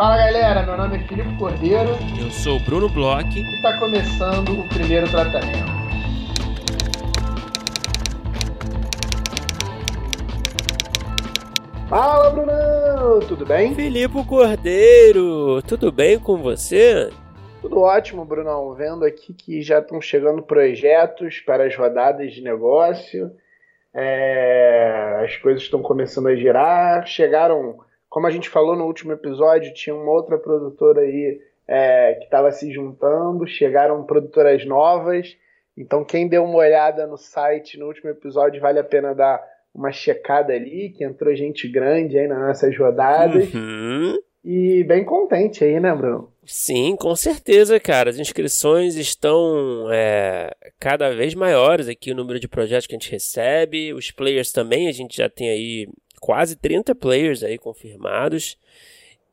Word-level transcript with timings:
Fala 0.00 0.16
galera, 0.16 0.62
meu 0.62 0.78
nome 0.78 0.96
é 0.96 1.00
Filipe 1.00 1.36
Cordeiro. 1.36 1.90
Eu 2.18 2.30
sou 2.30 2.56
o 2.56 2.60
Bruno 2.60 2.88
Bloch. 2.88 3.38
E 3.38 3.56
está 3.56 3.78
começando 3.78 4.58
o 4.58 4.66
primeiro 4.70 5.06
tratamento. 5.10 5.58
Fala 11.86 12.30
Brunão, 12.30 13.20
tudo 13.28 13.44
bem? 13.44 13.74
Filipe 13.74 14.24
Cordeiro, 14.24 15.60
tudo 15.68 15.92
bem 15.92 16.18
com 16.18 16.38
você? 16.38 17.10
Tudo 17.60 17.80
ótimo, 17.80 18.24
Brunão. 18.24 18.72
Vendo 18.72 19.04
aqui 19.04 19.34
que 19.34 19.60
já 19.60 19.80
estão 19.80 20.00
chegando 20.00 20.42
projetos 20.42 21.40
para 21.40 21.66
as 21.66 21.76
rodadas 21.76 22.32
de 22.32 22.40
negócio. 22.40 23.30
É... 23.92 25.24
as 25.26 25.36
coisas 25.36 25.60
estão 25.60 25.82
começando 25.82 26.28
a 26.28 26.34
girar. 26.34 27.06
Chegaram 27.06 27.89
como 28.10 28.26
a 28.26 28.30
gente 28.30 28.50
falou 28.50 28.76
no 28.76 28.84
último 28.84 29.12
episódio, 29.12 29.72
tinha 29.72 29.94
uma 29.94 30.10
outra 30.10 30.36
produtora 30.36 31.02
aí 31.02 31.40
é, 31.66 32.14
que 32.14 32.24
estava 32.24 32.50
se 32.50 32.72
juntando, 32.72 33.46
chegaram 33.46 34.02
produtoras 34.02 34.66
novas. 34.66 35.36
Então, 35.78 36.04
quem 36.04 36.28
deu 36.28 36.44
uma 36.44 36.58
olhada 36.58 37.06
no 37.06 37.16
site 37.16 37.78
no 37.78 37.86
último 37.86 38.10
episódio, 38.10 38.60
vale 38.60 38.80
a 38.80 38.84
pena 38.84 39.14
dar 39.14 39.40
uma 39.72 39.92
checada 39.92 40.52
ali, 40.52 40.90
que 40.90 41.04
entrou 41.04 41.34
gente 41.36 41.68
grande 41.68 42.18
aí 42.18 42.26
nas 42.26 42.40
nossas 42.40 42.76
rodadas. 42.76 43.54
Uhum. 43.54 44.18
E 44.44 44.82
bem 44.84 45.04
contente 45.04 45.62
aí, 45.62 45.78
né, 45.78 45.94
Bruno? 45.94 46.32
Sim, 46.44 46.96
com 46.96 47.14
certeza, 47.14 47.78
cara. 47.78 48.10
As 48.10 48.18
inscrições 48.18 48.96
estão 48.96 49.86
é, 49.92 50.50
cada 50.80 51.14
vez 51.14 51.34
maiores 51.34 51.86
aqui, 51.86 52.10
o 52.10 52.16
número 52.16 52.40
de 52.40 52.48
projetos 52.48 52.88
que 52.88 52.94
a 52.94 52.98
gente 52.98 53.12
recebe. 53.12 53.94
Os 53.94 54.10
players 54.10 54.50
também, 54.50 54.88
a 54.88 54.92
gente 54.92 55.16
já 55.16 55.28
tem 55.28 55.48
aí 55.48 55.88
quase 56.20 56.54
30 56.54 56.94
players 56.94 57.42
aí 57.42 57.58
confirmados. 57.58 58.56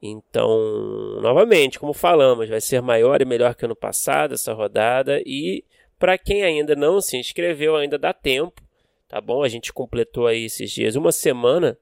Então, 0.01 1.19
novamente, 1.21 1.79
como 1.79 1.93
falamos, 1.93 2.49
vai 2.49 2.61
ser 2.61 2.81
maior 2.81 3.21
e 3.21 3.25
melhor 3.25 3.53
que 3.53 3.65
ano 3.65 3.75
passado 3.75 4.33
essa 4.33 4.53
rodada. 4.53 5.21
E 5.25 5.63
para 5.99 6.17
quem 6.17 6.43
ainda 6.43 6.75
não 6.75 7.01
se 7.01 7.17
inscreveu, 7.17 7.75
ainda 7.75 7.97
dá 7.97 8.13
tempo, 8.13 8.61
tá 9.07 9.19
bom? 9.19 9.43
A 9.43 9.49
gente 9.49 9.73
completou 9.73 10.27
aí 10.27 10.45
esses 10.45 10.71
dias 10.71 10.95
uma 10.95 11.11
semana 11.11 11.77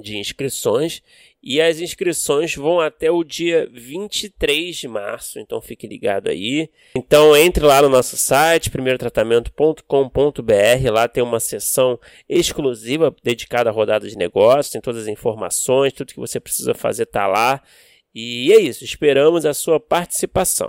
de 0.00 0.16
inscrições 0.16 1.02
e 1.42 1.60
as 1.60 1.80
inscrições 1.80 2.54
vão 2.54 2.80
até 2.80 3.10
o 3.10 3.22
dia 3.22 3.68
23 3.72 4.76
de 4.76 4.88
março, 4.88 5.38
então 5.38 5.60
fique 5.60 5.86
ligado 5.86 6.28
aí. 6.28 6.68
Então 6.96 7.36
entre 7.36 7.64
lá 7.64 7.80
no 7.80 7.88
nosso 7.88 8.16
site, 8.16 8.70
primeirotratamento.com.br, 8.70 10.92
lá 10.92 11.06
tem 11.06 11.22
uma 11.22 11.40
seção 11.40 11.98
exclusiva 12.28 13.14
dedicada 13.22 13.70
à 13.70 13.72
rodada 13.72 14.08
de 14.08 14.16
negócios, 14.16 14.72
tem 14.72 14.80
todas 14.80 15.02
as 15.02 15.08
informações, 15.08 15.92
tudo 15.92 16.12
que 16.12 16.20
você 16.20 16.40
precisa 16.40 16.74
fazer 16.74 17.04
está 17.04 17.26
lá. 17.26 17.62
E 18.14 18.52
é 18.52 18.60
isso, 18.60 18.84
esperamos 18.84 19.46
a 19.46 19.54
sua 19.54 19.78
participação. 19.78 20.68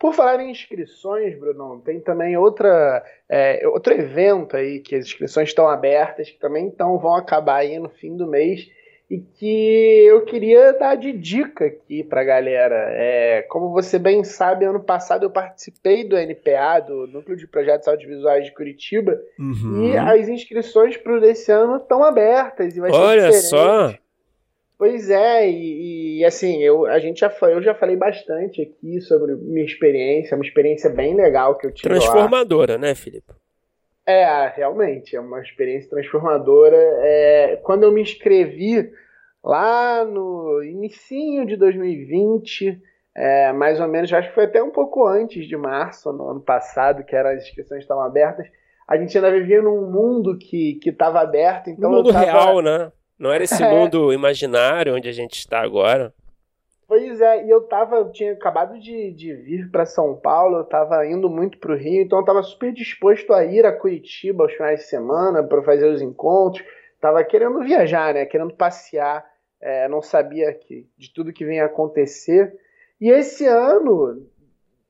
Por 0.00 0.14
falar 0.14 0.40
em 0.40 0.50
inscrições, 0.50 1.38
Bruno, 1.38 1.78
tem 1.84 2.00
também 2.00 2.34
outra, 2.34 3.04
é, 3.28 3.68
outro 3.68 3.92
evento 3.92 4.56
aí 4.56 4.80
que 4.80 4.96
as 4.96 5.04
inscrições 5.04 5.50
estão 5.50 5.68
abertas, 5.68 6.30
que 6.30 6.38
também 6.38 6.66
então 6.66 6.98
vão 6.98 7.14
acabar 7.14 7.56
aí 7.56 7.78
no 7.78 7.90
fim 7.90 8.16
do 8.16 8.26
mês 8.26 8.66
e 9.10 9.18
que 9.18 10.06
eu 10.06 10.24
queria 10.24 10.72
dar 10.72 10.94
de 10.94 11.12
dica 11.12 11.66
aqui 11.66 12.02
para 12.02 12.22
a 12.22 12.24
galera. 12.24 12.76
É, 12.92 13.42
como 13.42 13.72
você 13.72 13.98
bem 13.98 14.24
sabe, 14.24 14.64
ano 14.64 14.80
passado 14.80 15.24
eu 15.24 15.30
participei 15.30 16.02
do 16.02 16.16
NPA, 16.16 16.80
do 16.80 17.06
Núcleo 17.06 17.36
de 17.36 17.46
Projetos 17.46 17.86
Audiovisuais 17.86 18.46
de 18.46 18.54
Curitiba, 18.54 19.20
uhum. 19.38 19.84
e 19.84 19.98
as 19.98 20.30
inscrições 20.30 20.96
para 20.96 21.18
esse 21.28 21.52
ano 21.52 21.76
estão 21.76 22.02
abertas. 22.02 22.74
E 22.74 22.80
vai 22.80 22.90
Olha 22.90 23.30
ser 23.32 23.48
só! 23.48 23.94
Pois 24.80 25.10
é, 25.10 25.46
e, 25.46 26.20
e, 26.20 26.24
assim, 26.24 26.62
eu, 26.62 26.86
a 26.86 26.98
gente 26.98 27.20
já 27.20 27.30
eu 27.42 27.62
já 27.62 27.74
falei 27.74 27.96
bastante 27.96 28.62
aqui 28.62 28.98
sobre 29.02 29.34
minha 29.34 29.66
experiência, 29.66 30.34
uma 30.34 30.42
experiência 30.42 30.88
bem 30.88 31.14
legal 31.14 31.58
que 31.58 31.66
eu 31.66 31.70
tive 31.70 31.90
Transformadora, 31.90 32.72
lá. 32.72 32.78
né, 32.78 32.94
Felipe? 32.94 33.30
É, 34.06 34.48
realmente, 34.56 35.14
é 35.14 35.20
uma 35.20 35.42
experiência 35.42 35.90
transformadora. 35.90 36.78
É, 37.02 37.60
quando 37.62 37.82
eu 37.82 37.92
me 37.92 38.00
inscrevi 38.00 38.90
lá 39.44 40.02
no 40.02 40.62
início 40.64 41.44
de 41.44 41.58
2020, 41.58 42.80
é, 43.14 43.52
mais 43.52 43.78
ou 43.80 43.86
menos, 43.86 44.10
acho 44.10 44.30
que 44.30 44.34
foi 44.34 44.44
até 44.44 44.62
um 44.62 44.70
pouco 44.70 45.06
antes 45.06 45.46
de 45.46 45.58
março, 45.58 46.10
no 46.10 46.26
ano 46.26 46.40
passado, 46.40 47.04
que 47.04 47.14
era, 47.14 47.32
as 47.34 47.44
inscrições 47.44 47.82
estavam 47.82 48.02
abertas, 48.02 48.46
a 48.88 48.96
gente 48.96 49.14
ainda 49.14 49.30
vivia 49.30 49.60
num 49.60 49.90
mundo 49.90 50.38
que 50.38 50.80
estava 50.86 51.20
aberto. 51.20 51.68
Então 51.68 51.90
no 51.90 51.96
mundo 51.98 52.14
tava... 52.14 52.24
real, 52.24 52.62
né? 52.62 52.90
Não 53.20 53.30
era 53.30 53.44
esse 53.44 53.62
é. 53.62 53.68
mundo 53.68 54.14
imaginário 54.14 54.96
onde 54.96 55.06
a 55.06 55.12
gente 55.12 55.34
está 55.34 55.60
agora. 55.60 56.14
Pois 56.88 57.20
é, 57.20 57.44
e 57.44 57.50
eu 57.50 57.60
tava, 57.60 57.96
eu 57.96 58.10
tinha 58.10 58.32
acabado 58.32 58.80
de, 58.80 59.12
de 59.12 59.34
vir 59.34 59.70
para 59.70 59.84
São 59.84 60.16
Paulo, 60.16 60.56
eu 60.56 60.64
tava 60.64 61.06
indo 61.06 61.28
muito 61.28 61.58
pro 61.58 61.76
Rio, 61.76 62.02
então 62.02 62.18
eu 62.18 62.24
tava 62.24 62.42
super 62.42 62.72
disposto 62.72 63.34
a 63.34 63.44
ir 63.44 63.64
a 63.66 63.76
Curitiba 63.76 64.42
aos 64.42 64.54
finais 64.54 64.80
de 64.80 64.86
semana 64.86 65.42
para 65.42 65.62
fazer 65.62 65.86
os 65.86 66.00
encontros. 66.00 66.66
Tava 66.98 67.22
querendo 67.22 67.60
viajar, 67.60 68.14
né? 68.14 68.24
Querendo 68.24 68.54
passear. 68.54 69.24
É, 69.60 69.86
não 69.86 70.00
sabia 70.00 70.52
que, 70.54 70.88
de 70.96 71.12
tudo 71.12 71.32
que 71.32 71.44
vinha 71.44 71.66
acontecer. 71.66 72.58
E 72.98 73.10
esse 73.10 73.46
ano, 73.46 74.26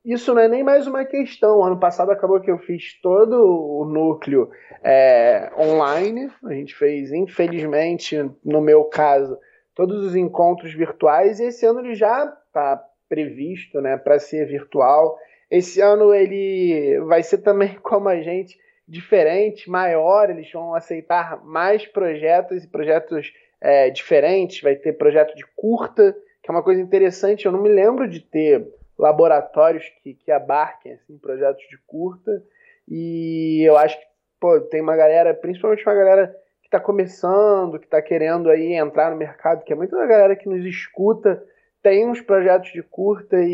isso 0.03 0.33
não 0.33 0.41
é 0.41 0.47
nem 0.47 0.63
mais 0.63 0.87
uma 0.87 1.05
questão. 1.05 1.63
Ano 1.63 1.79
passado 1.79 2.11
acabou 2.11 2.41
que 2.41 2.49
eu 2.49 2.57
fiz 2.57 2.99
todo 3.01 3.35
o 3.35 3.85
núcleo 3.85 4.49
é, 4.83 5.51
online. 5.57 6.31
A 6.43 6.53
gente 6.53 6.75
fez, 6.75 7.11
infelizmente, 7.11 8.17
no 8.43 8.61
meu 8.61 8.85
caso, 8.85 9.37
todos 9.75 10.03
os 10.03 10.15
encontros 10.15 10.73
virtuais. 10.73 11.39
E 11.39 11.45
esse 11.45 11.65
ano 11.67 11.81
ele 11.81 11.93
já 11.93 12.25
está 12.47 12.83
previsto 13.07 13.79
né, 13.79 13.95
para 13.95 14.17
ser 14.17 14.47
virtual. 14.47 15.17
Esse 15.51 15.79
ano 15.81 16.13
ele 16.13 16.99
vai 17.01 17.21
ser 17.21 17.39
também 17.39 17.75
como 17.83 18.09
a 18.09 18.19
gente, 18.21 18.57
diferente, 18.87 19.69
maior. 19.69 20.31
Eles 20.31 20.51
vão 20.51 20.73
aceitar 20.73 21.43
mais 21.43 21.85
projetos 21.85 22.63
e 22.63 22.67
projetos 22.67 23.31
é, 23.61 23.91
diferentes. 23.91 24.61
Vai 24.61 24.75
ter 24.75 24.93
projeto 24.93 25.35
de 25.35 25.45
curta, 25.55 26.15
que 26.41 26.49
é 26.49 26.51
uma 26.51 26.63
coisa 26.63 26.81
interessante. 26.81 27.45
Eu 27.45 27.51
não 27.51 27.61
me 27.61 27.69
lembro 27.69 28.09
de 28.09 28.19
ter 28.19 28.67
laboratórios 29.01 29.83
que, 30.03 30.13
que 30.13 30.31
abarquem 30.31 30.93
assim, 30.93 31.17
projetos 31.17 31.63
de 31.69 31.77
curta. 31.87 32.43
E 32.87 33.63
eu 33.67 33.75
acho 33.77 33.99
que 33.99 34.05
pô, 34.39 34.59
tem 34.61 34.81
uma 34.81 34.95
galera, 34.95 35.33
principalmente 35.33 35.85
uma 35.85 35.95
galera 35.95 36.27
que 36.61 36.67
está 36.67 36.79
começando, 36.79 37.79
que 37.79 37.85
está 37.85 38.01
querendo 38.01 38.49
aí 38.49 38.73
entrar 38.73 39.11
no 39.11 39.17
mercado, 39.17 39.63
que 39.63 39.73
é 39.73 39.75
muita 39.75 39.97
da 39.97 40.05
galera 40.05 40.35
que 40.35 40.47
nos 40.47 40.63
escuta, 40.65 41.43
tem 41.81 42.07
uns 42.07 42.21
projetos 42.21 42.71
de 42.71 42.83
curta 42.83 43.37
e, 43.37 43.49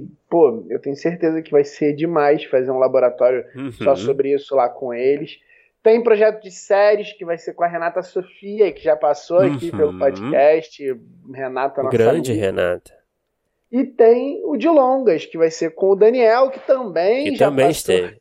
e, 0.00 0.08
pô, 0.28 0.64
eu 0.70 0.80
tenho 0.80 0.96
certeza 0.96 1.42
que 1.42 1.50
vai 1.50 1.64
ser 1.64 1.92
demais 1.94 2.44
fazer 2.44 2.70
um 2.70 2.78
laboratório 2.78 3.44
uhum. 3.54 3.72
só 3.72 3.94
sobre 3.94 4.32
isso 4.34 4.54
lá 4.54 4.70
com 4.70 4.94
eles. 4.94 5.38
Tem 5.82 6.02
projeto 6.02 6.42
de 6.42 6.50
séries 6.50 7.12
que 7.12 7.24
vai 7.24 7.36
ser 7.36 7.54
com 7.54 7.64
a 7.64 7.66
Renata 7.66 8.02
Sofia, 8.02 8.72
que 8.72 8.82
já 8.82 8.96
passou 8.96 9.40
aqui 9.40 9.70
uhum. 9.70 9.76
pelo 9.76 9.98
podcast. 9.98 11.00
Renata, 11.34 11.82
nossa 11.82 11.96
Grande 11.96 12.30
amiga. 12.30 12.46
Renata. 12.46 13.01
E 13.72 13.84
tem 13.84 14.42
o 14.44 14.54
de 14.54 14.68
longas, 14.68 15.24
que 15.24 15.38
vai 15.38 15.50
ser 15.50 15.70
com 15.70 15.92
o 15.92 15.96
Daniel, 15.96 16.50
que 16.50 16.60
também 16.60 17.30
que 17.30 17.36
já 17.36 17.46
também 17.46 17.68
passou 17.68 17.94
esteve. 17.94 18.20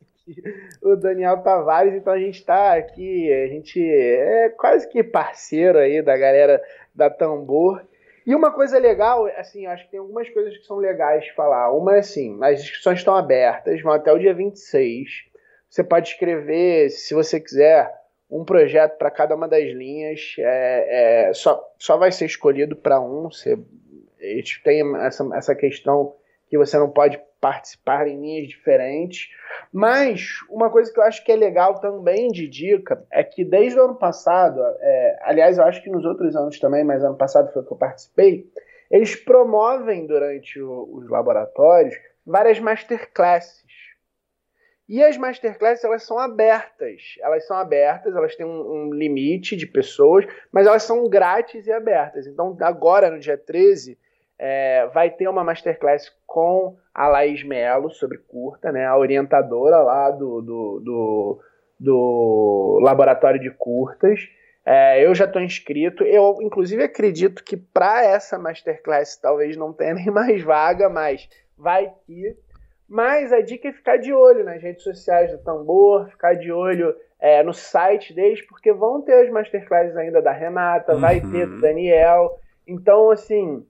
o 0.82 0.96
Daniel 0.96 1.40
Tavares, 1.40 1.94
então 1.94 2.14
a 2.14 2.20
gente 2.20 2.40
está 2.40 2.76
aqui, 2.76 3.32
a 3.34 3.48
gente 3.48 3.84
é 3.84 4.48
quase 4.58 4.88
que 4.88 5.04
parceiro 5.04 5.78
aí 5.78 6.02
da 6.02 6.16
galera 6.16 6.64
da 6.96 7.10
Tambor. 7.10 7.82
E 8.26 8.34
uma 8.34 8.52
coisa 8.52 8.80
legal, 8.80 9.26
assim, 9.36 9.66
acho 9.66 9.84
que 9.86 9.92
tem 9.92 10.00
algumas 10.00 10.30
coisas 10.30 10.56
que 10.58 10.64
são 10.66 10.78
legais 10.78 11.26
de 11.26 11.34
falar. 11.34 11.74
Uma 11.74 11.98
é 11.98 12.00
assim, 12.00 12.38
as 12.42 12.62
inscrições 12.62 13.00
estão 13.00 13.16
abertas, 13.16 13.82
vão 13.82 13.92
até 13.92 14.14
o 14.14 14.20
dia 14.20 14.34
26. 14.34 15.10
Você 15.70 15.84
pode 15.84 16.10
escrever, 16.10 16.90
se 16.92 17.14
você 17.14 17.42
quiser, 17.42 17.92
um 18.30 18.46
projeto 18.46 18.98
para 18.98 19.12
cada 19.12 19.36
uma 19.36 19.48
das 19.48 19.64
linhas. 19.64 20.36
É, 20.38 21.28
é, 21.30 21.34
só, 21.34 21.62
só 21.78 21.98
vai 21.98 22.12
ser 22.12 22.26
escolhido 22.26 22.76
para 22.76 23.02
um. 23.02 23.30
Você 23.30 23.58
eles 24.22 24.62
têm 24.64 24.96
essa, 24.98 25.28
essa 25.36 25.56
questão 25.56 26.16
que 26.48 26.58
você 26.58 26.78
não 26.78 26.90
pode 26.90 27.20
participar 27.40 28.08
em 28.08 28.20
linhas 28.20 28.48
diferentes. 28.48 29.30
Mas 29.74 30.28
uma 30.50 30.70
coisa 30.70 30.94
que 30.94 31.00
eu 31.00 31.04
acho 31.04 31.24
que 31.24 31.32
é 31.32 31.36
legal 31.36 31.80
também 31.80 32.30
de 32.30 32.48
dica 32.48 33.04
é 33.12 33.24
que 33.24 33.44
desde 33.44 33.80
o 33.80 33.86
ano 33.86 33.96
passado, 33.96 34.62
é, 34.80 35.20
aliás, 35.24 35.58
eu 35.58 35.64
acho 35.64 35.82
que 35.82 35.90
nos 35.90 36.06
outros 36.06 36.36
anos 36.36 36.60
também, 36.60 36.84
mas 36.84 37.04
ano 37.04 37.18
passado 37.18 37.52
foi 37.52 37.64
que 37.64 37.72
eu 37.72 37.78
participei, 37.78 38.46
eles 38.92 39.16
promovem 39.16 40.06
durante 40.06 40.62
o, 40.62 40.90
os 40.94 41.10
laboratórios 41.10 41.96
várias 42.26 42.60
masterclasses. 42.60 43.62
E 44.88 45.02
as 45.02 45.16
masterclasses 45.16 45.86
elas 45.86 46.04
são 46.04 46.20
abertas. 46.20 47.16
Elas 47.22 47.48
são 47.48 47.56
abertas, 47.56 48.14
elas 48.14 48.36
têm 48.36 48.46
um, 48.46 48.90
um, 48.90 48.94
limite 48.94 49.56
de 49.56 49.66
pessoas, 49.66 50.26
mas 50.52 50.68
elas 50.68 50.84
são 50.84 51.08
grátis 51.08 51.66
e 51.66 51.72
abertas. 51.72 52.28
Então, 52.28 52.58
agora, 52.60 53.10
no 53.10 53.18
dia 53.18 53.38
13, 53.38 53.98
é, 54.44 54.88
vai 54.88 55.12
ter 55.12 55.28
uma 55.28 55.44
masterclass 55.44 56.12
com 56.26 56.76
a 56.92 57.08
Laís 57.08 57.44
Melo 57.44 57.92
sobre 57.92 58.18
curta, 58.18 58.72
né, 58.72 58.88
a 58.88 58.98
orientadora 58.98 59.78
lá 59.78 60.10
do, 60.10 60.42
do, 60.42 60.80
do, 60.80 61.40
do 61.80 62.80
laboratório 62.82 63.40
de 63.40 63.52
curtas. 63.52 64.20
É, 64.66 65.06
eu 65.06 65.14
já 65.14 65.26
estou 65.26 65.44
inscrito. 65.44 66.04
Eu, 66.04 66.40
inclusive, 66.42 66.84
acredito 66.84 67.44
que 67.44 67.56
para 67.56 68.04
essa 68.04 68.40
masterclass 68.40 69.16
talvez 69.16 69.56
não 69.56 69.72
tenha 69.72 69.94
nem 69.96 70.10
mais 70.10 70.42
vaga, 70.42 70.90
mas 70.90 71.30
vai 71.56 71.94
que. 72.08 72.36
Mas 72.90 73.32
a 73.32 73.42
dica 73.42 73.68
é 73.68 73.74
ficar 73.74 73.98
de 73.98 74.12
olho 74.12 74.44
nas 74.44 74.62
redes 74.62 74.84
sociais 74.84 75.32
do 75.32 75.38
Tambor, 75.38 76.10
ficar 76.10 76.34
de 76.34 76.52
olho 76.52 76.96
é, 77.20 77.44
no 77.44 77.54
site 77.54 78.12
deles, 78.12 78.42
porque 78.48 78.74
vão 78.74 79.04
ter 79.04 79.24
as 79.24 79.30
masterclasses 79.30 79.96
ainda 79.96 80.20
da 80.20 80.32
Renata, 80.32 80.96
uhum. 80.96 81.00
vai 81.00 81.22
ter 81.22 81.46
do 81.46 81.62
Daniel. 81.62 82.40
Então, 82.68 83.12
assim, 83.12 83.66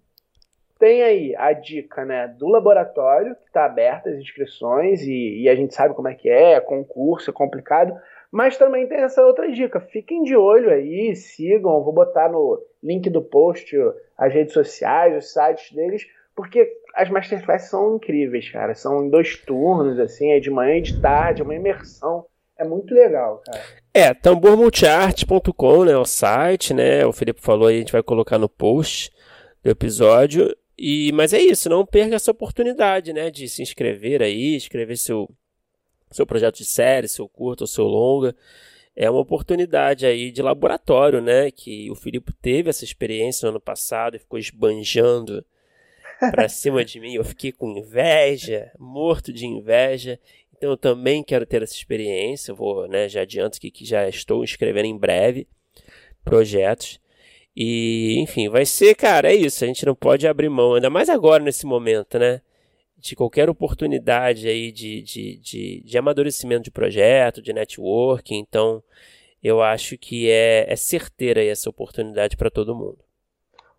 tem 0.82 1.04
aí 1.04 1.36
a 1.38 1.54
dica 1.54 2.04
né, 2.04 2.28
do 2.28 2.48
laboratório, 2.48 3.36
que 3.36 3.46
está 3.46 3.66
aberta 3.66 4.10
as 4.10 4.18
inscrições, 4.18 5.04
e, 5.04 5.44
e, 5.44 5.48
a 5.48 5.56
gente 5.56 5.76
sabe 5.76 5.94
como 5.94 6.08
é 6.08 6.16
que 6.16 6.28
é, 6.28 6.54
é 6.54 6.60
concurso, 6.60 7.30
é 7.30 7.34
complicado. 7.34 7.96
Mas 8.32 8.58
também 8.58 8.88
tem 8.88 8.98
essa 8.98 9.24
outra 9.24 9.52
dica. 9.52 9.80
Fiquem 9.80 10.24
de 10.24 10.36
olho 10.36 10.72
aí, 10.72 11.16
sigam, 11.16 11.84
vou 11.84 11.94
botar 11.94 12.30
no 12.30 12.60
link 12.82 13.12
do 13.12 13.22
post 13.22 13.78
as 14.18 14.34
redes 14.34 14.54
sociais, 14.54 15.16
os 15.16 15.32
sites 15.32 15.72
deles, 15.72 16.08
porque 16.36 16.68
as 16.96 17.10
masterclasses 17.10 17.70
são 17.70 17.98
incríveis, 17.98 18.50
cara. 18.50 18.74
São 18.74 19.06
em 19.06 19.10
dois 19.10 19.36
turnos, 19.36 20.00
assim, 20.00 20.32
é 20.32 20.40
de 20.40 20.50
manhã 20.50 20.78
e 20.78 20.82
de 20.82 21.00
tarde, 21.00 21.42
é 21.42 21.46
uma 21.46 21.54
imersão. 21.54 22.26
É 22.58 22.64
muito 22.64 22.92
legal, 22.94 23.44
cara. 23.46 23.62
É, 23.94 24.14
tambormultiarte.com, 24.16 25.86
né, 25.86 25.96
o 25.96 26.06
site, 26.06 26.74
né? 26.74 27.06
O 27.06 27.12
Felipe 27.12 27.42
falou 27.42 27.68
aí, 27.68 27.76
a 27.76 27.80
gente 27.80 27.92
vai 27.92 28.02
colocar 28.02 28.40
no 28.40 28.50
post 28.50 29.12
do 29.64 29.70
episódio. 29.70 30.56
E, 30.84 31.12
mas 31.12 31.32
é 31.32 31.40
isso, 31.40 31.70
não 31.70 31.86
perca 31.86 32.16
essa 32.16 32.32
oportunidade, 32.32 33.14
né, 33.14 33.30
de 33.30 33.48
se 33.48 33.62
inscrever 33.62 34.24
aí, 34.24 34.56
escrever 34.56 34.98
seu, 34.98 35.30
seu 36.10 36.26
projeto 36.26 36.58
de 36.58 36.66
série, 36.66 37.08
seu 37.08 37.30
curto 37.30 37.62
ou 37.62 37.68
seu 37.68 37.86
longa. 37.86 38.36
É 38.96 39.08
uma 39.08 39.20
oportunidade 39.20 40.08
aí 40.08 40.32
de 40.32 40.42
laboratório, 40.42 41.22
né, 41.22 41.52
que 41.52 41.88
o 41.92 41.94
Filipe 41.94 42.34
teve 42.42 42.72
essa 42.72 42.84
experiência 42.84 43.46
no 43.46 43.52
ano 43.52 43.62
passado 43.62 44.16
e 44.16 44.20
ficou 44.20 44.40
esbanjando 44.40 45.46
para 46.32 46.50
cima 46.50 46.84
de 46.84 47.00
mim. 47.00 47.14
Eu 47.14 47.24
fiquei 47.24 47.52
com 47.52 47.78
inveja, 47.78 48.72
morto 48.80 49.32
de 49.32 49.46
inveja. 49.46 50.20
Então 50.58 50.72
eu 50.72 50.78
também 50.78 51.24
quero 51.24 51.46
ter 51.46 51.62
essa 51.62 51.76
experiência. 51.76 52.54
Eu 52.54 52.56
vou, 52.56 52.88
né, 52.88 53.08
já 53.08 53.22
adianto 53.22 53.62
que, 53.62 53.70
que 53.70 53.86
já 53.86 54.10
estou 54.10 54.44
escrevendo 54.44 54.86
em 54.86 54.98
breve 54.98 55.48
projetos. 56.24 57.00
E, 57.56 58.20
enfim, 58.20 58.50
vai 58.50 58.66
ser, 58.66 58.96
cara, 58.96 59.32
é 59.32 59.36
isso. 59.36 59.64
A 59.64 59.68
gente 59.68 59.86
não 59.86 59.96
pode 59.96 60.28
abrir 60.28 60.50
mão, 60.50 60.76
ainda 60.76 60.90
mais 60.90 61.10
agora 61.10 61.44
nesse 61.44 61.66
momento, 61.66 62.18
né? 62.18 62.42
De 62.98 63.16
qualquer 63.16 63.50
oportunidade 63.50 64.48
aí 64.48 64.72
de, 64.72 65.02
de, 65.02 65.38
de, 65.38 65.84
de 65.84 65.98
amadurecimento 65.98 66.64
de 66.64 66.72
projeto, 66.72 67.42
de 67.42 67.52
networking. 67.52 68.38
Então, 68.38 68.82
eu 69.44 69.62
acho 69.62 69.98
que 69.98 70.30
é, 70.30 70.72
é 70.72 70.76
certeira 70.76 71.44
essa 71.44 71.70
oportunidade 71.70 72.38
para 72.38 72.50
todo 72.50 72.76
mundo. 72.76 73.00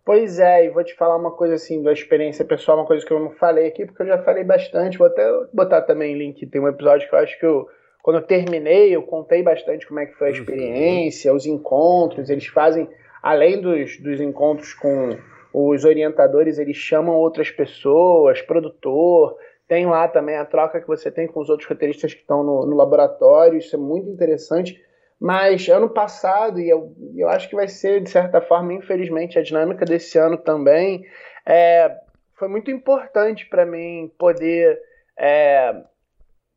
Pois 0.05 0.37
é, 0.37 0.65
e 0.65 0.69
vou 0.69 0.83
te 0.83 0.93
falar 0.95 1.15
uma 1.15 1.31
coisa 1.31 1.55
assim 1.55 1.81
da 1.81 1.93
experiência 1.93 2.43
pessoal, 2.43 2.77
uma 2.77 2.85
coisa 2.85 3.05
que 3.05 3.11
eu 3.11 3.19
não 3.21 3.31
falei 3.31 3.67
aqui, 3.67 3.85
porque 3.85 4.01
eu 4.01 4.07
já 4.07 4.21
falei 4.21 4.43
bastante. 4.43 4.97
Vou 4.97 5.07
até 5.07 5.25
botar 5.53 5.81
também 5.83 6.17
link, 6.17 6.45
tem 6.45 6.61
um 6.61 6.67
episódio 6.67 7.07
que 7.07 7.15
eu 7.15 7.19
acho 7.19 7.39
que 7.39 7.45
eu, 7.45 7.65
quando 8.01 8.17
eu 8.17 8.23
terminei, 8.23 8.93
eu 8.93 9.01
contei 9.03 9.41
bastante 9.41 9.87
como 9.87 10.01
é 10.01 10.05
que 10.05 10.15
foi 10.15 10.27
a 10.27 10.31
uhum. 10.31 10.37
experiência, 10.37 11.33
os 11.33 11.45
encontros, 11.45 12.29
eles 12.29 12.45
fazem 12.47 12.89
além 13.23 13.61
dos, 13.61 13.97
dos 14.01 14.19
encontros 14.19 14.73
com 14.73 15.17
os 15.53 15.85
orientadores, 15.85 16.59
eles 16.59 16.75
chamam 16.75 17.15
outras 17.15 17.49
pessoas, 17.49 18.41
produtor, 18.41 19.37
tem 19.65 19.85
lá 19.85 20.09
também 20.09 20.35
a 20.35 20.45
troca 20.45 20.81
que 20.81 20.87
você 20.87 21.09
tem 21.09 21.25
com 21.25 21.39
os 21.39 21.49
outros 21.49 21.69
roteiristas 21.69 22.13
que 22.13 22.19
estão 22.19 22.43
no, 22.43 22.65
no 22.65 22.75
laboratório, 22.75 23.57
isso 23.57 23.75
é 23.75 23.79
muito 23.79 24.09
interessante. 24.09 24.83
Mas 25.19 25.69
ano 25.69 25.89
passado, 25.89 26.59
e 26.59 26.69
eu, 26.69 26.93
eu 27.15 27.29
acho 27.29 27.47
que 27.47 27.55
vai 27.55 27.69
ser, 27.69 28.01
de 28.01 28.09
certa 28.09 28.41
forma, 28.41 28.73
infelizmente, 28.73 29.39
a 29.39 29.43
dinâmica 29.43 29.85
desse 29.85 30.17
ano 30.17 30.37
também, 30.37 31.05
é, 31.45 31.97
foi 32.33 32.49
muito 32.49 32.69
importante 32.69 33.45
para 33.45 33.65
mim 33.65 34.11
poder, 34.17 34.77
é, 35.17 35.81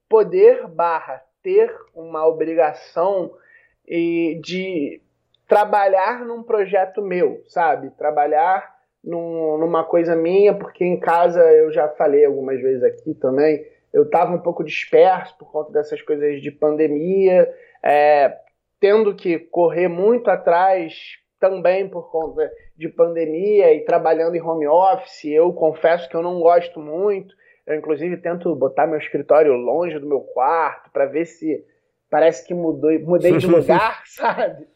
poder 0.08 0.66
barra 0.66 1.22
ter 1.44 1.72
uma 1.94 2.26
obrigação 2.26 3.32
e 3.86 4.40
de 4.42 5.00
trabalhar 5.48 6.24
num 6.24 6.42
projeto 6.42 7.02
meu, 7.02 7.42
sabe? 7.48 7.90
Trabalhar 7.90 8.74
num, 9.02 9.58
numa 9.58 9.84
coisa 9.84 10.16
minha, 10.16 10.54
porque 10.54 10.84
em 10.84 10.98
casa 10.98 11.40
eu 11.52 11.70
já 11.72 11.88
falei 11.88 12.24
algumas 12.24 12.60
vezes 12.60 12.82
aqui 12.82 13.14
também, 13.14 13.64
eu 13.92 14.02
estava 14.02 14.34
um 14.34 14.40
pouco 14.40 14.64
disperso 14.64 15.36
por 15.38 15.50
conta 15.50 15.72
dessas 15.72 16.02
coisas 16.02 16.42
de 16.42 16.50
pandemia, 16.50 17.48
é, 17.82 18.36
tendo 18.80 19.14
que 19.14 19.38
correr 19.38 19.88
muito 19.88 20.28
atrás 20.28 20.92
também 21.38 21.88
por 21.88 22.10
conta 22.10 22.50
de 22.76 22.88
pandemia 22.88 23.72
e 23.72 23.84
trabalhando 23.84 24.34
em 24.34 24.42
home 24.42 24.66
office. 24.66 25.24
Eu 25.24 25.52
confesso 25.52 26.08
que 26.08 26.16
eu 26.16 26.22
não 26.22 26.40
gosto 26.40 26.80
muito. 26.80 27.34
Eu, 27.66 27.76
inclusive, 27.76 28.16
tento 28.16 28.54
botar 28.54 28.86
meu 28.86 28.98
escritório 28.98 29.52
longe 29.52 29.98
do 29.98 30.06
meu 30.06 30.20
quarto 30.20 30.90
para 30.90 31.06
ver 31.06 31.24
se 31.24 31.64
parece 32.10 32.46
que 32.46 32.54
mudou, 32.54 32.90
mudei 33.00 33.36
de 33.38 33.46
lugar, 33.48 34.02
sabe? 34.06 34.66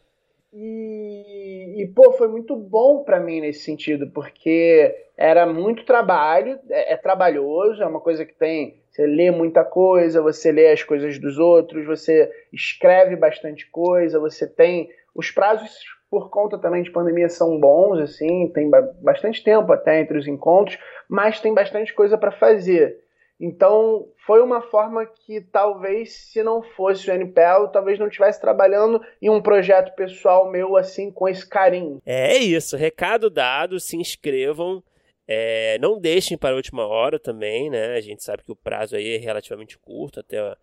E, 0.53 1.81
e, 1.81 1.87
pô, 1.87 2.11
foi 2.13 2.27
muito 2.27 2.55
bom 2.55 3.03
para 3.03 3.21
mim 3.21 3.39
nesse 3.39 3.63
sentido, 3.63 4.11
porque 4.11 4.93
era 5.15 5.45
muito 5.45 5.85
trabalho, 5.85 6.59
é, 6.69 6.93
é, 6.93 6.97
trabalhoso, 6.97 7.81
é 7.81 7.85
uma 7.85 8.01
coisa 8.01 8.25
que 8.25 8.33
tem. 8.33 8.81
Você 8.89 9.05
lê 9.05 9.31
muita 9.31 9.63
coisa, 9.63 10.21
você 10.21 10.51
lê 10.51 10.71
as 10.71 10.83
coisas 10.83 11.17
dos 11.17 11.37
outros, 11.37 11.85
você 11.85 12.29
escreve 12.51 13.15
bastante 13.15 13.69
coisa, 13.69 14.19
você 14.19 14.45
tem. 14.45 14.89
Os 15.15 15.31
prazos, 15.31 15.71
por 16.09 16.29
conta 16.29 16.57
também 16.57 16.83
de 16.83 16.91
pandemia, 16.91 17.29
são 17.29 17.57
bons, 17.57 17.99
assim, 17.99 18.51
tem 18.53 18.69
bastante 19.01 19.41
tempo 19.43 19.71
até 19.71 20.01
entre 20.01 20.17
os 20.17 20.27
encontros, 20.27 20.77
mas 21.09 21.39
tem 21.39 21.53
bastante 21.53 21.93
coisa 21.93 22.17
para 22.17 22.31
fazer. 22.31 23.00
Então, 23.41 24.07
foi 24.27 24.39
uma 24.39 24.61
forma 24.61 25.03
que 25.03 25.41
talvez, 25.41 26.13
se 26.13 26.43
não 26.43 26.61
fosse 26.61 27.09
o 27.09 27.13
NPL, 27.13 27.69
talvez 27.73 27.97
não 27.97 28.05
estivesse 28.05 28.39
trabalhando 28.39 29.01
em 29.19 29.31
um 29.31 29.41
projeto 29.41 29.95
pessoal 29.95 30.51
meu 30.51 30.77
assim, 30.77 31.09
com 31.09 31.27
esse 31.27 31.49
carinho. 31.49 31.99
É 32.05 32.37
isso, 32.37 32.77
recado 32.77 33.31
dado, 33.31 33.79
se 33.79 33.97
inscrevam. 33.97 34.83
É, 35.27 35.79
não 35.79 35.99
deixem 35.99 36.37
para 36.37 36.53
a 36.53 36.55
última 36.55 36.85
hora 36.85 37.17
também, 37.17 37.67
né? 37.67 37.95
A 37.95 38.01
gente 38.01 38.23
sabe 38.23 38.43
que 38.43 38.51
o 38.51 38.55
prazo 38.55 38.95
aí 38.95 39.15
é 39.15 39.17
relativamente 39.17 39.75
curto, 39.79 40.19
até 40.19 40.39
ó, 40.39 40.55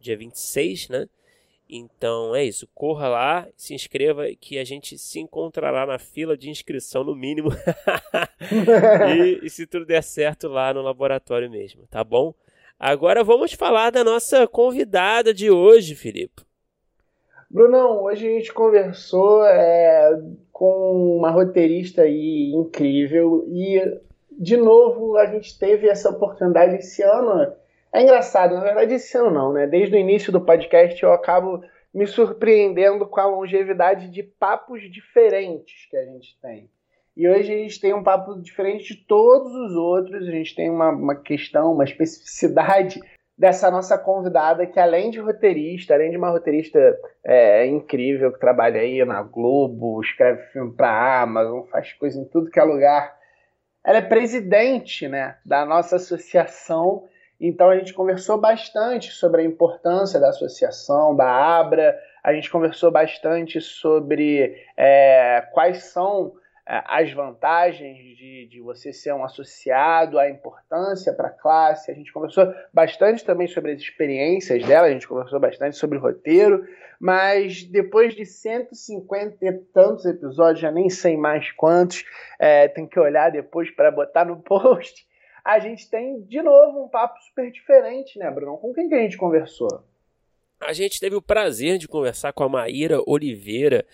dia 0.00 0.16
26, 0.16 0.88
né? 0.88 1.06
Então 1.74 2.36
é 2.36 2.44
isso, 2.44 2.68
corra 2.74 3.08
lá, 3.08 3.48
se 3.56 3.72
inscreva 3.74 4.26
que 4.38 4.58
a 4.58 4.64
gente 4.64 4.98
se 4.98 5.18
encontrará 5.18 5.86
na 5.86 5.98
fila 5.98 6.36
de 6.36 6.50
inscrição 6.50 7.02
no 7.02 7.16
mínimo. 7.16 7.48
e, 9.16 9.46
e, 9.46 9.48
se 9.48 9.66
tudo 9.66 9.86
der 9.86 10.02
certo 10.02 10.48
lá 10.48 10.74
no 10.74 10.82
laboratório 10.82 11.50
mesmo, 11.50 11.86
tá 11.90 12.04
bom? 12.04 12.34
Agora 12.78 13.24
vamos 13.24 13.54
falar 13.54 13.88
da 13.88 14.04
nossa 14.04 14.46
convidada 14.46 15.32
de 15.32 15.50
hoje, 15.50 15.94
Filipe. 15.94 16.42
Brunão, 17.48 18.02
hoje 18.02 18.28
a 18.28 18.30
gente 18.32 18.52
conversou 18.52 19.42
é, 19.46 20.20
com 20.52 21.16
uma 21.16 21.30
roteirista 21.30 22.02
aí 22.02 22.52
incrível 22.54 23.46
e 23.48 23.98
de 24.30 24.58
novo 24.58 25.16
a 25.16 25.24
gente 25.24 25.58
teve 25.58 25.88
essa 25.88 26.10
oportunidade 26.10 26.76
esse 26.76 27.02
ano 27.02 27.50
é 27.94 28.02
engraçado, 28.02 28.54
na 28.54 28.62
verdade, 28.62 28.94
esse 28.94 29.16
ano 29.16 29.30
não, 29.30 29.52
né? 29.52 29.66
Desde 29.66 29.94
o 29.94 29.98
início 29.98 30.32
do 30.32 30.40
podcast 30.40 31.02
eu 31.02 31.12
acabo 31.12 31.62
me 31.92 32.06
surpreendendo 32.06 33.06
com 33.06 33.20
a 33.20 33.26
longevidade 33.26 34.08
de 34.08 34.22
papos 34.22 34.90
diferentes 34.90 35.86
que 35.90 35.96
a 35.96 36.04
gente 36.04 36.38
tem. 36.40 36.70
E 37.14 37.28
hoje 37.28 37.52
a 37.52 37.58
gente 37.58 37.78
tem 37.78 37.92
um 37.92 38.02
papo 38.02 38.40
diferente 38.40 38.94
de 38.94 39.04
todos 39.04 39.54
os 39.54 39.76
outros, 39.76 40.26
a 40.26 40.30
gente 40.30 40.54
tem 40.54 40.70
uma, 40.70 40.88
uma 40.88 41.14
questão, 41.14 41.74
uma 41.74 41.84
especificidade 41.84 42.98
dessa 43.36 43.70
nossa 43.70 43.98
convidada, 43.98 44.66
que 44.66 44.80
além 44.80 45.10
de 45.10 45.20
roteirista, 45.20 45.92
além 45.92 46.10
de 46.10 46.16
uma 46.16 46.30
roteirista 46.30 46.98
é, 47.24 47.66
incrível, 47.66 48.32
que 48.32 48.40
trabalha 48.40 48.80
aí 48.80 49.04
na 49.04 49.22
Globo, 49.22 50.00
escreve 50.00 50.42
filme 50.52 50.72
para 50.72 51.20
Amazon, 51.20 51.64
faz 51.64 51.92
coisa 51.92 52.18
em 52.18 52.24
tudo 52.24 52.50
que 52.50 52.58
é 52.58 52.62
lugar, 52.62 53.14
ela 53.84 53.98
é 53.98 54.02
presidente 54.02 55.08
né, 55.08 55.36
da 55.44 55.66
nossa 55.66 55.96
associação 55.96 57.08
então 57.48 57.70
a 57.70 57.76
gente 57.76 57.92
conversou 57.92 58.38
bastante 58.38 59.10
sobre 59.10 59.42
a 59.42 59.44
importância 59.44 60.20
da 60.20 60.28
associação, 60.28 61.16
da 61.16 61.26
Abra, 61.26 61.98
a 62.22 62.32
gente 62.32 62.48
conversou 62.48 62.88
bastante 62.92 63.60
sobre 63.60 64.56
é, 64.76 65.40
quais 65.52 65.84
são 65.86 66.34
é, 66.64 66.80
as 66.86 67.12
vantagens 67.12 67.98
de, 68.16 68.46
de 68.46 68.60
você 68.60 68.92
ser 68.92 69.12
um 69.12 69.24
associado, 69.24 70.20
a 70.20 70.30
importância 70.30 71.12
para 71.12 71.26
a 71.26 71.32
classe. 71.32 71.90
A 71.90 71.94
gente 71.94 72.12
conversou 72.12 72.54
bastante 72.72 73.24
também 73.24 73.48
sobre 73.48 73.72
as 73.72 73.80
experiências 73.80 74.64
dela, 74.64 74.86
a 74.86 74.90
gente 74.90 75.08
conversou 75.08 75.40
bastante 75.40 75.76
sobre 75.76 75.98
o 75.98 76.00
roteiro, 76.00 76.64
mas 77.00 77.64
depois 77.64 78.14
de 78.14 78.24
150 78.24 79.44
e 79.44 79.52
tantos 79.74 80.04
episódios, 80.04 80.60
já 80.60 80.70
nem 80.70 80.88
sei 80.88 81.16
mais 81.16 81.50
quantos, 81.50 82.04
é, 82.38 82.68
tem 82.68 82.86
que 82.86 83.00
olhar 83.00 83.32
depois 83.32 83.68
para 83.72 83.90
botar 83.90 84.24
no 84.24 84.36
post 84.40 85.10
a 85.44 85.58
gente 85.58 85.88
tem 85.90 86.22
de 86.22 86.42
novo 86.42 86.84
um 86.84 86.88
papo 86.88 87.20
super 87.22 87.50
diferente, 87.50 88.18
né, 88.18 88.30
Bruno? 88.30 88.58
Com 88.58 88.72
quem 88.72 88.88
que 88.88 88.94
a 88.94 89.02
gente 89.02 89.16
conversou? 89.16 89.84
a 90.64 90.72
gente 90.72 91.00
teve 91.00 91.16
o 91.16 91.22
prazer 91.22 91.78
de 91.78 91.88
conversar 91.88 92.32
com 92.32 92.44
a 92.44 92.48
Maíra 92.48 93.00
Oliveira, 93.06 93.84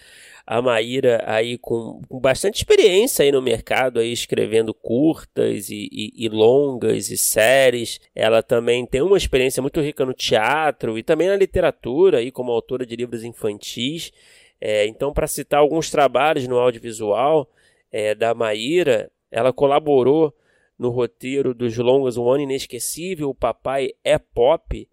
a 0.46 0.60
Maíra 0.62 1.22
aí 1.26 1.58
com, 1.58 2.00
com, 2.08 2.18
bastante 2.18 2.56
experiência 2.56 3.24
aí 3.24 3.32
no 3.32 3.42
mercado, 3.42 3.98
aí 3.98 4.12
escrevendo 4.12 4.72
curtas 4.74 5.70
e, 5.70 5.88
e, 5.90 6.12
e, 6.24 6.28
longas 6.28 7.10
e 7.10 7.16
séries. 7.16 8.00
Ela 8.14 8.42
também 8.42 8.86
tem 8.86 9.02
uma 9.02 9.16
experiência 9.16 9.62
muito 9.62 9.80
rica 9.80 10.04
no 10.04 10.14
teatro 10.14 10.98
e 10.98 11.02
também 11.02 11.28
na 11.28 11.36
literatura, 11.36 12.18
aí 12.18 12.30
como 12.30 12.52
autora 12.52 12.86
de 12.86 12.96
livros 12.96 13.24
infantis. 13.24 14.12
É, 14.60 14.86
então, 14.86 15.12
para 15.12 15.26
citar 15.26 15.60
alguns 15.60 15.90
trabalhos 15.90 16.46
no 16.48 16.58
audiovisual 16.58 17.48
é, 17.92 18.14
da 18.14 18.34
Maíra, 18.34 19.10
ela 19.30 19.52
colaborou 19.52 20.34
no 20.78 20.90
roteiro 20.90 21.52
dos 21.52 21.76
longas 21.76 22.16
Um 22.16 22.28
Ano 22.28 22.44
Inesquecível, 22.44 23.30
O 23.30 23.34
Papai 23.34 23.90
é 24.04 24.18
Pop, 24.18 24.88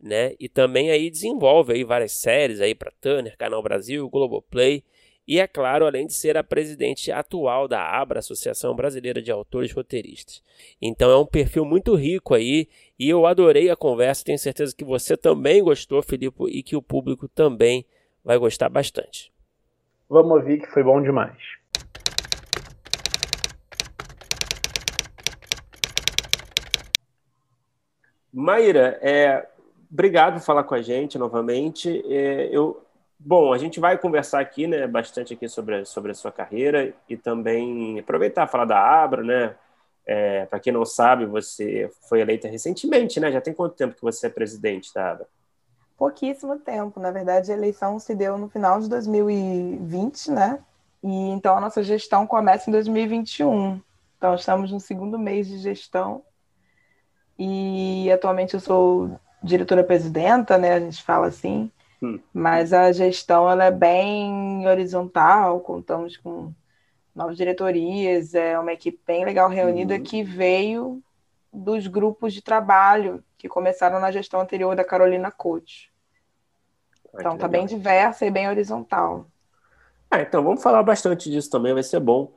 né? 0.00 0.34
E 0.38 0.48
também 0.48 0.90
aí 0.90 1.08
desenvolve 1.08 1.72
aí 1.72 1.84
várias 1.84 2.12
séries 2.12 2.60
aí 2.60 2.74
para 2.74 2.92
Turner, 3.00 3.36
Canal 3.38 3.62
Brasil, 3.62 4.08
Globoplay. 4.10 4.84
E 5.26 5.38
é 5.38 5.46
claro, 5.46 5.86
além 5.86 6.06
de 6.06 6.14
ser 6.14 6.36
a 6.36 6.42
presidente 6.42 7.12
atual 7.12 7.68
da 7.68 7.80
ABRA, 7.80 8.18
Associação 8.18 8.74
Brasileira 8.74 9.22
de 9.22 9.30
Autores 9.30 9.72
Roteiristas. 9.72 10.42
Então 10.80 11.10
é 11.10 11.16
um 11.16 11.24
perfil 11.24 11.64
muito 11.64 11.94
rico 11.94 12.34
aí 12.34 12.68
e 12.98 13.08
eu 13.08 13.24
adorei 13.24 13.70
a 13.70 13.76
conversa. 13.76 14.24
Tenho 14.24 14.38
certeza 14.38 14.74
que 14.74 14.84
você 14.84 15.16
também 15.16 15.62
gostou, 15.62 16.02
Filipe, 16.02 16.44
e 16.48 16.62
que 16.62 16.74
o 16.74 16.82
público 16.82 17.28
também 17.28 17.86
vai 18.24 18.36
gostar 18.36 18.68
bastante. 18.68 19.32
Vamos 20.08 20.32
ouvir 20.32 20.60
que 20.60 20.66
foi 20.66 20.82
bom 20.82 21.00
demais. 21.00 21.61
Maíra, 28.32 28.98
é, 29.02 29.46
obrigado 29.90 30.34
por 30.34 30.40
falar 30.40 30.64
com 30.64 30.74
a 30.74 30.80
gente 30.80 31.18
novamente. 31.18 32.02
É, 32.08 32.48
eu, 32.50 32.82
bom, 33.18 33.52
a 33.52 33.58
gente 33.58 33.78
vai 33.78 33.98
conversar 33.98 34.40
aqui, 34.40 34.66
né, 34.66 34.86
bastante 34.86 35.34
aqui 35.34 35.48
sobre, 35.48 35.84
sobre 35.84 36.12
a 36.12 36.14
sua 36.14 36.32
carreira 36.32 36.94
e 37.08 37.16
também 37.16 37.98
aproveitar 37.98 38.46
falar 38.46 38.64
da 38.64 38.78
Abra, 38.78 39.22
né? 39.22 39.54
É, 40.04 40.46
Para 40.46 40.58
quem 40.58 40.72
não 40.72 40.84
sabe, 40.84 41.26
você 41.26 41.90
foi 42.08 42.20
eleita 42.20 42.48
recentemente, 42.48 43.20
né? 43.20 43.30
Já 43.30 43.40
tem 43.40 43.54
quanto 43.54 43.76
tempo 43.76 43.94
que 43.94 44.02
você 44.02 44.26
é 44.26 44.30
presidente 44.30 44.92
da 44.92 45.12
Abra? 45.12 45.26
Pouquíssimo 45.96 46.58
tempo. 46.58 46.98
Na 46.98 47.10
verdade, 47.10 47.52
a 47.52 47.54
eleição 47.54 47.98
se 47.98 48.14
deu 48.14 48.36
no 48.36 48.48
final 48.48 48.80
de 48.80 48.88
2020, 48.88 50.30
né? 50.32 50.58
E 51.02 51.30
então 51.30 51.56
a 51.56 51.60
nossa 51.60 51.82
gestão 51.82 52.26
começa 52.26 52.68
em 52.68 52.72
2021. 52.72 53.80
Então 54.16 54.34
estamos 54.34 54.72
no 54.72 54.80
segundo 54.80 55.18
mês 55.18 55.46
de 55.46 55.58
gestão. 55.58 56.22
E 57.44 58.08
atualmente 58.12 58.54
eu 58.54 58.60
sou 58.60 59.18
diretora-presidenta, 59.42 60.56
né? 60.56 60.74
A 60.74 60.80
gente 60.80 61.02
fala 61.02 61.26
assim. 61.26 61.68
Hum. 62.00 62.20
Mas 62.32 62.72
a 62.72 62.92
gestão 62.92 63.50
ela 63.50 63.64
é 63.64 63.70
bem 63.70 64.64
horizontal, 64.68 65.58
contamos 65.58 66.16
com 66.16 66.52
novas 67.12 67.36
diretorias, 67.36 68.32
é 68.34 68.56
uma 68.58 68.72
equipe 68.72 69.00
bem 69.04 69.24
legal 69.24 69.48
reunida 69.48 69.94
uhum. 69.94 70.02
que 70.02 70.22
veio 70.22 71.02
dos 71.52 71.88
grupos 71.88 72.32
de 72.32 72.42
trabalho 72.42 73.22
que 73.36 73.48
começaram 73.48 73.98
na 73.98 74.12
gestão 74.12 74.40
anterior 74.40 74.76
da 74.76 74.84
Carolina 74.84 75.30
Coach. 75.30 75.92
Ah, 77.12 77.18
então 77.18 77.36
tá 77.36 77.48
bem 77.48 77.66
diversa 77.66 78.24
e 78.24 78.30
bem 78.30 78.48
horizontal. 78.48 79.26
Ah, 80.08 80.20
então 80.20 80.44
vamos 80.44 80.62
falar 80.62 80.82
bastante 80.84 81.28
disso 81.28 81.50
também, 81.50 81.74
vai 81.74 81.82
ser 81.82 81.98
bom. 81.98 82.32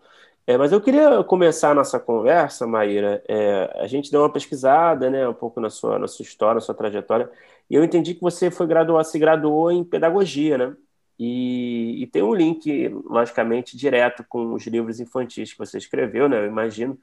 É, 0.48 0.58
mas 0.58 0.72
eu 0.72 0.80
queria 0.80 1.24
começar 1.24 1.72
a 1.72 1.74
nossa 1.74 2.00
conversa, 2.00 2.68
Maíra. 2.68 3.24
É, 3.28 3.82
a 3.82 3.88
gente 3.88 4.12
deu 4.12 4.22
uma 4.22 4.32
pesquisada, 4.32 5.10
né, 5.10 5.28
um 5.28 5.34
pouco 5.34 5.60
na 5.60 5.72
sua, 5.72 5.98
na 5.98 6.08
sua 6.08 6.24
história, 6.24 6.56
na 6.56 6.62
sua 6.62 6.76
trajetória, 6.76 7.30
e 7.70 7.74
eu 7.76 7.84
entendi 7.84 8.14
que 8.14 8.22
você 8.22 8.52
foi 8.52 8.68
graduar, 8.68 9.04
se 9.06 9.18
graduou 9.18 9.72
em 9.72 9.84
pedagogia, 9.84 10.58
né? 10.58 10.76
E, 11.18 12.04
e, 12.04 12.08
tem 12.08 12.22
um 12.22 12.34
link, 12.34 12.90
logicamente, 13.06 13.78
direto 13.78 14.24
com 14.28 14.54
os 14.54 14.68
livros 14.68 15.00
infantis 15.00 15.54
que 15.54 15.58
você 15.60 15.78
escreveu, 15.78 16.28
né? 16.30 16.40
Eu 16.40 16.46
imagino. 16.48 17.00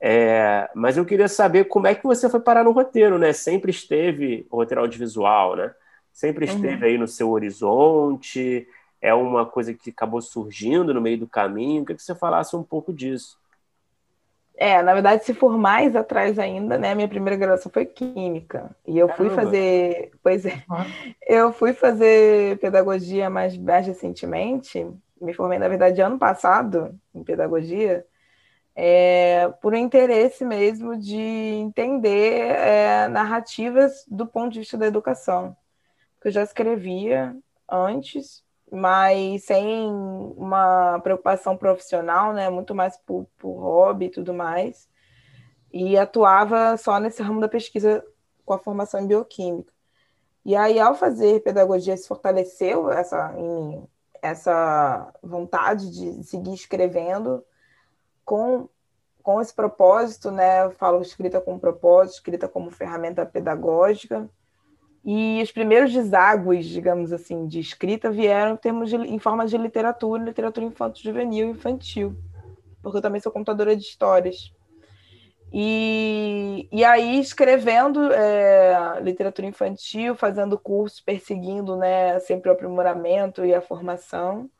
É, 0.00 0.70
mas 0.74 0.96
eu 0.96 1.04
queria 1.04 1.28
saber 1.28 1.64
como 1.64 1.88
é 1.88 1.94
que 1.94 2.04
você 2.04 2.28
foi 2.30 2.40
parar 2.40 2.64
no 2.64 2.70
roteiro, 2.70 3.18
né? 3.18 3.32
Sempre 3.32 3.70
esteve 3.70 4.46
o 4.50 4.56
roteiro 4.56 4.80
audiovisual, 4.82 5.56
né? 5.56 5.74
Sempre 6.12 6.46
uhum. 6.46 6.54
esteve 6.54 6.84
uhum. 6.84 6.90
aí 6.90 6.98
no 6.98 7.08
seu 7.08 7.30
horizonte 7.30 8.66
é 9.00 9.14
uma 9.14 9.46
coisa 9.46 9.72
que 9.72 9.90
acabou 9.90 10.20
surgindo 10.20 10.92
no 10.92 11.00
meio 11.00 11.18
do 11.18 11.26
caminho? 11.26 11.80
Eu 11.80 11.84
queria 11.84 11.96
que 11.96 12.02
você 12.02 12.14
falasse 12.14 12.56
um 12.56 12.62
pouco 12.62 12.92
disso. 12.92 13.38
É, 14.60 14.82
na 14.82 14.92
verdade, 14.92 15.24
se 15.24 15.32
for 15.32 15.56
mais 15.56 15.94
atrás 15.94 16.36
ainda, 16.36 16.76
né? 16.76 16.92
Minha 16.92 17.06
primeira 17.06 17.36
graduação 17.36 17.70
foi 17.70 17.86
química. 17.86 18.74
E 18.84 18.98
eu 18.98 19.06
Caramba. 19.06 19.30
fui 19.30 19.36
fazer. 19.36 20.10
Pois 20.20 20.44
é. 20.44 20.64
Eu 21.24 21.52
fui 21.52 21.72
fazer 21.72 22.58
pedagogia 22.58 23.30
mais, 23.30 23.56
mais 23.56 23.86
recentemente. 23.86 24.84
Me 25.20 25.32
formei, 25.32 25.60
na 25.60 25.68
verdade, 25.68 26.00
ano 26.00 26.18
passado 26.18 26.98
em 27.14 27.22
pedagogia. 27.22 28.04
É, 28.74 29.48
por 29.62 29.74
um 29.74 29.76
interesse 29.76 30.44
mesmo 30.44 30.96
de 30.96 31.16
entender 31.16 32.40
é, 32.50 33.08
narrativas 33.08 34.04
do 34.08 34.26
ponto 34.26 34.52
de 34.52 34.60
vista 34.60 34.76
da 34.76 34.86
educação. 34.86 35.56
Porque 36.14 36.28
eu 36.28 36.32
já 36.32 36.42
escrevia 36.42 37.36
antes, 37.70 38.42
mas 38.70 39.44
sem 39.44 39.90
uma 39.90 41.00
preocupação 41.00 41.56
profissional, 41.56 42.32
né? 42.32 42.48
Muito 42.50 42.74
mais 42.74 42.96
por, 42.98 43.26
por 43.38 43.58
hobby 43.58 44.06
e 44.06 44.10
tudo 44.10 44.34
mais. 44.34 44.88
E 45.72 45.96
atuava 45.98 46.76
só 46.76 46.98
nesse 46.98 47.22
ramo 47.22 47.40
da 47.40 47.48
pesquisa 47.48 48.04
com 48.44 48.54
a 48.54 48.58
formação 48.58 49.00
em 49.00 49.06
bioquímica. 49.06 49.72
E 50.44 50.56
aí, 50.56 50.80
ao 50.80 50.94
fazer 50.94 51.42
pedagogia, 51.42 51.96
se 51.96 52.08
fortaleceu 52.08 52.90
essa, 52.90 53.34
essa 54.22 55.12
vontade 55.22 55.90
de 55.90 56.24
seguir 56.24 56.54
escrevendo 56.54 57.44
com, 58.24 58.68
com 59.22 59.40
esse 59.42 59.54
propósito, 59.54 60.30
né? 60.30 60.64
Eu 60.64 60.70
falo 60.70 61.02
escrita 61.02 61.40
com 61.40 61.58
propósito, 61.58 62.14
escrita 62.14 62.48
como 62.48 62.70
ferramenta 62.70 63.26
pedagógica. 63.26 64.28
E 65.04 65.40
os 65.42 65.50
primeiros 65.50 65.92
deságues, 65.92 66.66
digamos 66.66 67.12
assim, 67.12 67.46
de 67.46 67.60
escrita 67.60 68.10
vieram 68.10 68.54
em, 68.54 68.56
termos 68.56 68.90
de, 68.90 68.96
em 68.96 69.18
forma 69.18 69.46
de 69.46 69.56
literatura, 69.56 70.22
literatura 70.22 70.66
infanto-juvenil 70.66 71.48
e 71.48 71.50
infantil, 71.50 72.16
porque 72.82 72.98
eu 72.98 73.02
também 73.02 73.20
sou 73.20 73.32
contadora 73.32 73.74
de 73.76 73.82
histórias. 73.82 74.52
E, 75.50 76.68
e 76.70 76.84
aí, 76.84 77.18
escrevendo 77.18 78.12
é, 78.12 79.00
literatura 79.00 79.46
infantil, 79.46 80.14
fazendo 80.14 80.58
cursos, 80.58 81.00
perseguindo 81.00 81.74
né, 81.76 82.18
sempre 82.20 82.50
o 82.50 82.52
aprimoramento 82.52 83.46
e 83.46 83.54
a 83.54 83.62
formação, 83.62 84.50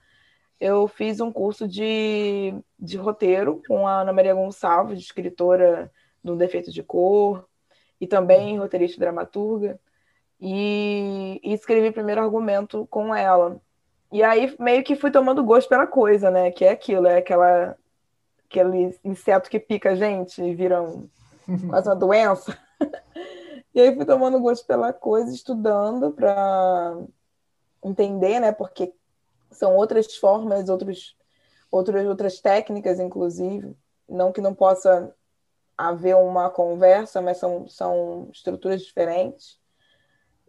eu 0.59 0.89
fiz 0.89 1.21
um 1.21 1.31
curso 1.31 1.69
de, 1.69 2.55
de 2.79 2.97
roteiro 2.97 3.63
com 3.69 3.87
a 3.87 4.01
Ana 4.01 4.13
Maria 4.13 4.35
Gonçalves, 4.35 4.99
escritora 4.99 5.93
do 6.25 6.37
Defeito 6.37 6.73
de 6.73 6.83
Cor, 6.83 7.47
e 8.01 8.07
também 8.07 8.59
roteirista 8.59 8.97
e 8.97 9.01
dramaturga 9.01 9.79
e, 10.41 11.41
e 11.43 11.53
escrevi 11.53 11.89
o 11.89 11.93
primeiro 11.93 12.21
argumento 12.21 12.87
com 12.91 13.15
ela. 13.15 13.61
E 14.11 14.23
aí 14.23 14.55
meio 14.59 14.83
que 14.85 14.97
fui 14.97 15.11
tomando 15.11 15.45
gosto 15.45 15.69
pela 15.69 15.87
coisa, 15.87 16.31
né? 16.31 16.51
Que 16.51 16.65
é 16.65 16.71
aquilo, 16.71 17.07
é 17.07 17.19
aquela 17.19 17.77
aquele 18.49 18.99
inseto 19.05 19.51
que 19.51 19.61
pica 19.61 19.91
a 19.91 19.95
gente 19.95 20.43
e 20.43 20.55
vira 20.55 20.83
um, 20.83 21.09
quase 21.69 21.89
uma 21.89 21.97
doença. 21.97 22.59
e 23.75 23.81
aí 23.81 23.95
fui 23.95 24.05
tomando 24.07 24.41
gosto 24.41 24.67
pela 24.67 24.93
coisa, 24.93 25.33
estudando 25.33 26.11
para 26.13 26.97
entender, 27.85 28.41
né? 28.41 28.53
Porque 28.53 28.93
são 29.51 29.77
outras 29.77 30.17
formas, 30.17 30.69
outros, 30.69 31.17
outras, 31.71 32.07
outras 32.07 32.41
técnicas, 32.41 32.99
inclusive. 32.99 33.77
Não 34.09 34.33
que 34.33 34.41
não 34.41 34.55
possa 34.55 35.15
haver 35.77 36.17
uma 36.17 36.51
conversa, 36.51 37.21
mas 37.21 37.37
são, 37.37 37.69
são 37.69 38.29
estruturas 38.33 38.83
diferentes. 38.83 39.59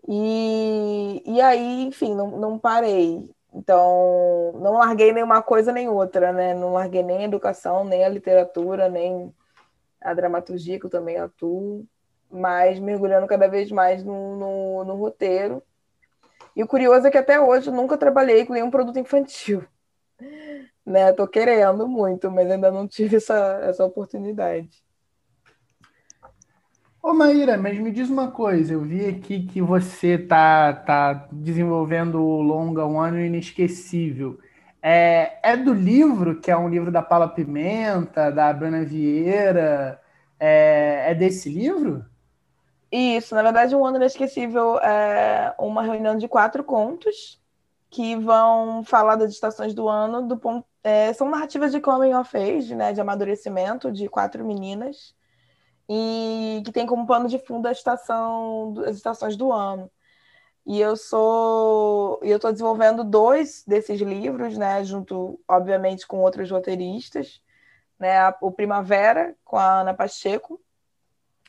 E, 0.07 1.23
e 1.25 1.41
aí, 1.41 1.83
enfim, 1.83 2.15
não, 2.15 2.37
não 2.37 2.59
parei. 2.59 3.29
Então, 3.53 4.53
não 4.61 4.73
larguei 4.73 5.11
nenhuma 5.11 5.41
coisa 5.41 5.71
nem 5.71 5.89
outra, 5.89 6.31
né? 6.31 6.53
Não 6.53 6.73
larguei 6.73 7.03
nem 7.03 7.19
a 7.19 7.23
educação, 7.23 7.83
nem 7.83 8.03
a 8.03 8.09
literatura, 8.09 8.89
nem 8.89 9.33
a 10.01 10.13
dramaturgia, 10.13 10.79
que 10.79 10.85
eu 10.85 10.89
também 10.89 11.17
atuo, 11.17 11.85
mas 12.29 12.79
mergulhando 12.79 13.27
cada 13.27 13.47
vez 13.47 13.71
mais 13.71 14.03
no, 14.03 14.35
no, 14.37 14.83
no 14.85 14.95
roteiro. 14.95 15.63
E 16.55 16.63
o 16.63 16.67
curioso 16.67 17.07
é 17.07 17.11
que 17.11 17.17
até 17.17 17.39
hoje 17.39 17.69
eu 17.69 17.73
nunca 17.73 17.97
trabalhei 17.97 18.45
com 18.45 18.53
nenhum 18.53 18.71
produto 18.71 18.99
infantil. 18.99 19.63
Né? 20.85 21.13
Tô 21.13 21.27
querendo 21.27 21.87
muito, 21.87 22.31
mas 22.31 22.49
ainda 22.49 22.71
não 22.71 22.87
tive 22.87 23.17
essa, 23.17 23.59
essa 23.61 23.85
oportunidade. 23.85 24.83
Ô 27.01 27.13
Maíra, 27.13 27.57
mas 27.57 27.79
me 27.79 27.91
diz 27.91 28.09
uma 28.09 28.29
coisa, 28.29 28.73
eu 28.73 28.81
vi 28.81 29.05
aqui 29.05 29.45
que 29.47 29.61
você 29.61 30.17
tá, 30.17 30.73
tá 30.73 31.27
desenvolvendo 31.31 32.21
o 32.21 32.41
longa 32.41 32.85
Um 32.85 32.99
Ano 32.99 33.19
Inesquecível. 33.19 34.37
É, 34.81 35.39
é 35.41 35.55
do 35.55 35.73
livro, 35.73 36.41
que 36.41 36.51
é 36.51 36.57
um 36.57 36.67
livro 36.67 36.91
da 36.91 37.01
Paula 37.01 37.29
Pimenta, 37.29 38.29
da 38.29 38.51
Bruna 38.51 38.83
Vieira, 38.83 39.99
é, 40.37 41.11
é 41.11 41.15
desse 41.15 41.49
livro? 41.49 42.05
Isso, 42.91 43.33
na 43.33 43.43
verdade, 43.43 43.75
um 43.75 43.85
ano 43.85 43.97
inesquecível 43.97 44.77
é 44.79 45.53
uma 45.57 45.83
reunião 45.83 46.17
de 46.17 46.27
quatro 46.27 46.63
contos 46.65 47.39
que 47.89 48.15
vão 48.17 48.83
falar 48.83 49.15
das 49.15 49.31
estações 49.31 49.73
do 49.73 49.87
ano 49.87 50.27
do 50.27 50.37
ponto. 50.37 50.65
É, 50.83 51.13
são 51.13 51.29
narrativas 51.29 51.71
de 51.71 51.79
coming 51.79 52.13
of 52.13 52.35
age, 52.35 52.75
né, 52.75 52.91
de 52.91 52.99
amadurecimento 52.99 53.91
de 53.91 54.09
quatro 54.09 54.45
meninas 54.45 55.13
e 55.89 56.61
que 56.63 56.71
tem 56.71 56.85
como 56.85 57.07
pano 57.07 57.27
de 57.27 57.39
fundo 57.39 57.67
a 57.67 57.71
estação, 57.71 58.75
as 58.85 58.95
estações 58.95 59.35
do 59.35 59.51
ano. 59.51 59.91
E 60.65 60.79
eu 60.79 60.95
sou, 60.95 62.19
eu 62.21 62.35
estou 62.35 62.51
desenvolvendo 62.51 63.03
dois 63.03 63.63
desses 63.65 63.99
livros, 63.99 64.55
né, 64.55 64.83
junto, 64.83 65.39
obviamente, 65.47 66.05
com 66.05 66.21
outros 66.21 66.51
roteiristas, 66.51 67.41
né, 67.97 68.31
o 68.39 68.51
Primavera 68.51 69.35
com 69.43 69.57
a 69.57 69.81
Ana 69.81 69.93
Pacheco 69.95 70.61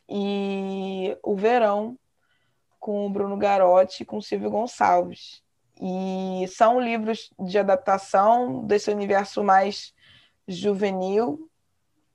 e 0.08 1.16
o 1.22 1.36
Verão 1.36 1.98
com 2.78 3.06
o 3.06 3.10
Bruno 3.10 3.36
Garotti 3.36 4.02
e 4.02 4.06
com 4.06 4.16
o 4.16 4.22
Silvio 4.22 4.50
Gonçalves. 4.50 5.42
E 5.78 6.46
são 6.48 6.80
livros 6.80 7.30
de 7.38 7.58
adaptação 7.58 8.64
desse 8.64 8.90
universo 8.90 9.44
mais 9.44 9.94
juvenil 10.48 11.50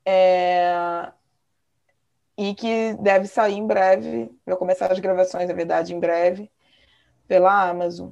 é, 0.03 1.11
e 2.37 2.53
que 2.53 2.93
deve 2.95 3.27
sair 3.27 3.55
em 3.55 3.65
breve. 3.65 4.29
Vai 4.45 4.55
começar 4.55 4.91
as 4.91 4.99
gravações, 4.99 5.47
na 5.47 5.53
verdade, 5.53 5.93
em 5.93 5.99
breve, 5.99 6.51
pela 7.27 7.69
Amazon. 7.69 8.11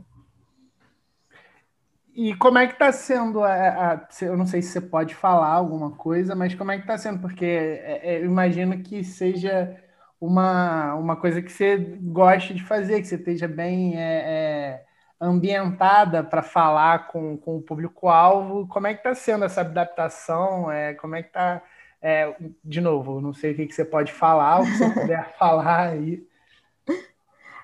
E 2.15 2.35
como 2.35 2.59
é 2.59 2.67
que 2.67 2.73
está 2.73 2.91
sendo 2.91 3.43
a, 3.43 3.93
a, 3.93 4.07
Eu 4.21 4.37
não 4.37 4.45
sei 4.45 4.61
se 4.61 4.69
você 4.71 4.81
pode 4.81 5.15
falar 5.15 5.49
alguma 5.49 5.91
coisa, 5.91 6.35
mas 6.35 6.53
como 6.53 6.71
é 6.71 6.75
que 6.75 6.83
está 6.83 6.97
sendo? 6.97 7.19
Porque 7.19 7.45
é, 7.45 8.01
é, 8.03 8.19
eu 8.19 8.25
imagino 8.25 8.77
que 8.83 9.03
seja 9.03 9.75
uma, 10.21 10.93
uma 10.95 11.15
coisa 11.15 11.41
que 11.41 11.51
você 11.51 11.77
goste 11.77 12.53
de 12.53 12.63
fazer, 12.63 13.01
que 13.01 13.07
você 13.07 13.15
esteja 13.15 13.47
bem 13.47 13.97
é, 13.97 14.81
é, 14.81 14.85
ambientada 15.19 16.23
para 16.23 16.43
falar 16.43 17.07
com, 17.07 17.35
com 17.35 17.57
o 17.57 17.61
público-alvo. 17.61 18.67
Como 18.67 18.85
é 18.87 18.93
que 18.93 18.99
está 18.99 19.15
sendo 19.15 19.45
essa 19.45 19.61
adaptação? 19.61 20.71
É, 20.71 20.93
como 20.93 21.15
é 21.15 21.23
que 21.23 21.29
está 21.29 21.63
é, 22.03 22.35
de 22.61 22.81
novo, 22.81 23.21
não 23.21 23.33
sei 23.33 23.53
o 23.53 23.55
que, 23.55 23.71
você 23.71 23.85
pode 23.85 24.11
falar, 24.11 24.59
o 24.59 24.65
que 24.65 24.77
você 24.77 24.89
puder 24.89 25.33
falar 25.39 25.87
aí. 25.91 26.27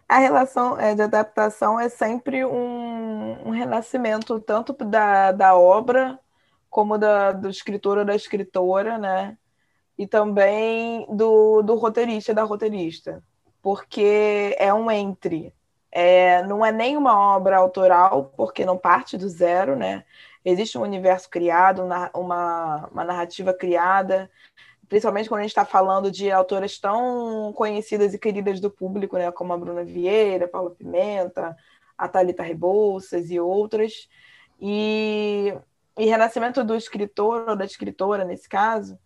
A 0.08 0.18
relação 0.18 0.80
é, 0.80 0.96
de 0.96 1.02
adaptação 1.02 1.78
é 1.78 1.90
sempre 1.90 2.46
um, 2.46 3.48
um 3.48 3.50
renascimento, 3.52 4.40
tanto 4.40 4.74
da, 4.74 5.34
da 5.34 5.56
obra, 5.58 6.18
como 6.70 6.98
da, 6.98 7.34
do 7.34 7.50
escritor 7.50 7.98
ou 7.98 8.06
da 8.06 8.16
escritora, 8.16 8.98
né? 8.98 9.38
E 9.98 10.08
também 10.08 11.06
do, 11.14 11.62
do 11.62 11.76
roteirista 11.76 12.34
da 12.34 12.44
roteirista. 12.44 13.22
Porque 13.62 14.56
é 14.58 14.74
um 14.74 14.90
entre. 14.90 15.54
É, 15.92 16.44
não 16.44 16.66
é 16.66 16.72
nem 16.72 16.96
uma 16.96 17.36
obra 17.36 17.58
autoral, 17.58 18.32
porque 18.38 18.66
não 18.66 18.78
parte 18.78 19.18
do 19.18 19.28
zero, 19.28 19.76
né? 19.76 20.04
existe 20.44 20.78
um 20.78 20.82
universo 20.82 21.30
criado, 21.30 21.84
uma, 21.84 22.88
uma 22.88 23.04
narrativa 23.04 23.54
criada, 23.54 24.30
principalmente 24.88 25.30
quando 25.30 25.40
a 25.40 25.44
gente 25.44 25.52
está 25.52 25.66
falando 25.66 26.12
de 26.12 26.32
autoras 26.32 26.80
tão 26.80 27.54
conhecidas 27.54 28.14
e 28.14 28.20
queridas 28.20 28.60
do 28.60 28.72
público, 28.72 29.18
né, 29.18 29.32
como 29.32 29.54
a 29.54 29.58
Bruna 29.58 29.84
Vieira, 29.84 30.48
Paula 30.48 30.72
Pimenta, 30.72 31.56
a 31.98 32.08
Thalita 32.08 32.44
Rebouças 32.44 33.30
e 33.30 33.40
outras. 33.40 34.10
E, 34.60 35.54
e 35.98 36.06
renascimento 36.06 36.64
do 36.64 36.76
escritor 36.76 37.50
ou 37.50 37.56
da 37.56 37.66
escritora, 37.66 38.26
nesse 38.26 38.50
caso, 38.50 38.98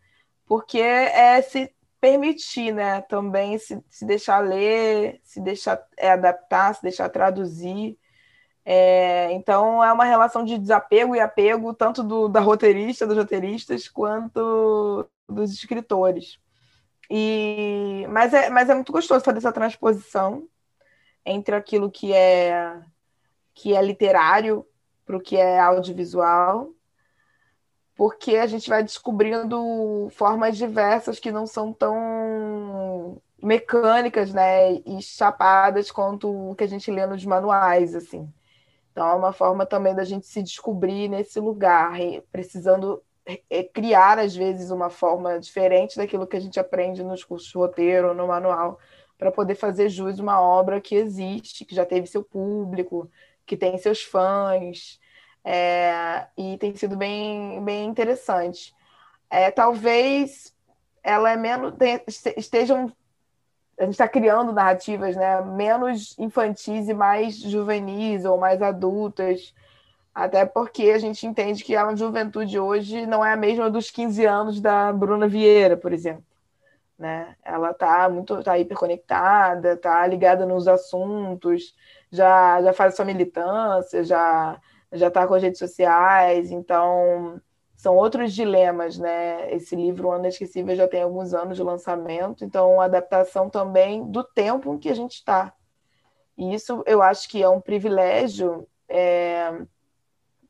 porque 0.46 0.80
é 0.80 1.42
se 1.42 1.74
permitir, 2.04 2.74
né, 2.74 3.00
também 3.04 3.58
se, 3.58 3.82
se 3.90 4.06
deixar 4.06 4.40
ler, 4.40 5.22
se 5.24 5.40
deixar 5.40 5.82
é, 5.96 6.12
adaptar, 6.12 6.76
se 6.76 6.84
deixar 6.84 7.08
traduzir, 7.08 7.98
é, 8.66 9.32
então 9.32 9.82
é 9.82 9.94
uma 9.94 10.04
relação 10.04 10.44
de 10.44 10.58
desapego 10.58 11.16
e 11.16 11.22
apego, 11.22 11.74
tanto 11.74 12.04
do, 12.04 12.28
da 12.28 12.42
roteirista, 12.42 13.08
dos 13.08 13.16
roteiristas, 13.16 13.88
quanto 13.88 15.10
dos 15.30 15.54
escritores. 15.54 16.38
E, 17.10 18.06
mas, 18.10 18.34
é, 18.34 18.50
mas 18.50 18.70
é 18.70 18.76
muito 18.76 18.92
gostoso 18.92 19.24
fazer 19.24 19.38
essa 19.38 19.54
transposição 19.54 20.46
entre 21.26 21.56
aquilo 21.56 21.90
que 21.90 22.12
é, 22.14 22.82
que 23.54 23.74
é 23.74 23.82
literário 23.82 24.66
para 25.06 25.16
o 25.16 25.22
que 25.22 25.38
é 25.38 25.58
audiovisual, 25.58 26.70
porque 27.96 28.38
a 28.38 28.48
gente 28.48 28.70
vai 28.70 28.84
descobrindo 28.84 30.10
formas 30.12 30.58
diversas 30.58 31.20
que 31.20 31.32
não 31.32 31.46
são 31.46 31.72
tão 31.72 33.22
mecânicas 33.42 34.34
né, 34.34 34.74
e 34.86 35.02
chapadas 35.02 35.92
quanto 35.92 36.52
o 36.52 36.56
que 36.56 36.64
a 36.64 36.68
gente 36.68 36.90
lê 36.90 37.06
nos 37.06 37.26
manuais. 37.26 37.96
assim. 37.96 38.32
Então, 38.92 39.08
é 39.08 39.14
uma 39.16 39.34
forma 39.34 39.66
também 39.66 39.96
da 39.96 40.04
gente 40.04 40.28
se 40.28 40.42
descobrir 40.42 41.08
nesse 41.08 41.40
lugar, 41.40 41.94
precisando 42.32 43.02
criar, 43.74 44.20
às 44.20 44.36
vezes, 44.36 44.70
uma 44.70 44.90
forma 44.90 45.40
diferente 45.40 45.98
daquilo 45.98 46.28
que 46.28 46.38
a 46.38 46.40
gente 46.40 46.60
aprende 46.60 47.04
nos 47.04 47.24
cursos 47.24 47.50
de 47.50 47.58
roteiro, 47.58 48.14
no 48.14 48.28
manual, 48.28 48.80
para 49.18 49.32
poder 49.32 49.56
fazer 49.56 49.90
jus 49.90 50.20
uma 50.20 50.42
obra 50.42 50.82
que 50.82 50.96
existe, 50.96 51.66
que 51.66 51.74
já 51.74 51.86
teve 51.86 52.08
seu 52.08 52.24
público, 52.24 53.10
que 53.46 53.58
tem 53.58 53.78
seus 53.78 54.04
fãs, 54.04 55.00
é, 55.44 56.28
e 56.38 56.58
tem 56.58 56.76
sido 56.76 56.96
bem, 56.96 57.64
bem 57.64 57.86
interessante. 57.86 58.74
É, 59.30 59.52
talvez 59.52 60.56
ela 61.04 61.32
é 61.32 61.36
menos 61.36 61.74
estejam 62.38 62.92
a 63.80 63.86
gente 63.86 63.94
está 63.94 64.08
criando 64.08 64.54
narrativas 64.54 65.16
né, 65.16 65.42
menos 65.42 66.18
infantis 66.20 66.88
e 66.88 66.94
mais 66.94 67.38
juvenis 67.38 68.24
ou 68.24 68.38
mais 68.38 68.62
adultas, 68.62 69.54
até 70.14 70.46
porque 70.46 70.92
a 70.92 71.00
gente 71.00 71.26
entende 71.26 71.64
que 71.64 71.76
a 71.76 71.96
juventude 71.96 72.60
hoje 72.60 73.06
não 73.08 73.26
é 73.26 73.34
a 73.34 73.38
mesma 73.38 73.70
dos 73.70 73.90
15 73.90 74.26
anos 74.26 74.62
da 74.62 74.94
Bruna 74.94 75.28
Vieira, 75.28 75.76
por 75.76 75.92
exemplo. 75.92 76.24
Né? 77.00 77.36
Ela 77.44 77.72
está 77.72 78.08
muito 78.08 78.44
tá 78.44 78.58
hiperconectada, 78.60 79.74
está 79.74 80.06
ligada 80.06 80.46
nos 80.46 80.68
assuntos, 80.68 81.76
já, 82.12 82.62
já 82.62 82.74
faz 82.74 82.96
sua 82.96 83.06
militância, 83.06 84.04
já 84.04 84.62
já 84.94 85.08
está 85.08 85.28
com 85.28 85.34
as 85.34 85.44
redes 85.44 85.60
sociais, 85.60 86.52
então 86.52 87.42
são 87.76 87.96
outros 87.96 88.34
dilemas, 88.34 88.98
né? 88.98 89.54
Esse 89.54 89.76
livro, 89.76 90.10
O 90.10 90.16
Inesquecível, 90.18 90.76
já 90.76 90.88
tem 90.88 91.02
alguns 91.02 91.34
anos 91.34 91.58
de 91.58 91.64
lançamento, 91.64 92.46
então 92.46 92.80
adaptação 92.80 93.50
também 93.50 94.10
do 94.10 94.24
tempo 94.24 94.74
em 94.74 94.78
que 94.80 94.90
a 94.90 94.96
gente 94.96 95.16
está. 95.16 95.54
E 96.38 96.54
isso 96.54 96.84
eu 96.86 97.02
acho 97.02 97.28
que 97.30 97.44
é 97.44 97.50
um 97.50 97.62
privilégio 97.62 98.68
é, 98.88 99.52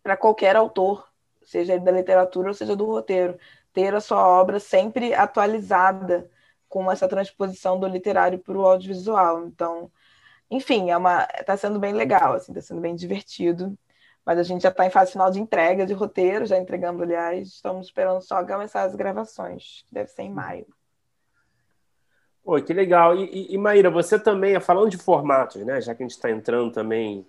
para 0.01 0.17
qualquer 0.17 0.55
autor, 0.55 1.07
seja 1.43 1.79
da 1.79 1.91
literatura 1.91 2.49
ou 2.49 2.53
seja 2.53 2.75
do 2.75 2.85
roteiro, 2.85 3.37
ter 3.73 3.93
a 3.95 4.01
sua 4.01 4.27
obra 4.27 4.59
sempre 4.59 5.13
atualizada 5.13 6.29
com 6.69 6.91
essa 6.91 7.07
transposição 7.07 7.79
do 7.79 7.87
literário 7.87 8.39
para 8.39 8.57
o 8.57 8.65
audiovisual. 8.65 9.45
Então, 9.45 9.91
enfim, 10.49 10.91
é 10.91 10.97
uma 10.97 11.27
está 11.39 11.57
sendo 11.57 11.79
bem 11.79 11.93
legal, 11.93 12.33
assim, 12.33 12.51
está 12.51 12.61
sendo 12.61 12.81
bem 12.81 12.95
divertido. 12.95 13.77
Mas 14.25 14.39
a 14.39 14.43
gente 14.43 14.61
já 14.61 14.69
está 14.69 14.85
em 14.85 14.89
fase 14.89 15.11
final 15.11 15.29
de 15.29 15.39
entrega 15.39 15.85
de 15.85 15.93
roteiro, 15.93 16.45
já 16.45 16.57
entregamos, 16.57 17.01
aliás, 17.01 17.49
estamos 17.49 17.87
esperando 17.87 18.21
só 18.21 18.45
começar 18.45 18.83
as 18.83 18.95
gravações, 18.95 19.83
que 19.87 19.93
deve 19.93 20.09
ser 20.09 20.23
em 20.23 20.31
maio. 20.31 20.65
Pô, 22.43 22.61
que 22.61 22.73
legal. 22.73 23.15
E, 23.15 23.23
e, 23.25 23.53
e 23.53 23.57
Maíra, 23.57 23.89
você 23.89 24.19
também, 24.19 24.59
falando 24.59 24.89
de 24.89 24.97
formatos, 24.97 25.65
né? 25.65 25.79
Já 25.81 25.95
que 25.95 26.03
a 26.03 26.05
gente 26.05 26.15
está 26.15 26.29
entrando 26.29 26.71
também, 26.71 27.25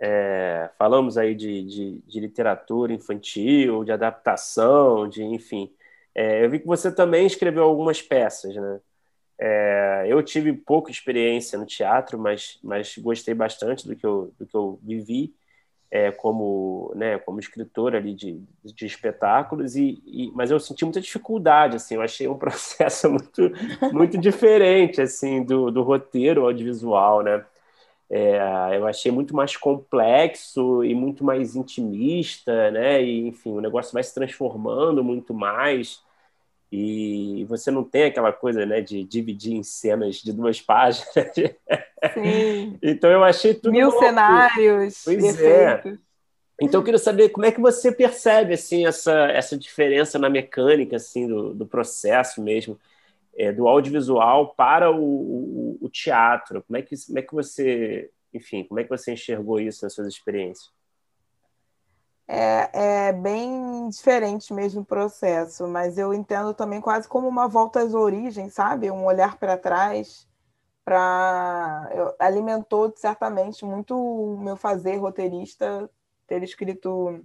é, 0.00 0.70
falamos 0.76 1.16
aí 1.16 1.34
de, 1.34 1.62
de, 1.62 1.98
de, 2.06 2.20
literatura 2.20 2.92
infantil, 2.92 3.84
de 3.84 3.92
adaptação, 3.92 5.08
de 5.08 5.22
enfim. 5.22 5.72
É, 6.14 6.44
eu 6.44 6.50
vi 6.50 6.58
que 6.60 6.66
você 6.66 6.92
também 6.92 7.26
escreveu 7.26 7.64
algumas 7.64 8.02
peças, 8.02 8.54
né? 8.54 8.80
É, 9.40 10.04
eu 10.08 10.20
tive 10.22 10.52
pouca 10.52 10.90
experiência 10.90 11.56
no 11.56 11.64
teatro, 11.64 12.18
mas, 12.18 12.58
mas 12.62 12.98
gostei 12.98 13.34
bastante 13.34 13.86
do 13.86 13.94
que 13.94 14.04
eu, 14.04 14.32
do 14.36 14.44
que 14.44 14.54
eu 14.54 14.80
vivi 14.82 15.32
é, 15.90 16.10
como, 16.10 16.92
né, 16.94 17.18
como 17.18 17.40
escritor 17.40 17.96
ali 17.96 18.14
de, 18.14 18.42
de 18.62 18.86
espetáculos, 18.86 19.74
e, 19.76 20.02
e, 20.06 20.30
mas 20.34 20.50
eu 20.50 20.60
senti 20.60 20.84
muita 20.84 21.00
dificuldade, 21.00 21.76
assim, 21.76 21.94
eu 21.94 22.02
achei 22.02 22.28
um 22.28 22.36
processo 22.38 23.10
muito, 23.10 23.50
muito 23.92 24.18
diferente, 24.18 25.00
assim, 25.00 25.42
do, 25.42 25.70
do 25.70 25.82
roteiro 25.82 26.44
audiovisual, 26.44 27.22
né, 27.22 27.44
é, 28.10 28.38
eu 28.76 28.86
achei 28.86 29.12
muito 29.12 29.34
mais 29.36 29.56
complexo 29.56 30.82
e 30.82 30.94
muito 30.94 31.24
mais 31.24 31.56
intimista, 31.56 32.70
né, 32.70 33.02
e, 33.02 33.26
enfim, 33.28 33.52
o 33.52 33.60
negócio 33.60 33.92
vai 33.92 34.02
se 34.02 34.14
transformando 34.14 35.02
muito 35.02 35.32
mais, 35.32 36.02
e 36.70 37.44
você 37.48 37.70
não 37.70 37.82
tem 37.82 38.04
aquela 38.04 38.32
coisa 38.32 38.66
né, 38.66 38.80
de 38.80 39.02
dividir 39.02 39.54
em 39.54 39.62
cenas 39.62 40.16
de 40.16 40.32
duas 40.32 40.60
páginas. 40.60 41.08
Sim. 42.14 42.78
então 42.82 43.10
eu 43.10 43.24
achei 43.24 43.54
tudo. 43.54 43.72
Mil 43.72 43.88
louco. 43.88 44.04
cenários. 44.04 45.02
Pois 45.04 45.40
é. 45.40 45.82
Então 46.60 46.80
eu 46.80 46.84
queria 46.84 46.98
saber 46.98 47.30
como 47.30 47.46
é 47.46 47.52
que 47.52 47.60
você 47.60 47.90
percebe 47.92 48.52
assim 48.52 48.86
essa, 48.86 49.28
essa 49.30 49.56
diferença 49.56 50.18
na 50.18 50.28
mecânica 50.28 50.96
assim 50.96 51.26
do, 51.26 51.54
do 51.54 51.66
processo 51.66 52.42
mesmo. 52.42 52.78
é, 53.38 53.52
do 53.52 53.68
audiovisual 53.68 54.54
para 54.54 54.90
o, 54.90 55.00
o, 55.00 55.78
o, 55.80 55.88
teatro. 55.88 56.62
Como 56.64 56.76
é, 56.76 56.82
que, 56.82 56.96
como 57.06 57.18
é 57.18 57.22
que 57.22 57.32
você, 57.32 58.10
enfim, 58.34 58.64
como 58.64 58.80
é 58.80 58.84
que 58.84 58.90
você 58.90 59.12
enxergou 59.12 59.60
isso 59.60 59.84
nas 59.84 59.94
suas 59.94 60.08
experiências? 60.08 60.70
É, 62.30 63.08
é 63.08 63.12
bem 63.12 63.88
diferente 63.88 64.52
mesmo 64.52 64.82
o 64.82 64.84
processo, 64.84 65.66
mas 65.66 65.96
eu 65.96 66.12
entendo 66.12 66.52
também 66.52 66.78
quase 66.78 67.08
como 67.08 67.26
uma 67.26 67.48
volta 67.48 67.80
às 67.80 67.94
origens, 67.94 68.52
sabe? 68.52 68.90
Um 68.90 69.06
olhar 69.06 69.38
para 69.38 69.56
trás, 69.56 70.28
para 70.84 71.88
alimentou 72.18 72.92
certamente 72.96 73.64
muito 73.64 73.94
o 73.96 74.38
meu 74.38 74.56
fazer 74.56 74.96
roteirista 74.96 75.90
ter 76.26 76.42
escrito 76.42 77.24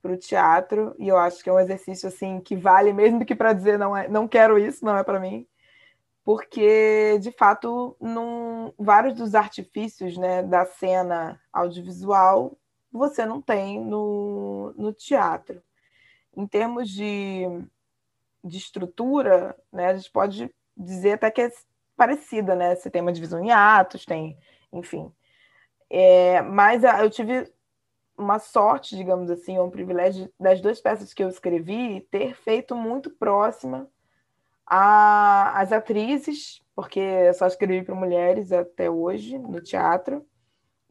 para 0.00 0.12
o 0.12 0.16
teatro 0.16 0.94
e 0.98 1.08
eu 1.08 1.16
acho 1.16 1.42
que 1.42 1.50
é 1.50 1.52
um 1.52 1.60
exercício 1.60 2.08
assim 2.08 2.40
que 2.40 2.56
vale 2.56 2.92
mesmo 2.92 3.24
que 3.24 3.34
para 3.34 3.52
dizer 3.52 3.78
não 3.78 3.96
é, 3.96 4.08
não 4.08 4.28
quero 4.28 4.58
isso, 4.58 4.84
não 4.84 4.96
é 4.96 5.04
para 5.04 5.20
mim, 5.20 5.46
porque 6.24 7.18
de 7.20 7.32
fato 7.32 7.96
num, 8.00 8.72
vários 8.78 9.14
dos 9.14 9.34
artifícios 9.34 10.16
né, 10.16 10.42
da 10.42 10.64
cena 10.66 11.40
audiovisual 11.52 12.58
você 12.92 13.24
não 13.24 13.40
tem 13.40 13.80
no, 13.80 14.74
no 14.76 14.92
teatro. 14.92 15.62
Em 16.36 16.46
termos 16.46 16.90
de, 16.90 17.44
de 18.44 18.58
estrutura, 18.58 19.56
né, 19.72 19.86
a 19.86 19.96
gente 19.96 20.10
pode 20.10 20.54
dizer 20.76 21.12
até 21.12 21.30
que 21.30 21.42
é 21.42 21.52
parecida, 21.96 22.54
né? 22.54 22.74
Você 22.74 22.90
tem 22.90 23.02
uma 23.02 23.12
divisão 23.12 23.42
em 23.42 23.50
atos, 23.50 24.04
tem, 24.04 24.36
enfim. 24.72 25.12
É, 25.88 26.40
mas 26.42 26.82
eu 26.84 27.10
tive 27.10 27.52
uma 28.16 28.38
sorte, 28.38 28.96
digamos 28.96 29.30
assim, 29.30 29.58
um 29.58 29.70
privilégio 29.70 30.32
das 30.38 30.60
duas 30.60 30.80
peças 30.80 31.12
que 31.12 31.22
eu 31.22 31.28
escrevi 31.28 32.00
ter 32.10 32.34
feito 32.34 32.74
muito 32.74 33.10
próxima 33.10 33.88
às 34.66 35.72
atrizes, 35.72 36.62
porque 36.74 37.00
eu 37.00 37.34
só 37.34 37.46
escrevi 37.46 37.84
para 37.84 37.94
mulheres 37.94 38.52
até 38.52 38.88
hoje 38.88 39.38
no 39.38 39.60
teatro, 39.60 40.24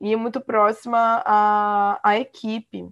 e 0.01 0.15
muito 0.15 0.41
próxima 0.41 1.21
à, 1.25 1.99
à 2.03 2.19
equipe, 2.19 2.89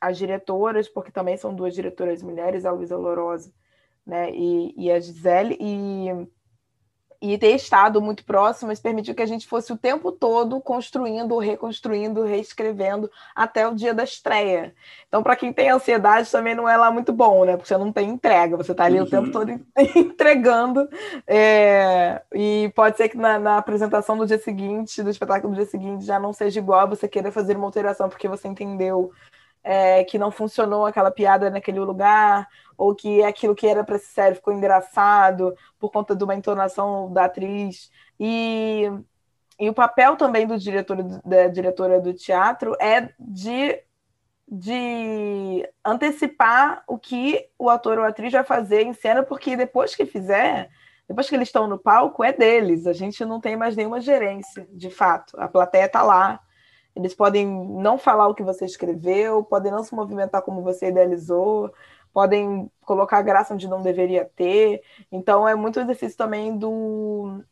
às 0.00 0.16
diretoras, 0.16 0.88
porque 0.88 1.10
também 1.10 1.36
são 1.36 1.54
duas 1.54 1.74
diretoras 1.74 2.22
mulheres, 2.22 2.64
a 2.64 2.70
Luísa 2.70 2.96
Lourosa 2.96 3.52
né, 4.06 4.30
e, 4.32 4.72
e 4.76 4.90
a 4.90 5.00
Gisele, 5.00 5.56
e 5.60 6.06
e 7.22 7.38
ter 7.38 7.54
estado 7.54 8.02
muito 8.02 8.24
próximas 8.24 8.80
permitiu 8.80 9.14
que 9.14 9.22
a 9.22 9.26
gente 9.26 9.46
fosse 9.46 9.72
o 9.72 9.76
tempo 9.76 10.10
todo 10.10 10.60
construindo, 10.60 11.38
reconstruindo, 11.38 12.24
reescrevendo 12.24 13.08
até 13.32 13.66
o 13.68 13.76
dia 13.76 13.94
da 13.94 14.02
estreia. 14.02 14.74
Então, 15.06 15.22
para 15.22 15.36
quem 15.36 15.52
tem 15.52 15.70
ansiedade, 15.70 16.28
também 16.28 16.52
não 16.52 16.68
é 16.68 16.76
lá 16.76 16.90
muito 16.90 17.12
bom, 17.12 17.44
né? 17.44 17.52
Porque 17.52 17.68
você 17.68 17.78
não 17.78 17.92
tem 17.92 18.10
entrega, 18.10 18.56
você 18.56 18.72
está 18.72 18.84
ali 18.84 18.98
uhum. 18.98 19.04
o 19.04 19.08
tempo 19.08 19.26
uhum. 19.26 19.32
todo 19.32 19.50
entregando. 19.94 20.88
É... 21.24 22.20
E 22.34 22.72
pode 22.74 22.96
ser 22.96 23.08
que 23.08 23.16
na, 23.16 23.38
na, 23.38 23.56
apresentação 23.56 24.16
do 24.16 24.26
dia 24.26 24.38
seguinte, 24.38 25.00
do 25.00 25.10
espetáculo 25.10 25.52
do 25.52 25.56
dia 25.56 25.66
seguinte, 25.66 26.04
já 26.04 26.18
não 26.18 26.32
seja 26.32 26.58
igual, 26.58 26.88
você 26.88 27.06
queira 27.06 27.30
fazer 27.30 27.56
uma 27.56 27.66
alteração 27.66 28.08
porque 28.08 28.26
você 28.26 28.48
entendeu 28.48 29.12
é, 29.62 30.04
que 30.04 30.18
não 30.18 30.30
funcionou 30.30 30.86
aquela 30.86 31.10
piada 31.10 31.50
naquele 31.50 31.80
lugar, 31.80 32.48
ou 32.76 32.94
que 32.94 33.22
aquilo 33.22 33.54
que 33.54 33.66
era 33.66 33.84
para 33.84 33.98
ser 33.98 34.06
sério 34.06 34.36
ficou 34.36 34.52
engraçado 34.52 35.54
por 35.78 35.90
conta 35.90 36.16
de 36.16 36.24
uma 36.24 36.34
entonação 36.34 37.12
da 37.12 37.26
atriz. 37.26 37.90
E, 38.18 38.90
e 39.58 39.68
o 39.68 39.74
papel 39.74 40.16
também 40.16 40.46
do 40.46 40.58
diretor 40.58 41.02
da 41.24 41.48
diretora 41.48 42.00
do 42.00 42.12
teatro 42.12 42.76
é 42.80 43.10
de, 43.18 43.80
de 44.48 45.68
antecipar 45.84 46.82
o 46.86 46.98
que 46.98 47.48
o 47.58 47.70
ator 47.70 47.98
ou 47.98 48.04
atriz 48.04 48.32
vai 48.32 48.44
fazer 48.44 48.82
em 48.82 48.92
cena, 48.92 49.22
porque 49.22 49.56
depois 49.56 49.94
que 49.94 50.04
fizer, 50.04 50.68
depois 51.08 51.28
que 51.28 51.36
eles 51.36 51.48
estão 51.48 51.66
no 51.68 51.78
palco, 51.78 52.24
é 52.24 52.32
deles. 52.32 52.86
A 52.86 52.92
gente 52.92 53.24
não 53.24 53.40
tem 53.40 53.56
mais 53.56 53.76
nenhuma 53.76 54.00
gerência, 54.00 54.66
de 54.70 54.90
fato. 54.90 55.38
A 55.38 55.46
plateia 55.46 55.86
está 55.86 56.02
lá 56.02 56.40
eles 56.94 57.14
podem 57.14 57.46
não 57.46 57.98
falar 57.98 58.28
o 58.28 58.34
que 58.34 58.42
você 58.42 58.64
escreveu, 58.64 59.42
podem 59.42 59.72
não 59.72 59.82
se 59.82 59.94
movimentar 59.94 60.42
como 60.42 60.62
você 60.62 60.88
idealizou, 60.88 61.72
podem 62.12 62.70
colocar 62.82 63.22
graça 63.22 63.54
onde 63.54 63.68
não 63.68 63.82
deveria 63.82 64.28
ter. 64.36 64.82
Então 65.10 65.48
é 65.48 65.54
muito 65.54 65.80
exercício 65.80 66.16
também 66.16 66.56
do, 66.56 67.42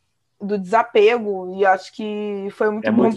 do 0.40 0.58
desapego, 0.58 1.54
e 1.54 1.64
acho 1.64 1.92
que 1.94 2.48
foi 2.52 2.70
muito 2.70 2.86
é 2.86 2.90
bom 2.90 3.12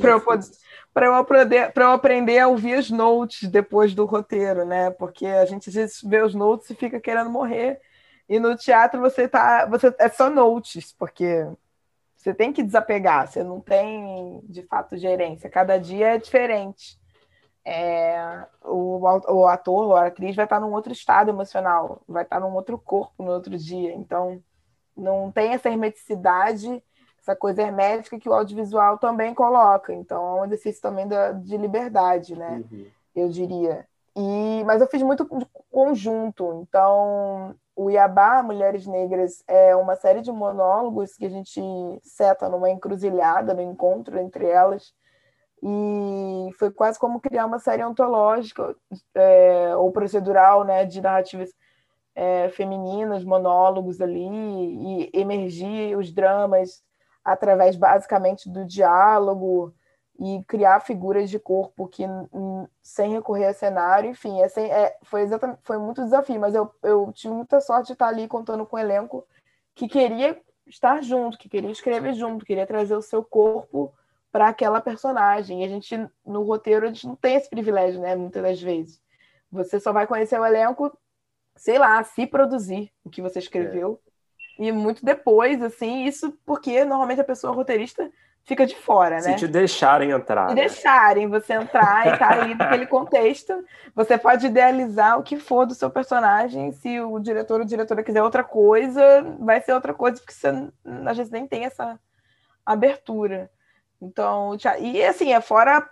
para 0.93 1.07
eu, 1.07 1.13
eu, 1.13 1.71
eu 1.75 1.91
aprender 1.91 2.39
a 2.39 2.47
ouvir 2.47 2.75
as 2.75 2.89
notes 2.89 3.49
depois 3.49 3.93
do 3.93 4.05
roteiro, 4.05 4.65
né? 4.65 4.91
Porque 4.91 5.25
a 5.25 5.45
gente 5.45 5.69
às 5.69 5.75
vezes 5.75 6.01
vê 6.03 6.21
os 6.21 6.35
notes 6.35 6.69
e 6.69 6.75
fica 6.75 6.99
querendo 6.99 7.29
morrer. 7.29 7.81
E 8.29 8.39
no 8.39 8.55
teatro 8.55 9.01
você 9.01 9.27
tá. 9.27 9.65
Você, 9.65 9.93
é 9.99 10.07
só 10.07 10.29
notes, 10.29 10.93
porque 10.97 11.45
você 12.23 12.33
tem 12.33 12.53
que 12.53 12.63
desapegar, 12.63 13.27
você 13.27 13.43
não 13.43 13.59
tem, 13.59 14.39
de 14.45 14.63
fato, 14.63 14.95
gerência. 14.95 15.49
Cada 15.49 15.77
dia 15.77 16.15
é 16.15 16.17
diferente. 16.17 16.97
É, 17.65 18.45
o, 18.63 18.99
o 18.99 19.45
ator 19.45 19.87
ou 19.87 19.95
a 19.95 20.07
atriz 20.07 20.33
vai 20.33 20.45
estar 20.45 20.61
num 20.61 20.71
outro 20.71 20.93
estado 20.93 21.29
emocional, 21.29 22.01
vai 22.07 22.23
estar 22.23 22.39
num 22.39 22.53
outro 22.53 22.79
corpo 22.79 23.21
no 23.21 23.31
outro 23.31 23.57
dia. 23.57 23.93
Então, 23.93 24.41
não 24.95 25.33
tem 25.33 25.51
essa 25.51 25.67
hermeticidade, 25.69 26.81
essa 27.19 27.35
coisa 27.35 27.61
hermética 27.61 28.17
que 28.17 28.29
o 28.29 28.33
audiovisual 28.33 28.97
também 28.97 29.33
coloca. 29.33 29.93
Então, 29.93 30.37
é 30.37 30.41
um 30.41 30.45
exercício 30.45 30.81
também 30.81 31.05
da, 31.05 31.33
de 31.33 31.57
liberdade, 31.57 32.37
né? 32.37 32.63
Uhum. 32.71 32.85
Eu 33.13 33.27
diria. 33.27 33.85
E, 34.15 34.63
mas 34.65 34.81
eu 34.81 34.87
fiz 34.87 35.01
muito 35.01 35.27
conjunto. 35.71 36.61
Então, 36.61 37.55
o 37.75 37.89
Iabá, 37.89 38.43
Mulheres 38.43 38.85
Negras, 38.85 39.43
é 39.47 39.75
uma 39.75 39.95
série 39.95 40.21
de 40.21 40.31
monólogos 40.31 41.15
que 41.15 41.25
a 41.25 41.29
gente 41.29 41.61
seta 42.03 42.47
numa 42.47 42.69
encruzilhada, 42.69 43.53
no 43.53 43.61
encontro 43.61 44.19
entre 44.19 44.47
elas. 44.47 44.93
E 45.63 46.49
foi 46.59 46.71
quase 46.71 46.99
como 46.99 47.21
criar 47.21 47.45
uma 47.45 47.57
série 47.57 47.83
ontológica 47.83 48.75
é, 49.15 49.75
ou 49.75 49.91
procedural 49.91 50.63
né, 50.63 50.85
de 50.85 51.01
narrativas 51.01 51.49
é, 52.13 52.49
femininas, 52.49 53.23
monólogos 53.23 54.01
ali, 54.01 54.27
e 54.27 55.09
emergir 55.13 55.97
os 55.97 56.11
dramas 56.11 56.83
através 57.23 57.75
basicamente 57.75 58.49
do 58.49 58.65
diálogo, 58.65 59.73
e 60.19 60.43
criar 60.47 60.79
figuras 60.79 61.29
de 61.29 61.39
corpo 61.39 61.87
que 61.87 62.03
sem 62.81 63.11
recorrer 63.13 63.47
a 63.47 63.53
cenário, 63.53 64.11
enfim, 64.11 64.41
é, 64.41 64.47
sem, 64.47 64.71
é 64.71 64.95
foi 65.03 65.21
exatamente 65.21 65.59
foi 65.63 65.77
muito 65.77 66.03
desafio, 66.03 66.39
mas 66.39 66.53
eu, 66.53 66.71
eu 66.83 67.11
tive 67.13 67.33
muita 67.33 67.59
sorte 67.59 67.87
de 67.87 67.93
estar 67.93 68.07
ali 68.07 68.27
contando 68.27 68.65
com 68.65 68.75
um 68.75 68.79
elenco 68.79 69.25
que 69.73 69.87
queria 69.87 70.39
estar 70.67 71.01
junto, 71.01 71.37
que 71.37 71.49
queria 71.49 71.71
escrever 71.71 72.13
junto, 72.13 72.45
queria 72.45 72.67
trazer 72.67 72.95
o 72.95 73.01
seu 73.01 73.23
corpo 73.23 73.93
para 74.31 74.47
aquela 74.47 74.81
personagem. 74.81 75.61
E 75.61 75.65
a 75.65 75.69
gente 75.69 76.09
no 76.25 76.43
roteiro 76.43 76.85
a 76.85 76.87
gente 76.87 77.07
não 77.07 77.15
tem 77.15 77.35
esse 77.35 77.49
privilégio, 77.49 77.99
né, 77.99 78.15
muitas 78.15 78.41
das 78.41 78.61
vezes. 78.61 79.01
Você 79.51 79.79
só 79.79 79.91
vai 79.91 80.07
conhecer 80.07 80.39
o 80.39 80.45
elenco, 80.45 80.95
sei 81.55 81.77
lá, 81.77 82.03
se 82.03 82.25
produzir 82.25 82.91
o 83.03 83.09
que 83.09 83.21
você 83.21 83.39
escreveu. 83.39 83.99
É. 84.59 84.65
E 84.65 84.71
muito 84.71 85.03
depois, 85.03 85.61
assim, 85.61 86.05
isso 86.05 86.31
porque 86.45 86.85
normalmente 86.85 87.21
a 87.21 87.25
pessoa 87.25 87.53
roteirista 87.53 88.11
fica 88.43 88.65
de 88.65 88.75
fora, 88.75 89.15
né? 89.15 89.21
Se 89.21 89.35
te 89.35 89.47
deixarem 89.47 90.11
entrar. 90.11 90.49
Se 90.49 90.55
né? 90.55 90.61
deixarem 90.61 91.27
você 91.27 91.53
entrar 91.53 92.07
e 92.07 92.17
tá 92.17 92.45
naquele 92.55 92.85
contexto, 92.85 93.63
você 93.95 94.17
pode 94.17 94.47
idealizar 94.47 95.17
o 95.17 95.23
que 95.23 95.37
for 95.37 95.65
do 95.65 95.73
seu 95.73 95.89
personagem. 95.89 96.71
Se 96.71 96.99
o 96.99 97.19
diretor 97.19 97.61
ou 97.61 97.65
diretora 97.65 98.03
quiser 98.03 98.21
outra 98.21 98.43
coisa, 98.43 99.01
vai 99.39 99.61
ser 99.61 99.73
outra 99.73 99.93
coisa, 99.93 100.17
porque 100.17 100.33
você 100.33 100.49
às 101.05 101.17
vezes 101.17 101.31
nem 101.31 101.47
tem 101.47 101.65
essa 101.65 101.99
abertura. 102.65 103.49
Então, 104.01 104.57
e 104.79 105.01
assim, 105.03 105.33
é 105.33 105.39
fora 105.39 105.89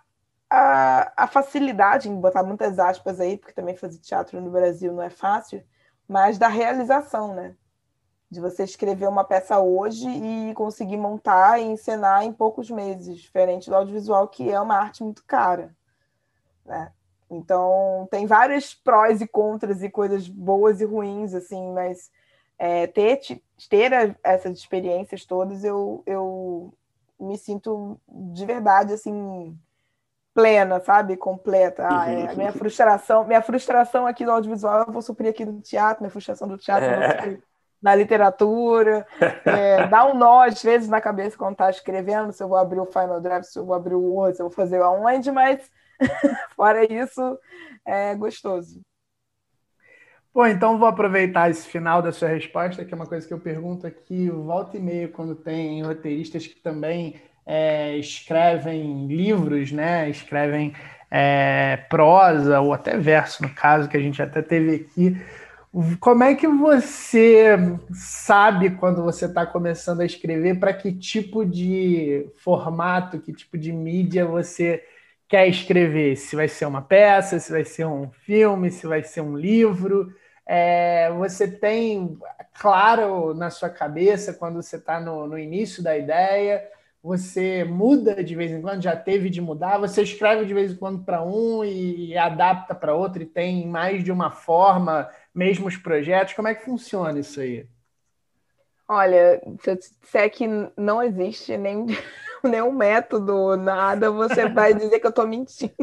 a, 0.49 1.23
a 1.23 1.27
facilidade 1.27 2.09
em 2.09 2.19
botar 2.19 2.43
muitas 2.43 2.77
aspas 2.77 3.21
aí, 3.21 3.37
porque 3.37 3.53
também 3.53 3.77
fazer 3.77 3.99
teatro 3.99 4.41
no 4.41 4.51
Brasil 4.51 4.91
não 4.91 5.01
é 5.01 5.09
fácil, 5.09 5.63
mas 6.07 6.37
da 6.37 6.49
realização, 6.49 7.33
né? 7.33 7.55
De 8.31 8.39
você 8.39 8.63
escrever 8.63 9.09
uma 9.09 9.25
peça 9.25 9.59
hoje 9.59 10.07
e 10.07 10.53
conseguir 10.53 10.95
montar 10.95 11.59
e 11.59 11.65
encenar 11.65 12.23
em 12.23 12.31
poucos 12.31 12.71
meses, 12.71 13.19
diferente 13.19 13.69
do 13.69 13.75
audiovisual, 13.75 14.25
que 14.29 14.49
é 14.49 14.59
uma 14.59 14.77
arte 14.77 15.03
muito 15.03 15.21
cara. 15.25 15.75
Né? 16.65 16.93
Então, 17.29 18.07
tem 18.09 18.25
vários 18.25 18.73
prós 18.73 19.19
e 19.19 19.27
contras 19.27 19.83
e 19.83 19.89
coisas 19.89 20.29
boas 20.29 20.79
e 20.79 20.85
ruins, 20.85 21.33
assim, 21.33 21.73
mas 21.73 22.09
é, 22.57 22.87
ter, 22.87 23.19
ter 23.69 24.17
essas 24.23 24.57
experiências 24.57 25.25
todas, 25.25 25.65
eu, 25.65 26.01
eu 26.05 26.73
me 27.19 27.37
sinto 27.37 27.99
de 28.07 28.45
verdade, 28.45 28.93
assim, 28.93 29.57
plena, 30.33 30.79
sabe? 30.79 31.17
Completa. 31.17 31.85
Ah, 31.85 32.09
é, 32.09 32.31
a 32.31 32.35
minha 32.35 32.53
frustração, 32.53 33.25
minha 33.25 33.41
frustração 33.41 34.07
aqui 34.07 34.23
no 34.23 34.31
audiovisual, 34.31 34.85
eu 34.87 34.93
vou 34.93 35.01
suprir 35.01 35.31
aqui 35.31 35.43
no 35.43 35.59
teatro, 35.59 36.01
minha 36.01 36.11
frustração 36.11 36.47
do 36.47 36.57
teatro, 36.57 36.85
eu 36.85 36.95
vou 36.95 37.03
é. 37.03 37.15
suprir 37.17 37.43
na 37.81 37.95
literatura, 37.95 39.05
é, 39.45 39.87
dá 39.87 40.05
um 40.05 40.15
nó 40.15 40.43
às 40.43 40.61
vezes 40.61 40.87
na 40.87 41.01
cabeça 41.01 41.37
quando 41.37 41.53
está 41.53 41.69
escrevendo, 41.69 42.31
se 42.31 42.43
eu 42.43 42.47
vou 42.47 42.57
abrir 42.57 42.79
o 42.79 42.85
Final 42.85 43.19
Draft, 43.19 43.45
se 43.49 43.57
eu 43.57 43.65
vou 43.65 43.75
abrir 43.75 43.95
o 43.95 44.01
Word, 44.01 44.35
se 44.35 44.41
eu 44.41 44.47
vou 44.47 44.55
fazer 44.55 44.81
aonde, 44.81 45.31
mas 45.31 45.69
fora 46.55 46.83
isso, 46.91 47.39
é 47.85 48.15
gostoso. 48.15 48.81
Pô, 50.33 50.45
então 50.45 50.79
vou 50.79 50.87
aproveitar 50.87 51.49
esse 51.49 51.67
final 51.67 52.01
da 52.01 52.11
sua 52.13 52.29
resposta, 52.29 52.85
que 52.85 52.93
é 52.93 52.95
uma 52.95 53.05
coisa 53.05 53.27
que 53.27 53.33
eu 53.33 53.39
pergunto 53.39 53.85
aqui, 53.85 54.29
volta 54.29 54.77
e 54.77 54.79
meia, 54.79 55.09
quando 55.09 55.35
tem 55.35 55.83
roteiristas 55.83 56.47
que 56.47 56.55
também 56.61 57.15
é, 57.45 57.97
escrevem 57.97 59.07
livros, 59.07 59.73
né? 59.73 60.09
Escrevem 60.09 60.73
é, 61.09 61.77
prosa 61.89 62.61
ou 62.61 62.71
até 62.71 62.97
verso, 62.97 63.43
no 63.43 63.49
caso, 63.49 63.89
que 63.89 63.97
a 63.97 63.99
gente 63.99 64.21
até 64.21 64.41
teve 64.41 64.75
aqui. 64.75 65.17
Como 66.01 66.23
é 66.23 66.35
que 66.35 66.47
você 66.47 67.55
sabe 67.93 68.71
quando 68.71 69.01
você 69.03 69.25
está 69.25 69.45
começando 69.45 70.01
a 70.01 70.05
escrever 70.05 70.59
para 70.59 70.73
que 70.73 70.91
tipo 70.91 71.45
de 71.45 72.29
formato, 72.35 73.19
que 73.21 73.31
tipo 73.31 73.57
de 73.57 73.71
mídia 73.71 74.25
você 74.25 74.83
quer 75.29 75.47
escrever? 75.47 76.17
Se 76.17 76.35
vai 76.35 76.49
ser 76.49 76.65
uma 76.65 76.81
peça, 76.81 77.39
se 77.39 77.49
vai 77.51 77.63
ser 77.63 77.85
um 77.85 78.11
filme, 78.11 78.69
se 78.69 78.85
vai 78.85 79.01
ser 79.01 79.21
um 79.21 79.37
livro? 79.37 80.13
É, 80.45 81.09
você 81.13 81.49
tem 81.49 82.17
claro 82.59 83.33
na 83.33 83.49
sua 83.49 83.69
cabeça 83.69 84.33
quando 84.33 84.61
você 84.61 84.75
está 84.75 84.99
no, 84.99 85.25
no 85.25 85.39
início 85.39 85.81
da 85.81 85.97
ideia? 85.97 86.67
Você 87.01 87.63
muda 87.63 88.21
de 88.23 88.35
vez 88.35 88.51
em 88.51 88.61
quando, 88.61 88.83
já 88.83 88.95
teve 88.95 89.29
de 89.29 89.39
mudar, 89.41 89.77
você 89.79 90.03
escreve 90.03 90.45
de 90.45 90.53
vez 90.53 90.73
em 90.73 90.75
quando 90.75 91.03
para 91.03 91.23
um 91.23 91.63
e, 91.63 92.09
e 92.09 92.17
adapta 92.17 92.75
para 92.75 92.93
outro 92.93 93.23
e 93.23 93.25
tem 93.25 93.65
mais 93.67 94.03
de 94.03 94.11
uma 94.11 94.29
forma 94.31 95.09
mesmo 95.33 95.67
os 95.67 95.77
projetos? 95.77 96.33
Como 96.33 96.47
é 96.47 96.55
que 96.55 96.65
funciona 96.65 97.19
isso 97.19 97.39
aí? 97.39 97.67
Olha, 98.87 99.41
se 99.61 99.71
eu 99.71 99.75
disser 99.77 100.29
que 100.29 100.45
não 100.75 101.01
existe 101.01 101.57
nem 101.57 101.85
nenhum 102.43 102.73
método, 102.73 103.55
nada, 103.55 104.11
você 104.11 104.49
vai 104.49 104.73
dizer 104.75 104.99
que 104.99 105.05
eu 105.05 105.11
estou 105.11 105.25
mentindo. 105.25 105.73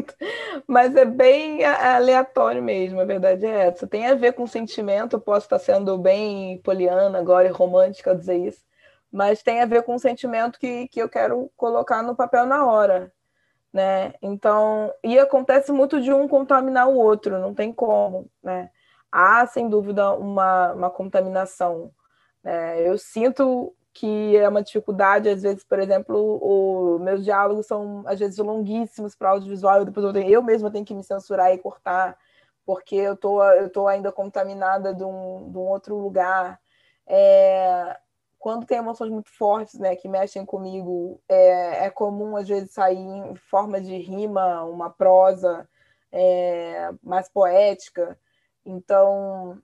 Mas 0.67 0.95
é 0.95 1.05
bem 1.05 1.65
aleatório 1.65 2.61
mesmo, 2.61 2.99
a 2.99 3.05
verdade 3.05 3.47
é 3.47 3.67
essa. 3.67 3.87
Tem 3.87 4.05
a 4.05 4.13
ver 4.13 4.33
com 4.33 4.45
sentimento, 4.45 5.15
eu 5.15 5.21
posso 5.21 5.47
estar 5.47 5.57
sendo 5.57 5.97
bem 5.97 6.59
poliana 6.61 7.17
agora 7.17 7.47
e 7.47 7.51
romântica 7.51 8.11
ao 8.11 8.15
dizer 8.15 8.37
isso, 8.37 8.63
mas 9.11 9.41
tem 9.41 9.61
a 9.61 9.65
ver 9.65 9.81
com 9.81 9.95
o 9.95 9.99
sentimento 9.99 10.59
que, 10.59 10.87
que 10.89 11.01
eu 11.01 11.09
quero 11.09 11.51
colocar 11.57 12.03
no 12.03 12.15
papel 12.15 12.45
na 12.45 12.65
hora. 12.65 13.11
Né? 13.73 14.13
Então, 14.21 14.93
e 15.03 15.17
acontece 15.17 15.71
muito 15.71 15.99
de 15.99 16.11
um 16.13 16.27
contaminar 16.27 16.87
o 16.87 16.95
outro, 16.95 17.39
não 17.39 17.55
tem 17.55 17.73
como, 17.73 18.29
né? 18.43 18.69
Há, 19.11 19.45
sem 19.47 19.69
dúvida, 19.69 20.13
uma, 20.15 20.73
uma 20.73 20.89
contaminação. 20.89 21.91
É, 22.43 22.87
eu 22.87 22.97
sinto 22.97 23.75
que 23.93 24.37
é 24.37 24.47
uma 24.47 24.63
dificuldade, 24.63 25.29
às 25.29 25.41
vezes, 25.41 25.63
por 25.63 25.79
exemplo, 25.79 26.15
o, 26.41 26.99
meus 26.99 27.23
diálogos 27.23 27.65
são, 27.67 28.03
às 28.07 28.19
vezes, 28.19 28.37
longuíssimos 28.37 29.15
para 29.15 29.31
audiovisual, 29.31 29.83
depois 29.83 30.05
eu, 30.05 30.13
tenho, 30.13 30.29
eu 30.29 30.43
mesma 30.43 30.71
tenho 30.71 30.85
que 30.85 30.93
me 30.93 31.03
censurar 31.03 31.51
e 31.53 31.57
cortar, 31.57 32.17
porque 32.65 32.95
eu 32.95 33.17
tô, 33.17 33.43
eu 33.43 33.69
tô 33.69 33.87
ainda 33.87 34.11
contaminada 34.11 34.93
de 34.93 35.03
um, 35.03 35.51
de 35.51 35.57
um 35.57 35.67
outro 35.67 35.97
lugar. 35.97 36.59
É, 37.07 37.97
quando 38.37 38.65
tem 38.65 38.77
emoções 38.77 39.11
muito 39.11 39.29
fortes, 39.29 39.77
né, 39.79 39.95
que 39.95 40.07
mexem 40.07 40.45
comigo, 40.45 41.21
é, 41.27 41.85
é 41.87 41.89
comum, 41.89 42.37
às 42.37 42.47
vezes, 42.47 42.71
sair 42.71 42.97
em 42.97 43.35
forma 43.35 43.81
de 43.81 43.97
rima, 43.97 44.63
uma 44.63 44.89
prosa 44.89 45.67
é, 46.11 46.89
mais 47.03 47.27
poética, 47.29 48.17
então, 48.65 49.61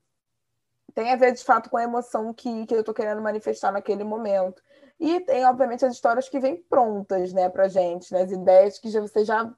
tem 0.94 1.12
a 1.12 1.16
ver 1.16 1.32
de 1.32 1.44
fato 1.44 1.68
com 1.68 1.76
a 1.76 1.82
emoção 1.82 2.32
que, 2.32 2.66
que 2.66 2.74
eu 2.74 2.80
estou 2.80 2.94
querendo 2.94 3.20
manifestar 3.20 3.70
naquele 3.70 4.02
momento. 4.02 4.62
E 4.98 5.20
tem, 5.20 5.44
obviamente, 5.44 5.84
as 5.84 5.92
histórias 5.92 6.28
que 6.28 6.40
vêm 6.40 6.56
prontas, 6.56 7.32
né, 7.32 7.48
pra 7.50 7.68
gente, 7.68 8.12
né, 8.12 8.22
as 8.22 8.32
ideias 8.32 8.78
que 8.78 8.88
já, 8.88 9.00
você 9.00 9.24
já. 9.24 9.52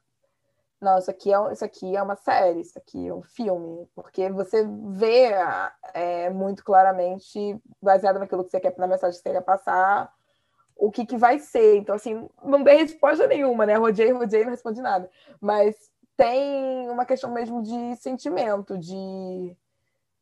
Não, 0.81 0.99
isso 0.99 1.11
aqui, 1.11 1.33
é, 1.33 1.53
isso 1.53 1.65
aqui 1.65 1.97
é 1.97 2.03
uma 2.03 2.17
série, 2.17 2.61
isso 2.61 2.79
aqui 2.79 3.09
é 3.09 3.15
um 3.15 3.23
filme, 3.23 3.89
porque 3.95 4.31
você 4.31 4.65
vê 4.91 5.33
é, 5.95 6.31
muito 6.31 6.65
claramente, 6.65 7.61
baseado 7.83 8.19
naquilo 8.19 8.45
que 8.45 8.51
você 8.51 8.61
quer, 8.61 8.77
na 8.79 8.87
mensagem 8.87 9.17
que 9.17 9.23
você 9.23 9.33
quer 9.33 9.43
passar, 9.43 10.13
o 10.77 10.91
que, 10.91 11.05
que 11.05 11.17
vai 11.17 11.39
ser. 11.41 11.77
Então, 11.77 11.95
assim, 11.95 12.29
não 12.43 12.63
dei 12.63 12.77
resposta 12.77 13.27
nenhuma, 13.27 13.67
né? 13.67 13.75
Rodei, 13.77 14.13
rodei, 14.13 14.45
não 14.45 14.51
respondi 14.51 14.81
nada. 14.81 15.11
Mas 15.41 15.77
tem 16.19 16.91
uma 16.91 17.07
questão 17.07 17.33
mesmo 17.33 17.63
de 17.63 17.95
sentimento, 17.95 18.77
de, 18.77 19.57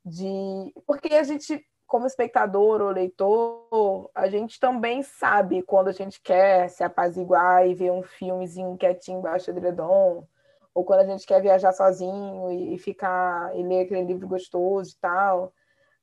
de. 0.04 0.74
Porque 0.86 1.14
a 1.14 1.22
gente, 1.22 1.66
como 1.86 2.06
espectador 2.06 2.82
ou 2.82 2.90
leitor, 2.90 4.10
a 4.14 4.28
gente 4.28 4.60
também 4.60 5.02
sabe 5.02 5.62
quando 5.62 5.88
a 5.88 5.92
gente 5.92 6.20
quer 6.20 6.68
se 6.68 6.84
apaziguar 6.84 7.66
e 7.66 7.74
ver 7.74 7.90
um 7.92 8.02
filmezinho 8.02 8.76
quietinho 8.76 9.20
embaixo 9.20 9.50
do 9.50 9.58
edredom, 9.58 10.28
ou 10.74 10.84
quando 10.84 11.00
a 11.00 11.06
gente 11.06 11.26
quer 11.26 11.40
viajar 11.40 11.72
sozinho 11.72 12.52
e, 12.52 12.76
ficar 12.78 13.56
e 13.56 13.62
ler 13.62 13.86
aquele 13.86 14.04
livro 14.04 14.28
gostoso 14.28 14.92
e 14.92 15.00
tal. 15.00 15.50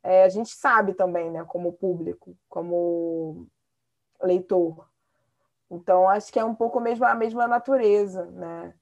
É, 0.01 0.23
a 0.23 0.29
gente 0.29 0.49
sabe 0.49 0.95
também, 0.95 1.29
né, 1.29 1.45
como 1.45 1.71
público, 1.71 2.35
como 2.49 3.47
leitor. 4.23 4.89
Então, 5.69 6.09
acho 6.09 6.33
que 6.33 6.39
é 6.39 6.43
um 6.43 6.55
pouco 6.55 6.79
mesmo 6.79 7.05
a 7.05 7.13
mesma 7.13 7.47
natureza, 7.47 8.25
né? 8.31 8.73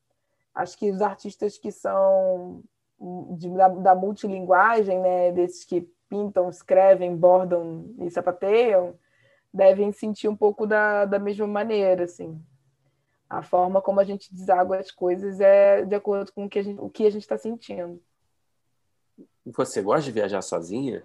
Acho 0.53 0.77
que 0.77 0.91
os 0.91 1.01
artistas 1.01 1.57
que 1.57 1.71
são 1.71 2.63
de, 3.37 3.49
da, 3.49 3.67
da 3.69 3.95
multilinguagem, 3.95 4.99
né, 4.99 5.31
desses 5.31 5.63
que 5.63 5.89
pintam, 6.09 6.49
escrevem, 6.49 7.15
bordam 7.15 7.95
e 7.99 8.09
sapateiam, 8.09 8.95
devem 9.53 9.91
sentir 9.91 10.27
um 10.27 10.35
pouco 10.35 10.67
da, 10.67 11.05
da 11.05 11.17
mesma 11.17 11.47
maneira, 11.47 12.03
assim. 12.03 12.39
A 13.29 13.41
forma 13.41 13.81
como 13.81 13.99
a 13.99 14.03
gente 14.03 14.33
deságua 14.33 14.77
as 14.77 14.91
coisas 14.91 15.39
é 15.39 15.85
de 15.85 15.95
acordo 15.95 16.33
com 16.33 16.45
o 16.45 16.49
que 16.49 16.59
a 16.59 16.63
gente 16.63 16.79
o 16.81 16.89
que 16.89 17.05
a 17.05 17.09
gente 17.09 17.21
está 17.21 17.37
sentindo. 17.37 18.01
Você 19.45 19.81
gosta 19.81 20.03
de 20.03 20.11
viajar 20.11 20.41
sozinha? 20.41 21.03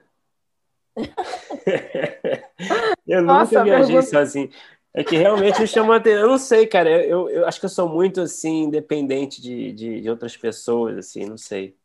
eu 3.07 3.23
Nossa, 3.23 3.59
nunca 3.59 3.65
viajei 3.65 3.95
pergunta... 3.95 4.03
sozinho. 4.03 4.51
É 4.97 5.05
que 5.05 5.15
realmente 5.15 5.61
me 5.61 5.67
chamou 5.67 5.93
a 5.93 5.97
atenção. 5.99 6.23
Eu 6.23 6.29
não 6.29 6.39
sei, 6.39 6.67
cara. 6.67 6.89
Eu, 7.05 7.29
eu 7.29 7.47
acho 7.47 7.61
que 7.61 7.67
eu 7.67 7.71
sou 7.71 7.87
muito, 7.87 8.23
assim, 8.23 8.71
dependente 8.71 9.43
de, 9.43 9.71
de, 9.73 10.01
de 10.01 10.11
outras 10.11 10.35
pessoas, 10.35 10.97
assim, 10.97 11.27
não 11.27 11.37
sei. 11.37 11.77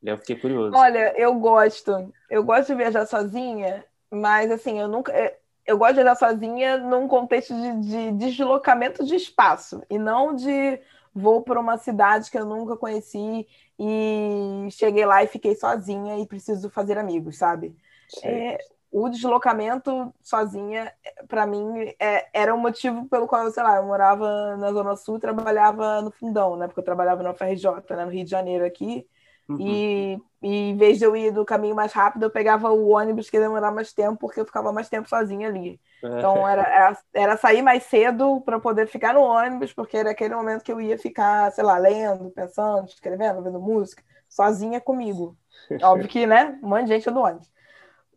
Eu 0.00 0.16
fiquei 0.16 0.36
curioso. 0.36 0.76
Olha, 0.76 1.12
eu 1.18 1.34
gosto. 1.34 2.12
Eu 2.30 2.44
gosto 2.44 2.68
de 2.68 2.76
viajar 2.76 3.04
sozinha, 3.04 3.84
mas, 4.08 4.50
assim, 4.50 4.78
eu 4.78 4.86
nunca... 4.86 5.12
É, 5.12 5.36
eu 5.66 5.76
gosto 5.76 5.94
de 5.94 6.02
viajar 6.02 6.14
sozinha 6.14 6.78
num 6.78 7.08
contexto 7.08 7.52
de, 7.52 7.80
de 7.80 8.12
deslocamento 8.12 9.04
de 9.04 9.16
espaço 9.16 9.82
e 9.90 9.98
não 9.98 10.34
de 10.34 10.80
vou 11.14 11.42
para 11.42 11.60
uma 11.60 11.76
cidade 11.76 12.30
que 12.30 12.38
eu 12.38 12.46
nunca 12.46 12.76
conheci 12.76 13.46
e 13.78 14.68
cheguei 14.70 15.04
lá 15.04 15.22
e 15.22 15.26
fiquei 15.26 15.54
sozinha 15.54 16.18
e 16.18 16.26
preciso 16.26 16.70
fazer 16.70 16.96
amigos, 16.96 17.36
sabe? 17.36 17.76
É, 18.22 18.58
o 18.92 19.08
deslocamento 19.08 20.12
sozinha, 20.22 20.92
para 21.26 21.46
mim, 21.46 21.94
é, 21.98 22.28
era 22.32 22.54
um 22.54 22.58
motivo 22.58 23.08
pelo 23.08 23.26
qual, 23.26 23.50
sei 23.50 23.62
lá, 23.62 23.76
eu 23.76 23.84
morava 23.84 24.54
na 24.58 24.70
Zona 24.70 24.94
Sul 24.96 25.18
trabalhava 25.18 26.02
no 26.02 26.10
Fundão, 26.10 26.56
né? 26.56 26.66
Porque 26.66 26.80
eu 26.80 26.84
trabalhava 26.84 27.22
na 27.22 27.32
FRJ, 27.32 27.64
né? 27.88 28.04
no 28.04 28.10
Rio 28.10 28.24
de 28.24 28.30
Janeiro 28.30 28.66
aqui. 28.66 29.06
Uhum. 29.48 29.56
E, 29.58 30.22
e, 30.42 30.70
em 30.70 30.76
vez 30.76 30.98
de 30.98 31.06
eu 31.06 31.16
ir 31.16 31.32
do 31.32 31.42
caminho 31.44 31.74
mais 31.74 31.92
rápido, 31.92 32.24
eu 32.24 32.30
pegava 32.30 32.70
o 32.70 32.90
ônibus 32.90 33.30
que 33.30 33.36
ia 33.38 33.42
demorar 33.42 33.70
mais 33.70 33.94
tempo, 33.94 34.18
porque 34.18 34.40
eu 34.40 34.44
ficava 34.44 34.70
mais 34.72 34.90
tempo 34.90 35.08
sozinha 35.08 35.48
ali. 35.48 35.80
É. 36.04 36.18
Então, 36.18 36.46
era, 36.46 36.62
era, 36.62 36.98
era 37.14 37.36
sair 37.38 37.62
mais 37.62 37.84
cedo 37.84 38.42
para 38.42 38.60
poder 38.60 38.86
ficar 38.86 39.14
no 39.14 39.22
ônibus, 39.22 39.72
porque 39.72 39.96
era 39.96 40.10
aquele 40.10 40.34
momento 40.34 40.62
que 40.62 40.72
eu 40.72 40.80
ia 40.80 40.98
ficar, 40.98 41.50
sei 41.52 41.64
lá, 41.64 41.78
lendo, 41.78 42.30
pensando, 42.30 42.86
escrevendo, 42.86 43.42
vendo 43.42 43.58
música, 43.58 44.02
sozinha 44.28 44.82
comigo. 44.82 45.34
Óbvio 45.82 46.08
que, 46.08 46.26
né? 46.26 46.58
Um 46.62 46.68
monte 46.68 46.82
de 46.82 46.88
gente 46.88 47.10
no 47.10 47.20
ônibus. 47.20 47.51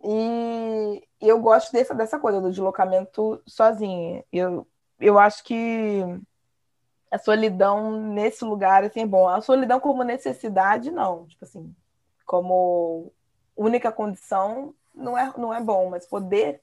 E 0.08 1.04
eu 1.20 1.40
gosto 1.40 1.72
dessa, 1.72 1.96
dessa 1.96 2.20
coisa 2.20 2.40
do 2.40 2.52
deslocamento 2.52 3.42
sozinha. 3.48 4.24
Eu, 4.32 4.68
eu 5.00 5.18
acho 5.18 5.44
que 5.44 6.04
a 7.10 7.18
solidão 7.18 8.00
nesse 8.00 8.46
lugar 8.46 8.84
assim, 8.84 9.02
é 9.02 9.06
bom. 9.06 9.28
A 9.28 9.42
solidão 9.42 9.80
como 9.80 10.04
necessidade, 10.04 10.92
não. 10.92 11.26
Tipo 11.26 11.46
assim, 11.46 11.76
como 12.24 13.12
única 13.58 13.92
condição, 13.92 14.76
não 14.94 15.18
é, 15.18 15.34
não 15.38 15.52
é 15.52 15.60
bom, 15.60 15.90
mas 15.90 16.06
poder 16.06 16.62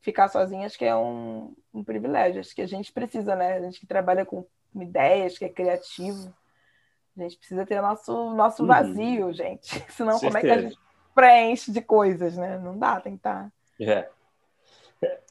ficar 0.00 0.28
sozinha 0.28 0.66
acho 0.66 0.76
que 0.76 0.84
é 0.84 0.96
um, 0.96 1.54
um 1.72 1.84
privilégio. 1.84 2.40
Acho 2.40 2.54
que 2.54 2.62
a 2.62 2.66
gente 2.66 2.92
precisa, 2.92 3.36
né? 3.36 3.58
A 3.58 3.60
gente 3.60 3.78
que 3.78 3.86
trabalha 3.86 4.26
com 4.26 4.44
ideias, 4.74 5.38
que 5.38 5.44
é 5.44 5.48
criativo. 5.48 6.34
A 7.16 7.22
gente 7.22 7.36
precisa 7.36 7.64
ter 7.64 7.80
nosso, 7.80 8.34
nosso 8.34 8.62
uhum. 8.62 8.68
vazio, 8.68 9.26
uhum. 9.26 9.32
gente. 9.32 9.84
Senão, 9.92 10.18
Certeza. 10.18 10.26
como 10.26 10.38
é 10.38 10.40
que 10.40 10.50
a 10.50 10.62
gente 10.62 10.78
preenche 11.14 11.70
de 11.70 11.80
coisas, 11.80 12.36
né? 12.36 12.58
Não 12.58 12.78
dá, 12.78 13.00
tem 13.00 13.12
que 13.12 13.18
estar. 13.18 13.44
Tá. 13.44 13.84
É. 13.84 14.08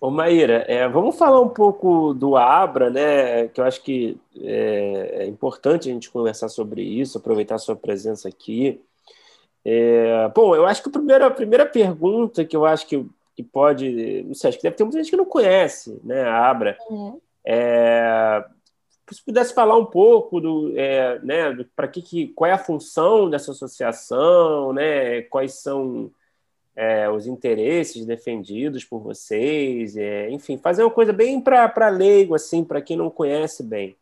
Ô 0.01 0.09
Maíra, 0.09 0.65
é, 0.67 0.87
vamos 0.89 1.17
falar 1.17 1.39
um 1.39 1.47
pouco 1.47 2.13
do 2.13 2.35
Abra, 2.35 2.89
né? 2.89 3.47
Que 3.47 3.61
eu 3.61 3.65
acho 3.65 3.81
que 3.81 4.19
é, 4.41 5.19
é, 5.19 5.25
importante 5.27 5.89
a 5.89 5.93
gente 5.93 6.11
conversar 6.11 6.49
sobre 6.49 6.81
isso, 6.81 7.17
aproveitar 7.17 7.55
a 7.55 7.59
sua 7.59 7.75
presença 7.75 8.27
aqui. 8.27 8.81
É, 9.63 10.27
bom, 10.35 10.55
eu 10.55 10.65
acho 10.65 10.81
que 10.81 10.89
a 10.89 10.91
primeira, 10.91 11.27
a 11.27 11.31
primeira 11.31 11.65
pergunta 11.65 12.43
que 12.43 12.55
eu 12.55 12.65
acho 12.65 12.85
que, 12.85 13.05
que 13.35 13.43
pode. 13.43 14.23
Não 14.23 14.33
sei, 14.33 14.49
acho 14.49 14.57
que 14.57 14.63
deve 14.63 14.75
ter 14.75 14.83
muita 14.83 14.97
gente 14.97 15.11
que 15.11 15.17
não 15.17 15.25
conhece, 15.25 15.99
né? 16.03 16.21
A 16.23 16.49
Abra. 16.49 16.77
Uhum. 16.89 17.19
É, 17.45 18.43
se 19.15 19.23
pudesse 19.23 19.53
falar 19.53 19.77
um 19.77 19.85
pouco 19.85 20.39
do, 20.39 20.73
é, 20.77 21.19
né, 21.19 21.65
para 21.75 21.87
que, 21.87 22.01
que, 22.01 22.27
qual 22.29 22.49
é 22.49 22.53
a 22.53 22.57
função 22.57 23.29
dessa 23.29 23.51
associação, 23.51 24.73
né, 24.73 25.21
quais 25.23 25.61
são 25.61 26.11
é, 26.75 27.09
os 27.09 27.27
interesses 27.27 28.05
defendidos 28.05 28.85
por 28.85 28.99
vocês, 28.99 29.95
é, 29.97 30.29
enfim, 30.29 30.57
fazer 30.57 30.83
uma 30.83 30.91
coisa 30.91 31.11
bem 31.11 31.41
para 31.41 31.89
leigo, 31.89 32.35
assim, 32.35 32.63
para 32.63 32.81
quem 32.81 32.97
não 32.97 33.09
conhece 33.09 33.63
bem. 33.63 33.95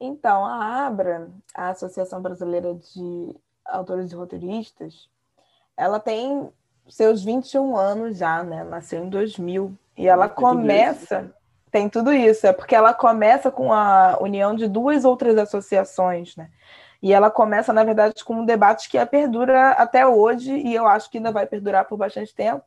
Então, 0.00 0.44
a 0.44 0.86
ABRA, 0.86 1.30
a 1.54 1.70
Associação 1.70 2.22
Brasileira 2.22 2.74
de 2.74 3.36
Autores 3.64 4.10
e 4.10 4.14
Roteiristas, 4.14 5.08
ela 5.76 6.00
tem 6.00 6.48
seus 6.88 7.22
21 7.22 7.76
anos 7.76 8.18
já, 8.18 8.42
né? 8.42 8.64
Nasceu 8.64 9.04
em 9.04 9.08
2000. 9.08 9.76
E 9.96 10.08
ela 10.08 10.28
começa. 10.28 11.34
Tem 11.70 11.88
tudo 11.88 12.12
isso, 12.12 12.46
é 12.46 12.52
porque 12.52 12.74
ela 12.74 12.92
começa 12.92 13.50
com 13.50 13.72
a 13.72 14.18
união 14.20 14.54
de 14.54 14.66
duas 14.66 15.04
outras 15.04 15.36
associações, 15.38 16.34
né? 16.36 16.50
E 17.02 17.12
ela 17.12 17.30
começa, 17.30 17.72
na 17.72 17.84
verdade, 17.84 18.24
com 18.24 18.34
um 18.34 18.44
debate 18.44 18.88
que 18.88 19.04
perdura 19.06 19.70
até 19.70 20.06
hoje, 20.06 20.52
e 20.52 20.74
eu 20.74 20.86
acho 20.86 21.10
que 21.10 21.18
ainda 21.18 21.32
vai 21.32 21.46
perdurar 21.46 21.86
por 21.86 21.96
bastante 21.96 22.34
tempo, 22.34 22.62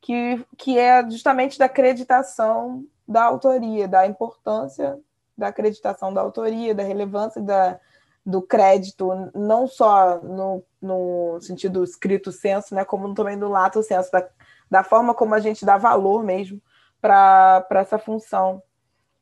que, 0.00 0.44
que 0.58 0.78
é 0.78 1.08
justamente 1.08 1.58
da 1.58 1.66
acreditação 1.66 2.84
da 3.08 3.24
autoria, 3.24 3.88
da 3.88 4.06
importância 4.06 4.98
da 5.36 5.48
acreditação 5.48 6.12
da 6.12 6.20
autoria, 6.20 6.74
da 6.74 6.82
relevância 6.82 7.40
da, 7.40 7.78
do 8.24 8.42
crédito, 8.42 9.08
não 9.34 9.66
só 9.66 10.20
no, 10.20 10.62
no 10.80 11.40
sentido 11.40 11.82
escrito 11.82 12.30
senso, 12.30 12.74
né, 12.74 12.84
como 12.84 13.12
também 13.14 13.36
no 13.36 13.48
lato 13.48 13.82
senso, 13.82 14.10
da, 14.12 14.28
da 14.70 14.84
forma 14.84 15.14
como 15.14 15.34
a 15.34 15.40
gente 15.40 15.64
dá 15.64 15.76
valor 15.76 16.22
mesmo 16.22 16.60
para 17.02 17.66
essa 17.72 17.98
função. 17.98 18.62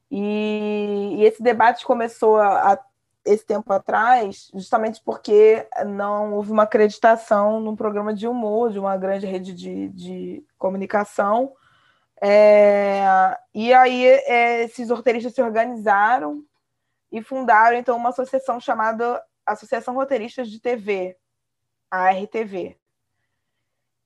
E, 0.09 1.17
e, 1.19 1.25
esse 1.25 1.43
debate 1.43 1.85
começou 1.85 2.37
a, 2.37 2.75
a, 2.75 2.79
esse 3.25 3.45
tempo 3.45 3.73
atrás, 3.73 4.49
justamente 4.55 5.03
porque 5.05 5.67
não 5.87 6.35
houve 6.35 6.53
uma 6.53 6.63
acreditação 6.63 7.61
num 7.61 7.75
programa 7.75 8.15
de 8.15 8.29
humor 8.29 8.71
de 8.71 8.79
uma 8.79 8.97
grande 8.97 9.27
rede 9.27 9.53
de, 9.53 9.89
de 9.89 10.45
comunicação 10.57 11.53
é, 12.23 13.03
e 13.55 13.73
aí 13.73 14.07
é, 14.07 14.65
esses 14.65 14.91
roteiristas 14.91 15.33
se 15.33 15.41
organizaram 15.41 16.45
e 17.11 17.23
fundaram 17.23 17.79
então 17.79 17.97
uma 17.97 18.11
associação 18.11 18.61
chamada 18.61 19.25
Associação 19.47 19.95
Roteiristas 19.95 20.49
de 20.51 20.61
TV, 20.61 21.17
a 21.91 22.11
RTV. 22.11 22.77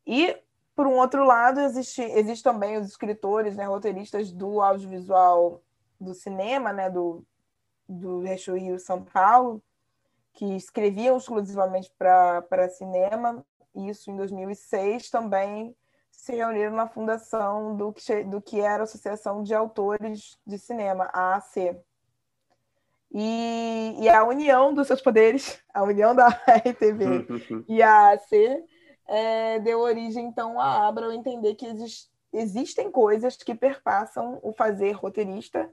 E 0.07 0.37
por 0.75 0.87
um 0.87 0.95
outro 0.95 1.25
lado 1.25 1.61
existe, 1.61 2.03
existe 2.03 2.43
também 2.43 2.77
os 2.77 2.89
escritores, 2.89 3.57
né, 3.57 3.65
roteiristas 3.65 4.33
do 4.33 4.61
audiovisual 4.61 5.63
do 6.01 6.15
cinema, 6.15 6.73
né, 6.73 6.91
do 6.91 7.25
do 7.89 8.27
Eixo 8.27 8.55
Rio 8.55 8.79
São 8.79 9.05
Paulo, 9.05 9.63
que 10.33 10.57
escreviam 10.57 11.17
exclusivamente 11.17 11.93
para 11.97 12.69
cinema. 12.69 13.45
Isso 13.75 14.11
em 14.11 14.17
2006 14.17 15.11
também 15.11 15.77
se 16.11 16.35
reuniram 16.35 16.73
na 16.73 16.89
fundação 16.89 17.77
do 17.77 17.93
que, 17.93 18.25
do 18.25 18.41
que 18.41 18.61
era 18.61 18.83
a 18.83 18.85
Associação 18.85 19.43
de 19.43 19.55
Autores 19.55 20.39
de 20.47 20.59
Cinema, 20.59 21.11
a 21.13 21.35
AAC. 21.35 21.77
E, 23.17 23.97
e 24.01 24.09
a 24.09 24.25
união 24.25 24.75
dos 24.75 24.89
seus 24.89 25.01
poderes, 25.01 25.63
a 25.73 25.83
união 25.83 26.15
da 26.15 26.29
RTV 26.67 27.27
e 27.69 27.83
a 27.83 28.09
AAC, 28.09 28.65
é, 29.07 29.59
deu 29.61 29.81
origem, 29.81 30.27
então, 30.27 30.61
a 30.61 30.87
Abra 30.87 31.09
a 31.09 31.15
entender 31.15 31.55
que 31.55 31.67
exist, 31.67 32.11
existem 32.33 32.91
coisas 32.91 33.37
que 33.37 33.55
perpassam 33.55 34.39
o 34.43 34.53
fazer 34.53 34.93
roteirista, 34.93 35.71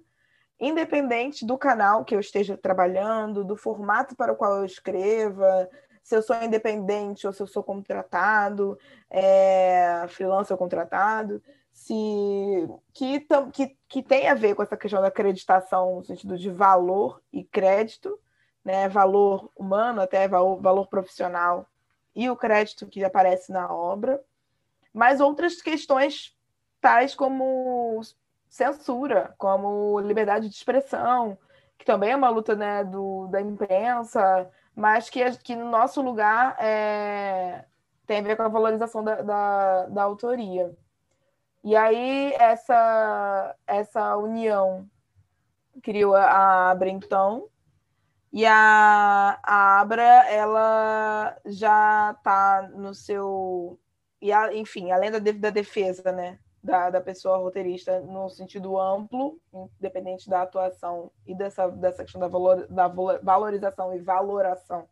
independente 0.59 1.45
do 1.45 1.57
canal 1.57 2.05
que 2.05 2.13
eu 2.13 2.19
esteja 2.19 2.57
trabalhando, 2.57 3.43
do 3.43 3.55
formato 3.55 4.15
para 4.15 4.31
o 4.31 4.35
qual 4.35 4.57
eu 4.57 4.65
escreva, 4.65 5.69
se 6.03 6.15
eu 6.15 6.21
sou 6.21 6.35
independente 6.43 7.25
ou 7.25 7.33
se 7.33 7.41
eu 7.41 7.47
sou 7.47 7.63
contratado, 7.63 8.77
é, 9.09 10.05
freelancer 10.09 10.53
ou 10.53 10.57
contratado, 10.57 11.41
se 11.71 11.93
que, 12.93 13.25
que, 13.53 13.77
que 13.87 14.03
tem 14.03 14.27
a 14.27 14.33
ver 14.33 14.55
com 14.55 14.61
essa 14.61 14.77
questão 14.77 15.01
da 15.01 15.07
acreditação 15.07 15.95
no 15.95 16.03
sentido 16.03 16.37
de 16.37 16.49
valor 16.49 17.21
e 17.31 17.43
crédito, 17.43 18.19
né, 18.63 18.87
valor 18.87 19.49
humano, 19.55 20.01
até 20.01 20.27
valor, 20.27 20.61
valor 20.61 20.87
profissional 20.87 21.65
e 22.15 22.30
o 22.30 22.36
crédito 22.36 22.88
que 22.88 23.04
aparece 23.04 23.52
na 23.52 23.74
obra, 23.74 24.21
mas 24.93 25.21
outras 25.21 25.62
questões 25.62 26.36
tais 26.80 27.15
como 27.15 28.02
censura, 28.50 29.34
como 29.38 30.00
liberdade 30.02 30.50
de 30.50 30.56
expressão, 30.56 31.38
que 31.78 31.86
também 31.86 32.12
é 32.12 32.15
uma 32.15 32.30
luta 32.30 32.56
né, 32.56 32.84
do, 32.84 33.28
da 33.28 33.39
imprensa, 33.41 34.50
mas 34.76 35.10
que, 35.10 35.24
que 35.38 35.56
no 35.56 35.69
nosso 35.69 36.02
lugar 36.02 36.56
é, 36.60 37.65
tem 38.06 38.19
a 38.19 38.21
ver 38.21 38.36
com 38.36 38.43
a 38.43 38.50
valorização 38.50 39.04
da, 39.04 39.21
da, 39.21 39.86
da 39.86 40.04
autoria. 40.04 40.76
E 41.63 41.76
aí 41.76 42.34
essa, 42.34 43.56
essa 43.65 44.17
união 44.17 44.89
criou 45.82 46.15
a 46.15 46.71
Abra, 46.71 46.89
então, 46.89 47.47
e 48.31 48.45
a, 48.45 49.39
a 49.43 49.81
Abra, 49.81 50.03
ela 50.29 51.37
já 51.45 52.15
está 52.17 52.69
no 52.73 52.93
seu... 52.93 53.79
E 54.21 54.31
a, 54.31 54.53
enfim, 54.53 54.91
além 54.91 55.11
da, 55.11 55.19
da 55.19 55.49
defesa, 55.49 56.11
né? 56.11 56.39
da, 56.63 56.89
da 56.89 57.01
pessoa 57.01 57.37
roteirista 57.37 57.99
no 58.01 58.29
sentido 58.29 58.79
amplo, 58.79 59.39
independente 59.79 60.29
da 60.29 60.43
atuação 60.43 61.11
e 61.25 61.33
dessa, 61.33 61.67
dessa 61.69 62.03
questão 62.03 62.21
da, 62.21 62.27
valor, 62.27 62.67
da 62.67 62.87
valorização 62.87 63.93
e 63.93 63.99
valoração 63.99 64.87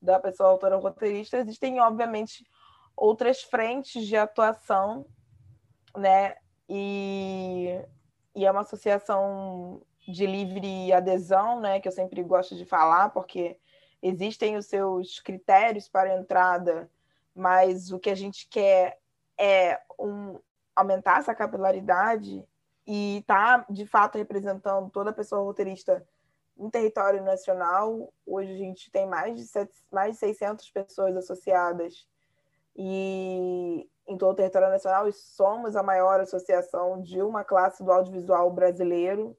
da 0.00 0.18
pessoa 0.18 0.48
autora 0.48 0.76
roteirista, 0.76 1.36
existem, 1.38 1.78
obviamente, 1.80 2.44
outras 2.96 3.42
frentes 3.42 4.06
de 4.06 4.16
atuação, 4.16 5.06
né? 5.96 6.34
E, 6.68 7.80
e 8.34 8.44
é 8.44 8.50
uma 8.50 8.62
associação 8.62 9.82
de 10.06 10.26
livre 10.26 10.92
adesão, 10.92 11.60
né? 11.60 11.80
Que 11.80 11.88
eu 11.88 11.92
sempre 11.92 12.22
gosto 12.22 12.56
de 12.56 12.64
falar, 12.64 13.10
porque 13.10 13.58
existem 14.02 14.56
os 14.56 14.66
seus 14.66 15.20
critérios 15.20 15.88
para 15.88 16.16
entrada, 16.16 16.90
mas 17.34 17.92
o 17.92 17.98
que 17.98 18.10
a 18.10 18.14
gente 18.14 18.48
quer 18.48 18.98
é 19.38 19.80
um, 19.98 20.38
aumentar 20.74 21.20
essa 21.20 21.34
capilaridade 21.34 22.44
e 22.86 23.18
estar, 23.18 23.64
tá, 23.64 23.72
de 23.72 23.86
fato, 23.86 24.18
representando 24.18 24.90
toda 24.90 25.10
a 25.10 25.14
pessoa 25.14 25.42
roteirista 25.42 26.06
em 26.58 26.68
território 26.68 27.22
nacional. 27.22 28.12
Hoje 28.26 28.52
a 28.52 28.56
gente 28.56 28.90
tem 28.90 29.06
mais 29.06 29.36
de, 29.36 29.46
sete, 29.46 29.72
mais 29.90 30.14
de 30.14 30.18
600 30.18 30.70
pessoas 30.70 31.16
associadas 31.16 32.06
e 32.76 33.88
em 34.06 34.18
todo 34.18 34.32
o 34.32 34.36
território 34.36 34.68
nacional 34.68 35.08
e 35.08 35.12
somos 35.12 35.76
a 35.76 35.82
maior 35.82 36.20
associação 36.20 37.00
de 37.00 37.22
uma 37.22 37.44
classe 37.44 37.84
do 37.84 37.92
audiovisual 37.92 38.50
brasileiro, 38.50 39.36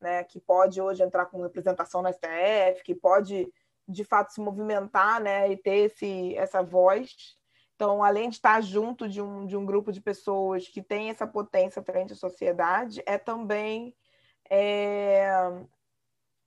né, 0.00 0.24
que 0.24 0.40
pode 0.40 0.80
hoje 0.80 1.02
entrar 1.02 1.26
com 1.26 1.42
representação 1.42 2.02
na 2.02 2.12
STF, 2.12 2.82
que 2.84 2.94
pode 2.94 3.52
de 3.88 4.04
fato 4.04 4.32
se 4.32 4.40
movimentar, 4.40 5.20
né, 5.20 5.50
e 5.50 5.56
ter 5.56 5.86
esse 5.86 6.36
essa 6.36 6.62
voz. 6.62 7.36
Então, 7.74 8.02
além 8.02 8.30
de 8.30 8.36
estar 8.36 8.60
junto 8.62 9.08
de 9.08 9.20
um, 9.20 9.46
de 9.46 9.56
um 9.56 9.66
grupo 9.66 9.92
de 9.92 10.00
pessoas 10.00 10.66
que 10.66 10.82
tem 10.82 11.10
essa 11.10 11.26
potência 11.26 11.82
frente 11.82 12.14
à 12.14 12.16
sociedade, 12.16 13.02
é 13.04 13.18
também 13.18 13.94
é, 14.50 15.28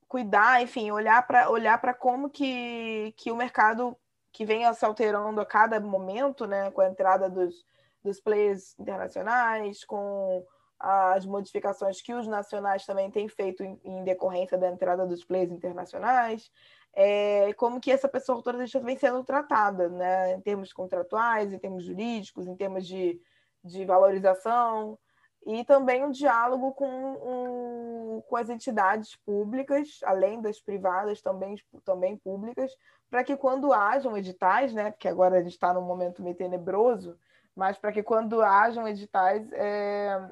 cuidar, 0.07 0.61
enfim, 0.61 0.89
olhar 0.89 1.25
para 1.27 1.49
olhar 1.49 1.79
como 1.99 2.29
que, 2.29 3.13
que 3.15 3.31
o 3.31 3.35
mercado 3.35 3.95
que 4.31 4.45
vem 4.45 4.71
se 4.73 4.85
alterando 4.85 5.39
a 5.39 5.45
cada 5.45 5.79
momento, 5.79 6.47
né, 6.47 6.71
com 6.71 6.81
a 6.81 6.89
entrada 6.89 7.29
dos, 7.29 7.65
dos 8.03 8.19
players 8.19 8.77
internacionais, 8.79 9.83
com 9.85 10.43
as 10.79 11.25
modificações 11.25 12.01
que 12.01 12.13
os 12.13 12.25
nacionais 12.25 12.85
também 12.85 13.11
têm 13.11 13.27
feito 13.27 13.63
em, 13.63 14.03
decorrência 14.03 14.57
da 14.57 14.69
entrada 14.69 15.05
dos 15.05 15.25
players 15.25 15.51
internacionais, 15.51 16.49
é, 16.93 17.53
como 17.53 17.79
que 17.79 17.91
essa 17.91 18.07
pessoa 18.07 18.37
autorista 18.37 18.79
vem 18.79 18.97
sendo 18.97 19.23
tratada, 19.23 19.89
né, 19.89 20.33
em 20.33 20.41
termos 20.41 20.71
contratuais, 20.71 21.51
em 21.51 21.59
termos 21.59 21.83
jurídicos, 21.83 22.47
em 22.47 22.55
termos 22.55 22.87
de, 22.87 23.21
de 23.63 23.85
valorização, 23.85 24.97
e 25.45 25.63
também 25.65 26.03
um 26.03 26.11
diálogo 26.11 26.73
com, 26.73 26.87
um, 26.87 28.21
com 28.21 28.35
as 28.35 28.49
entidades 28.49 29.15
públicas, 29.17 29.99
além 30.03 30.41
das 30.41 30.59
privadas, 30.59 31.21
também, 31.21 31.55
também 31.83 32.17
públicas, 32.17 32.71
para 33.09 33.23
que 33.23 33.35
quando 33.35 33.73
hajam 33.73 34.17
editais, 34.17 34.73
né, 34.73 34.91
porque 34.91 35.07
agora 35.07 35.37
a 35.37 35.41
gente 35.41 35.53
está 35.53 35.73
num 35.73 35.81
momento 35.81 36.21
meio 36.21 36.35
tenebroso, 36.35 37.17
mas 37.55 37.77
para 37.77 37.91
que 37.91 38.03
quando 38.03 38.41
hajam 38.41 38.87
editais, 38.87 39.51
é, 39.51 40.29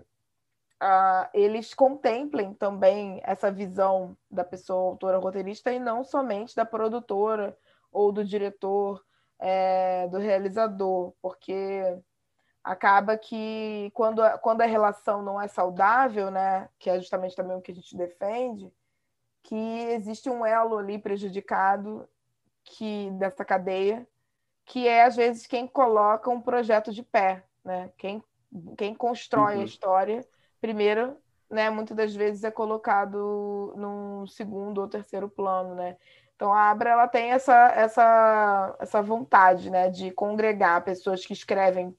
uh, 0.81 1.29
eles 1.33 1.73
contemplem 1.73 2.53
também 2.53 3.21
essa 3.23 3.51
visão 3.51 4.17
da 4.29 4.43
pessoa 4.43 4.91
autora 4.91 5.17
roteirista 5.17 5.71
e 5.71 5.79
não 5.79 6.03
somente 6.03 6.55
da 6.55 6.65
produtora 6.65 7.57
ou 7.91 8.11
do 8.11 8.23
diretor, 8.23 9.03
é, 9.39 10.07
do 10.07 10.17
realizador, 10.17 11.13
porque 11.21 11.83
acaba 12.63 13.17
que 13.17 13.91
quando 13.93 14.21
a, 14.21 14.37
quando 14.37 14.61
a 14.61 14.65
relação 14.65 15.21
não 15.21 15.41
é 15.41 15.47
saudável, 15.47 16.29
né, 16.29 16.69
que 16.77 16.89
é 16.89 16.99
justamente 16.99 17.35
também 17.35 17.55
o 17.55 17.61
que 17.61 17.71
a 17.71 17.75
gente 17.75 17.95
defende, 17.95 18.71
que 19.43 19.55
existe 19.55 20.29
um 20.29 20.45
elo 20.45 20.77
ali 20.77 20.99
prejudicado 20.99 22.07
que 22.63 23.09
dessa 23.11 23.45
cadeia, 23.45 24.05
que 24.65 24.87
é 24.87 25.05
às 25.05 25.15
vezes 25.15 25.47
quem 25.47 25.65
coloca 25.65 26.29
um 26.29 26.41
projeto 26.41 26.91
de 26.91 27.01
pé, 27.01 27.45
né? 27.63 27.89
Quem 27.97 28.21
quem 28.77 28.93
constrói 28.93 29.55
uhum. 29.55 29.61
a 29.61 29.65
história 29.65 30.27
primeiro, 30.61 31.17
né, 31.49 31.69
muitas 31.69 31.95
das 31.95 32.15
vezes 32.15 32.43
é 32.43 32.51
colocado 32.51 33.73
num 33.77 34.27
segundo 34.27 34.81
ou 34.81 34.87
terceiro 34.87 35.29
plano, 35.29 35.75
né? 35.75 35.97
Então 36.35 36.53
a 36.53 36.69
Abra 36.69 36.91
ela 36.91 37.07
tem 37.07 37.31
essa 37.31 37.69
essa 37.69 38.75
essa 38.79 39.01
vontade, 39.01 39.69
né, 39.69 39.89
de 39.89 40.11
congregar 40.11 40.83
pessoas 40.83 41.25
que 41.25 41.33
escrevem 41.33 41.95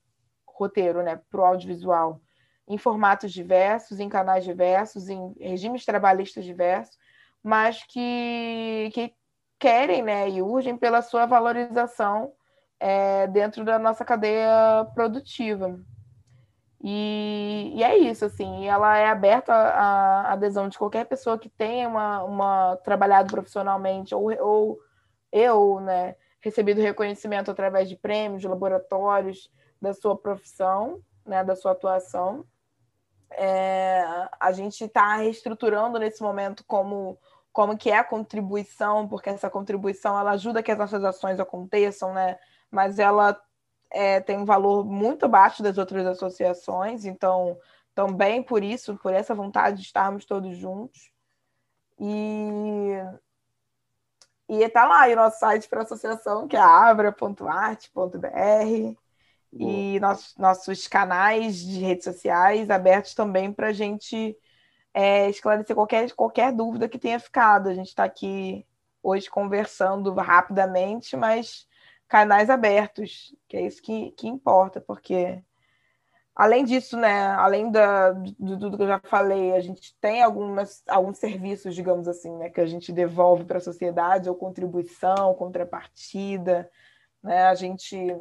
roteiro, 0.47 1.03
né, 1.03 1.21
para 1.31 1.41
o 1.41 1.45
audiovisual, 1.45 2.21
em 2.67 2.77
formatos 2.77 3.33
diversos, 3.33 4.01
em 4.01 4.09
canais 4.09 4.45
diversos, 4.45 5.09
em 5.09 5.35
regimes 5.41 5.85
trabalhistas 5.85 6.45
diversos, 6.45 6.99
mas 7.43 7.85
que, 7.85 8.91
que 8.93 9.15
querem, 9.59 10.03
né, 10.03 10.29
e 10.29 10.43
urgem 10.43 10.77
pela 10.77 11.01
sua 11.01 11.27
valorização 11.27 12.33
é, 12.81 13.27
dentro 13.29 13.65
da 13.65 13.79
nossa 13.79 14.05
cadeia 14.05 14.85
produtiva. 14.95 15.81
E, 16.83 17.73
e, 17.75 17.83
é 17.83 17.99
isso, 17.99 18.25
assim, 18.25 18.67
ela 18.67 18.97
é 18.97 19.07
aberta 19.09 19.53
à 19.53 20.33
adesão 20.33 20.69
de 20.69 20.79
qualquer 20.79 21.05
pessoa 21.07 21.39
que 21.39 21.49
tenha 21.49 21.89
uma, 21.89 22.23
uma 22.23 22.77
trabalhado 22.85 23.33
profissionalmente, 23.33 24.15
ou, 24.15 24.31
ou 24.41 24.79
eu, 25.33 25.81
né, 25.81 26.15
recebido 26.41 26.81
reconhecimento 26.81 27.51
através 27.51 27.89
de 27.89 27.97
prêmios, 27.97 28.41
de 28.41 28.49
laboratórios, 28.49 29.51
da 29.83 29.93
sua 29.93 30.17
profissão, 30.17 31.03
né, 31.27 31.43
da 31.43 31.57
sua 31.57 31.73
atuação. 31.73 32.45
É, 33.31 34.05
a 34.41 34.53
gente 34.53 34.85
está 34.85 35.17
reestruturando 35.17 35.99
nesse 35.99 36.23
momento 36.23 36.65
como 36.67 37.19
como 37.53 37.77
que 37.77 37.91
é 37.91 37.99
a 37.99 38.05
contribuição, 38.05 39.09
porque 39.09 39.31
essa 39.31 39.51
contribuição 39.51 40.17
ela 40.17 40.31
ajuda 40.31 40.63
que 40.63 40.71
as 40.71 40.79
nossas 40.79 41.03
ações 41.03 41.41
aconteçam, 41.41 42.15
né? 42.15 42.39
Mas 42.71 43.01
ela 43.01 43.37
é, 43.91 44.21
tem 44.21 44.39
um 44.39 44.45
valor 44.45 44.85
muito 44.85 45.25
abaixo 45.25 45.63
das 45.63 45.79
outras 45.79 46.07
associações, 46.07 47.05
então 47.05 47.59
também 47.95 48.43
por 48.43 48.63
isso, 48.63 48.97
por 48.97 49.13
essa 49.13 49.35
vontade 49.35 49.79
de 49.79 49.83
estarmos 49.83 50.25
todos 50.25 50.57
juntos. 50.57 51.11
E 51.99 52.93
e 54.49 54.63
está 54.63 54.87
lá 54.87 55.07
o 55.07 55.15
nosso 55.15 55.39
site 55.41 55.69
para 55.69 55.81
a 55.81 55.83
associação, 55.83 56.49
que 56.49 56.57
é 56.57 56.61
abra.arte.br 56.61 58.27
e 59.53 60.01
nossos, 60.01 60.37
nossos 60.39 60.89
canais 60.89 61.59
de 61.59 61.81
redes 61.81 62.05
sociais 62.05 62.71
abertos 62.71 63.15
também 63.15 63.53
para 63.53 63.69
a 63.69 63.73
gente 63.73 64.35
é, 64.95 65.29
esclarecer 65.29 65.77
qualquer, 65.77 66.11
qualquer 66.13 66.53
dúvida 66.53 66.89
que 66.89 66.99
tenha 66.99 67.21
ficado. 67.21 67.69
A 67.69 67.75
gente 67.75 67.89
está 67.89 68.05
aqui 68.05 68.67
hoje 69.03 69.29
conversando 69.29 70.15
rapidamente, 70.15 71.15
mas 71.15 71.68
canais 72.09 72.51
abertos, 72.51 73.35
que 73.47 73.57
é 73.57 73.63
isso 73.63 73.83
que, 73.83 74.11
que 74.13 74.27
importa, 74.27 74.81
porque 74.81 75.43
além 76.35 76.65
disso, 76.65 76.97
né, 76.97 77.27
além 77.33 77.71
da, 77.71 78.13
de 78.13 78.59
tudo 78.59 78.77
que 78.77 78.83
eu 78.85 78.89
já 78.89 79.01
falei, 79.01 79.53
a 79.53 79.61
gente 79.61 79.95
tem 80.01 80.23
algumas, 80.23 80.83
alguns 80.89 81.19
serviços, 81.19 81.75
digamos 81.75 82.07
assim, 82.07 82.35
né, 82.37 82.49
que 82.49 82.61
a 82.61 82.67
gente 82.67 82.93
devolve 82.93 83.45
para 83.45 83.59
a 83.59 83.61
sociedade, 83.61 84.29
ou 84.29 84.37
contribuição, 84.37 85.35
contrapartida, 85.35 86.71
né, 87.23 87.49
a 87.49 87.55
gente 87.55 88.17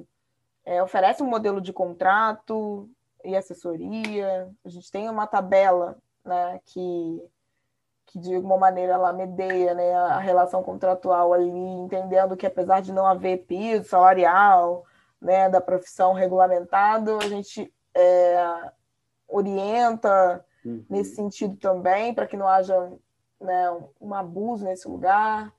é, 0.65 0.81
oferece 0.83 1.23
um 1.23 1.29
modelo 1.29 1.61
de 1.61 1.71
contrato 1.71 2.89
e 3.23 3.35
assessoria. 3.35 4.49
A 4.65 4.69
gente 4.69 4.91
tem 4.91 5.09
uma 5.09 5.27
tabela 5.27 5.97
né, 6.25 6.59
que, 6.65 7.21
que, 8.07 8.17
de 8.17 8.33
alguma 8.33 8.57
maneira, 8.57 8.93
ela 8.93 9.13
medeia 9.13 9.73
né, 9.73 9.93
a 9.93 10.17
relação 10.17 10.63
contratual 10.63 11.33
ali, 11.33 11.49
entendendo 11.49 12.37
que, 12.37 12.47
apesar 12.47 12.81
de 12.81 12.91
não 12.93 13.05
haver 13.05 13.45
piso 13.45 13.89
salarial 13.89 14.85
né, 15.21 15.49
da 15.49 15.59
profissão 15.59 16.13
regulamentado, 16.13 17.17
a 17.17 17.27
gente 17.27 17.71
é, 17.93 18.71
orienta 19.27 20.43
uhum. 20.65 20.85
nesse 20.89 21.15
sentido 21.15 21.57
também, 21.57 22.13
para 22.13 22.25
que 22.25 22.37
não 22.37 22.47
haja 22.47 22.93
né, 23.41 23.65
um 23.99 24.13
abuso 24.13 24.63
nesse 24.63 24.87
lugar. 24.87 25.53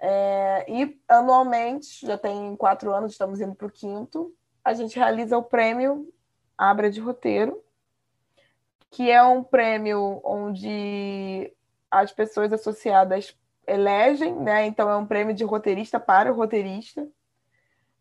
É, 0.00 0.64
e 0.66 0.98
anualmente, 1.06 2.06
já 2.06 2.16
tem 2.16 2.56
quatro 2.56 2.92
anos, 2.92 3.12
estamos 3.12 3.40
indo 3.40 3.54
para 3.54 3.66
o 3.66 3.70
quinto, 3.70 4.34
a 4.64 4.72
gente 4.72 4.98
realiza 4.98 5.36
o 5.36 5.42
prêmio 5.42 6.08
Abra 6.56 6.90
de 6.90 7.00
Roteiro, 7.00 7.62
que 8.90 9.10
é 9.10 9.22
um 9.22 9.44
prêmio 9.44 10.20
onde 10.24 11.52
as 11.92 12.12
pessoas 12.12 12.52
associadas 12.52 13.36
elegem, 13.66 14.34
né? 14.34 14.66
Então 14.66 14.90
é 14.90 14.96
um 14.96 15.06
prêmio 15.06 15.34
de 15.34 15.44
roteirista 15.44 16.00
para 16.00 16.32
o 16.32 16.34
roteirista, 16.34 17.06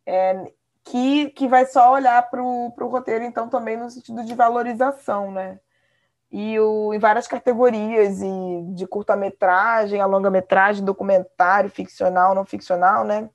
é, 0.06 0.52
que, 0.84 1.30
que 1.32 1.48
vai 1.48 1.66
só 1.66 1.94
olhar 1.94 2.30
para 2.30 2.42
o 2.42 2.88
roteiro, 2.88 3.24
então 3.24 3.48
também 3.50 3.78
no 3.78 3.90
sentido 3.90 4.24
de 4.24 4.34
valorização, 4.34 5.32
né? 5.32 5.60
E 6.32 6.60
o, 6.60 6.94
em 6.94 7.00
várias 7.00 7.28
categorias, 7.28 8.22
e 8.22 8.62
de 8.74 8.88
curta-metragem, 8.88 10.00
a 10.00 10.06
longa-metragem, 10.06 10.84
documentário, 10.84 11.70
ficcional, 11.70 12.34
não 12.34 12.46
ficcional, 12.46 13.04
né? 13.04 13.30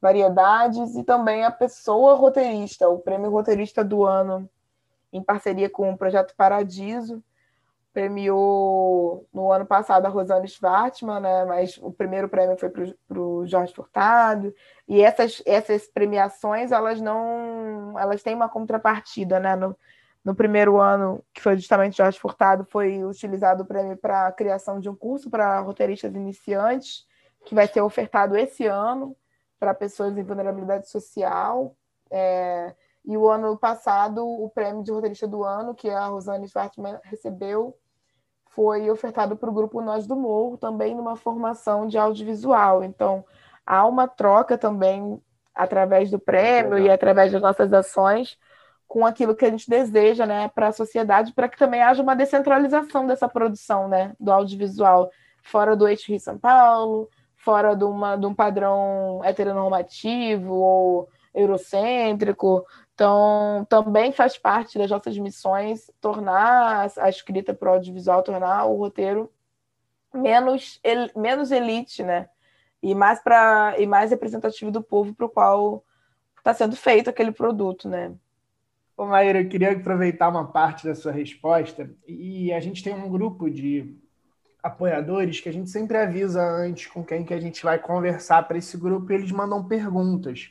variedades 0.00 0.94
e 0.96 1.02
também 1.02 1.44
a 1.44 1.50
pessoa 1.50 2.14
roteirista, 2.14 2.88
o 2.88 2.98
prêmio 2.98 3.30
roteirista 3.30 3.84
do 3.84 4.04
ano, 4.04 4.48
em 5.12 5.22
parceria 5.22 5.68
com 5.68 5.90
o 5.90 5.98
Projeto 5.98 6.34
Paradiso. 6.36 7.22
Premiou 7.92 9.26
no 9.32 9.50
ano 9.50 9.66
passado 9.66 10.06
a 10.06 10.08
Rosane 10.08 10.46
Schwartzman, 10.46 11.20
né? 11.20 11.44
mas 11.44 11.78
o 11.78 11.90
primeiro 11.90 12.28
prêmio 12.28 12.56
foi 12.56 12.68
para 12.68 13.18
o 13.18 13.46
Jorge 13.46 13.74
Furtado. 13.74 14.54
E 14.86 15.00
essas, 15.00 15.42
essas 15.44 15.88
premiações, 15.88 16.70
elas 16.70 17.00
não. 17.00 17.98
Elas 17.98 18.22
têm 18.22 18.34
uma 18.34 18.48
contrapartida, 18.48 19.40
né? 19.40 19.56
No, 19.56 19.76
no 20.24 20.34
primeiro 20.34 20.78
ano, 20.78 21.24
que 21.32 21.40
foi 21.40 21.56
justamente 21.56 21.96
Jorge 21.96 22.18
Furtado, 22.18 22.66
foi 22.70 23.04
utilizado 23.04 23.62
o 23.62 23.66
prêmio 23.66 23.96
para 23.96 24.26
a 24.26 24.32
criação 24.32 24.78
de 24.78 24.88
um 24.88 24.94
curso 24.94 25.30
para 25.30 25.60
roteiristas 25.60 26.14
iniciantes, 26.14 27.06
que 27.46 27.54
vai 27.54 27.66
ser 27.66 27.80
ofertado 27.80 28.36
esse 28.36 28.66
ano 28.66 29.16
para 29.58 29.74
pessoas 29.74 30.16
em 30.16 30.22
vulnerabilidade 30.22 30.88
social. 30.88 31.74
É, 32.10 32.74
e 33.08 33.16
o 33.16 33.26
ano 33.26 33.56
passado, 33.56 34.22
o 34.22 34.50
prêmio 34.50 34.84
de 34.84 34.92
roteirista 34.92 35.26
do 35.26 35.42
ano, 35.42 35.74
que 35.74 35.88
a 35.88 36.08
Rosane 36.08 36.46
Schwartzman 36.46 36.98
recebeu, 37.02 37.74
foi 38.50 38.90
ofertado 38.90 39.34
para 39.34 39.48
o 39.48 39.52
grupo 39.52 39.80
Nós 39.80 40.06
do 40.06 40.14
Morro, 40.14 40.58
também 40.58 40.94
numa 40.94 41.16
formação 41.16 41.88
de 41.88 41.96
audiovisual. 41.96 42.84
Então, 42.84 43.24
há 43.64 43.86
uma 43.86 44.06
troca 44.06 44.58
também 44.58 45.18
através 45.54 46.10
do 46.10 46.18
prêmio 46.18 46.78
e 46.78 46.90
através 46.90 47.32
das 47.32 47.40
nossas 47.40 47.72
ações 47.72 48.36
com 48.86 49.06
aquilo 49.06 49.34
que 49.34 49.46
a 49.46 49.50
gente 49.50 49.70
deseja 49.70 50.26
né, 50.26 50.48
para 50.48 50.68
a 50.68 50.72
sociedade, 50.72 51.32
para 51.32 51.48
que 51.48 51.56
também 51.56 51.82
haja 51.82 52.02
uma 52.02 52.14
descentralização 52.14 53.06
dessa 53.06 53.26
produção 53.26 53.88
né, 53.88 54.14
do 54.20 54.30
audiovisual 54.30 55.10
fora 55.42 55.74
do 55.74 55.88
eixo 55.88 56.10
Rio 56.10 56.20
São 56.20 56.36
Paulo, 56.38 57.08
fora 57.36 57.74
de, 57.74 57.84
uma, 57.84 58.16
de 58.16 58.26
um 58.26 58.34
padrão 58.34 59.22
heteronormativo 59.24 60.52
ou 60.52 61.08
eurocêntrico. 61.34 62.66
Então, 62.98 63.64
também 63.70 64.10
faz 64.10 64.36
parte 64.36 64.76
das 64.76 64.90
nossas 64.90 65.16
missões 65.16 65.88
tornar 66.00 66.90
a 66.98 67.08
escrita 67.08 67.54
para 67.54 67.70
o 67.70 67.74
audiovisual, 67.74 68.24
tornar 68.24 68.64
o 68.64 68.74
roteiro 68.76 69.32
menos, 70.12 70.80
el, 70.82 71.08
menos 71.14 71.52
elite, 71.52 72.02
né? 72.02 72.28
E 72.82 72.96
mais, 72.96 73.22
pra, 73.22 73.76
e 73.78 73.86
mais 73.86 74.10
representativo 74.10 74.72
do 74.72 74.82
povo 74.82 75.14
para 75.14 75.26
o 75.26 75.28
qual 75.28 75.84
está 76.38 76.52
sendo 76.52 76.74
feito 76.74 77.08
aquele 77.08 77.30
produto, 77.30 77.88
né? 77.88 78.12
Ô, 78.96 79.06
Maíra, 79.06 79.42
eu 79.42 79.48
queria 79.48 79.70
aproveitar 79.70 80.28
uma 80.28 80.50
parte 80.50 80.84
da 80.84 80.96
sua 80.96 81.12
resposta. 81.12 81.88
E 82.04 82.52
a 82.52 82.58
gente 82.58 82.82
tem 82.82 82.92
um 82.92 83.08
grupo 83.08 83.48
de 83.48 83.96
apoiadores 84.60 85.38
que 85.38 85.48
a 85.48 85.52
gente 85.52 85.70
sempre 85.70 85.98
avisa 85.98 86.42
antes 86.42 86.88
com 86.88 87.04
quem 87.04 87.24
que 87.24 87.32
a 87.32 87.40
gente 87.40 87.62
vai 87.62 87.78
conversar 87.78 88.48
para 88.48 88.58
esse 88.58 88.76
grupo 88.76 89.12
e 89.12 89.14
eles 89.14 89.30
mandam 89.30 89.62
perguntas. 89.68 90.50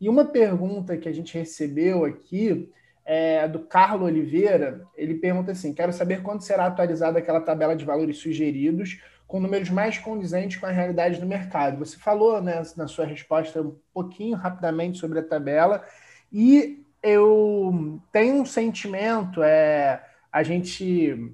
E 0.00 0.08
uma 0.08 0.24
pergunta 0.24 0.96
que 0.96 1.08
a 1.08 1.12
gente 1.12 1.36
recebeu 1.36 2.04
aqui 2.04 2.70
é 3.04 3.46
do 3.46 3.60
Carlos 3.60 4.08
Oliveira. 4.08 4.86
Ele 4.96 5.14
pergunta 5.14 5.52
assim: 5.52 5.72
quero 5.72 5.92
saber 5.92 6.22
quando 6.22 6.42
será 6.42 6.66
atualizada 6.66 7.18
aquela 7.18 7.40
tabela 7.40 7.76
de 7.76 7.84
valores 7.84 8.18
sugeridos 8.18 9.00
com 9.26 9.40
números 9.40 9.70
mais 9.70 9.98
condizentes 9.98 10.58
com 10.58 10.66
a 10.66 10.70
realidade 10.70 11.18
do 11.18 11.26
mercado. 11.26 11.78
Você 11.78 11.96
falou 11.96 12.40
né, 12.40 12.62
na 12.76 12.86
sua 12.86 13.06
resposta 13.06 13.62
um 13.62 13.76
pouquinho 13.92 14.36
rapidamente 14.36 14.98
sobre 14.98 15.18
a 15.18 15.24
tabela, 15.24 15.84
e 16.32 16.84
eu 17.02 18.00
tenho 18.12 18.42
um 18.42 18.44
sentimento, 18.44 19.42
é, 19.42 20.02
a 20.32 20.42
gente 20.42 21.32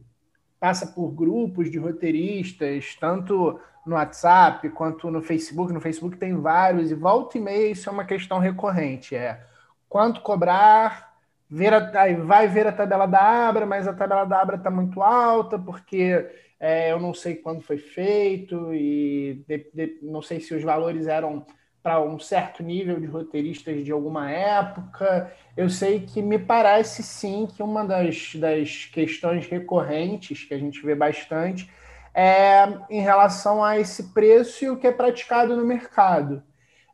passa 0.58 0.86
por 0.86 1.10
grupos 1.10 1.70
de 1.70 1.78
roteiristas, 1.78 2.96
tanto 3.00 3.58
no 3.86 3.96
WhatsApp 3.96 4.68
quanto 4.70 5.10
no 5.10 5.22
Facebook. 5.22 5.72
No 5.72 5.80
Facebook 5.80 6.16
tem 6.16 6.34
vários, 6.40 6.90
e 6.90 6.94
volta 6.94 7.38
e 7.38 7.40
meia 7.40 7.70
isso 7.70 7.88
é 7.88 7.92
uma 7.92 8.04
questão 8.04 8.38
recorrente: 8.38 9.14
é 9.14 9.40
quanto 9.88 10.20
cobrar, 10.20 11.14
ver 11.48 11.74
a, 11.74 11.90
vai 12.24 12.46
ver 12.46 12.66
a 12.66 12.72
tabela 12.72 13.06
da 13.06 13.48
Abra, 13.48 13.66
mas 13.66 13.88
a 13.88 13.92
tabela 13.92 14.24
da 14.24 14.40
Abra 14.40 14.56
está 14.56 14.70
muito 14.70 15.02
alta, 15.02 15.58
porque 15.58 16.26
é, 16.58 16.92
eu 16.92 17.00
não 17.00 17.14
sei 17.14 17.34
quando 17.36 17.62
foi 17.62 17.78
feito 17.78 18.72
e 18.74 19.42
de, 19.48 19.66
de, 19.72 19.98
não 20.02 20.22
sei 20.22 20.40
se 20.40 20.54
os 20.54 20.62
valores 20.62 21.06
eram 21.06 21.44
para 21.82 22.00
um 22.00 22.18
certo 22.18 22.62
nível 22.62 23.00
de 23.00 23.06
roteiristas 23.06 23.82
de 23.82 23.90
alguma 23.90 24.30
época. 24.30 25.32
Eu 25.56 25.70
sei 25.70 26.00
que 26.00 26.20
me 26.20 26.38
parece 26.38 27.02
sim 27.02 27.46
que 27.46 27.62
uma 27.62 27.84
das, 27.84 28.34
das 28.34 28.84
questões 28.84 29.46
recorrentes 29.46 30.44
que 30.44 30.52
a 30.52 30.58
gente 30.58 30.84
vê 30.84 30.94
bastante 30.94 31.70
é 32.14 32.68
em 32.88 33.00
relação 33.00 33.62
a 33.62 33.78
esse 33.78 34.12
preço 34.12 34.64
e 34.64 34.70
o 34.70 34.76
que 34.76 34.86
é 34.86 34.92
praticado 34.92 35.56
no 35.56 35.64
mercado. 35.64 36.42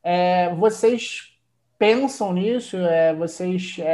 É, 0.02 0.54
vocês 0.54 1.36
pensam 1.78 2.32
nisso? 2.32 2.76
É, 2.76 3.14
vocês 3.14 3.78
estão 3.78 3.86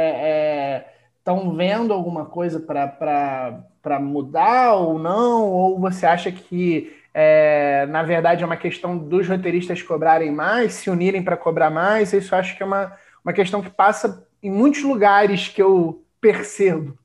é, 1.37 1.53
é 1.53 1.55
vendo 1.55 1.93
alguma 1.93 2.25
coisa 2.25 2.59
para 2.59 3.99
mudar 3.99 4.73
ou 4.73 4.99
não? 4.99 5.49
Ou 5.49 5.79
você 5.79 6.05
acha 6.05 6.31
que 6.31 6.93
é, 7.13 7.85
na 7.87 8.01
verdade, 8.01 8.41
é 8.41 8.45
uma 8.45 8.57
questão 8.57 8.97
dos 8.97 9.27
roteiristas 9.27 9.81
cobrarem 9.81 10.31
mais, 10.31 10.73
se 10.73 10.89
unirem 10.89 11.23
para 11.23 11.37
cobrar 11.37 11.69
mais. 11.69 12.11
Isso 12.11 12.35
acho 12.35 12.57
que 12.57 12.63
é 12.63 12.65
uma, 12.65 12.97
uma 13.23 13.33
questão 13.33 13.61
que 13.61 13.69
passa 13.69 14.27
em 14.41 14.49
muitos 14.49 14.81
lugares 14.83 15.47
que 15.47 15.61
eu 15.61 16.03
percebo. 16.19 16.97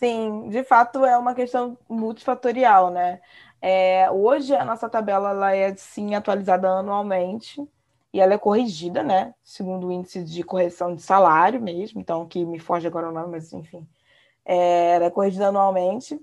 Sim, 0.00 0.48
de 0.48 0.64
fato 0.64 1.04
é 1.04 1.16
uma 1.16 1.34
questão 1.34 1.76
multifatorial, 1.88 2.90
né? 2.90 3.20
É, 3.60 4.10
hoje 4.10 4.54
a 4.54 4.64
nossa 4.64 4.88
tabela 4.88 5.30
ela 5.30 5.54
é 5.54 5.74
sim 5.76 6.14
atualizada 6.14 6.68
anualmente 6.70 7.62
e 8.12 8.18
ela 8.18 8.32
é 8.32 8.38
corrigida, 8.38 9.02
né? 9.02 9.34
Segundo 9.44 9.88
o 9.88 9.92
índice 9.92 10.24
de 10.24 10.42
correção 10.42 10.94
de 10.94 11.02
salário 11.02 11.60
mesmo, 11.60 12.00
então 12.00 12.26
que 12.26 12.44
me 12.46 12.58
foge 12.58 12.86
agora 12.86 13.10
o 13.10 13.12
nome, 13.12 13.32
mas 13.32 13.52
enfim, 13.52 13.86
é, 14.44 14.94
ela 14.94 15.04
é 15.04 15.10
corrigida 15.10 15.48
anualmente 15.48 16.18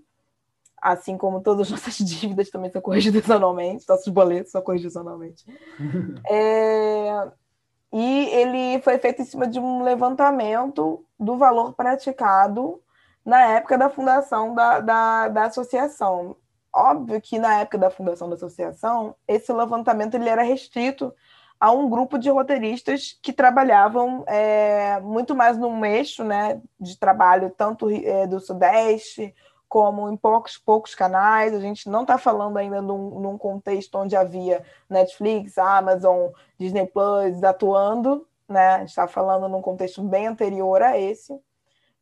assim 0.81 1.17
como 1.17 1.41
todas 1.41 1.67
as 1.67 1.71
nossas 1.85 1.97
dívidas 1.97 2.49
também 2.49 2.71
são 2.71 2.81
corrigidas 2.81 3.29
anualmente, 3.29 3.87
nossos 3.87 4.07
boletos 4.07 4.51
são 4.51 4.61
corrigidos 4.61 4.97
anualmente. 4.97 5.45
é, 6.27 7.31
e 7.93 8.25
ele 8.29 8.81
foi 8.81 8.97
feito 8.97 9.21
em 9.21 9.25
cima 9.25 9.47
de 9.47 9.59
um 9.59 9.83
levantamento 9.83 11.05
do 11.19 11.37
valor 11.37 11.73
praticado 11.73 12.81
na 13.27 13.41
época 13.41 13.77
da 13.77 13.89
fundação 13.89 14.55
da, 14.55 14.79
da, 14.79 15.27
da 15.27 15.43
associação. 15.43 16.37
Óbvio 16.73 17.19
que 17.19 17.37
na 17.37 17.59
época 17.59 17.77
da 17.77 17.89
fundação 17.89 18.29
da 18.29 18.35
associação, 18.35 19.13
esse 19.27 19.51
levantamento 19.51 20.15
ele 20.15 20.29
era 20.29 20.43
restrito 20.43 21.13
a 21.59 21.69
um 21.69 21.89
grupo 21.89 22.17
de 22.17 22.29
roteiristas 22.29 23.19
que 23.21 23.33
trabalhavam 23.33 24.23
é, 24.27 25.01
muito 25.01 25.35
mais 25.35 25.57
no 25.57 25.85
eixo 25.85 26.23
né, 26.23 26.61
de 26.79 26.97
trabalho, 26.97 27.49
tanto 27.49 27.89
é, 27.89 28.25
do 28.25 28.39
Sudeste 28.39 29.35
como 29.67 30.09
em 30.09 30.15
poucos, 30.15 30.57
poucos 30.57 30.95
canais. 30.95 31.53
A 31.53 31.59
gente 31.59 31.89
não 31.89 32.03
está 32.03 32.17
falando 32.17 32.55
ainda 32.55 32.81
num, 32.81 33.19
num, 33.19 33.37
contexto 33.37 33.97
onde 33.97 34.15
havia 34.15 34.63
Netflix, 34.89 35.57
Amazon, 35.57 36.29
Disney 36.57 36.85
Plus 36.85 37.43
atuando, 37.43 38.25
né? 38.47 38.75
A 38.75 38.79
gente 38.79 38.89
está 38.89 39.05
falando 39.05 39.49
num 39.49 39.61
contexto 39.61 40.01
bem 40.01 40.27
anterior 40.27 40.81
a 40.81 40.97
esse. 40.97 41.37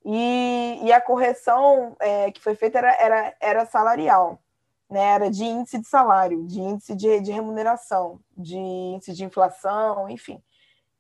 E, 0.06 0.80
e 0.84 0.94
a 0.94 1.02
correção 1.02 1.96
é, 2.00 2.32
que 2.32 2.40
foi 2.40 2.54
feita 2.54 2.78
era, 2.78 2.94
era, 3.02 3.36
era 3.42 3.66
salarial, 3.66 4.40
né? 4.88 5.02
era 5.02 5.32
de 5.32 5.44
índice 5.44 5.80
de 5.80 5.88
salário, 5.88 6.46
de 6.46 6.62
índice 6.62 6.96
de, 6.96 7.20
de 7.22 7.32
remuneração, 7.32 8.20
de 8.38 8.56
índice 8.56 9.14
de 9.14 9.26
inflação, 9.26 10.08
enfim. 10.08 10.40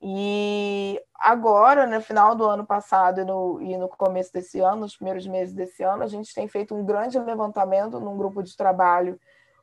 E 0.02 1.00
agora, 1.14 1.86
no 1.86 2.02
final 2.02 2.36
do 2.36 2.46
ano 2.46 2.66
passado 2.66 3.22
e 3.22 3.24
no, 3.24 3.62
e 3.62 3.78
no 3.78 3.88
começo 3.88 4.34
desse 4.34 4.60
ano, 4.60 4.82
nos 4.82 4.96
primeiros 4.96 5.26
meses 5.28 5.54
desse 5.54 5.84
ano, 5.84 6.04
a 6.04 6.08
gente 6.08 6.34
tem 6.34 6.48
feito 6.48 6.76
um 6.76 6.84
grande 6.84 7.20
levantamento 7.20 8.00
num 8.00 8.18
grupo 8.18 8.42
de 8.42 8.58
trabalho 8.58 9.20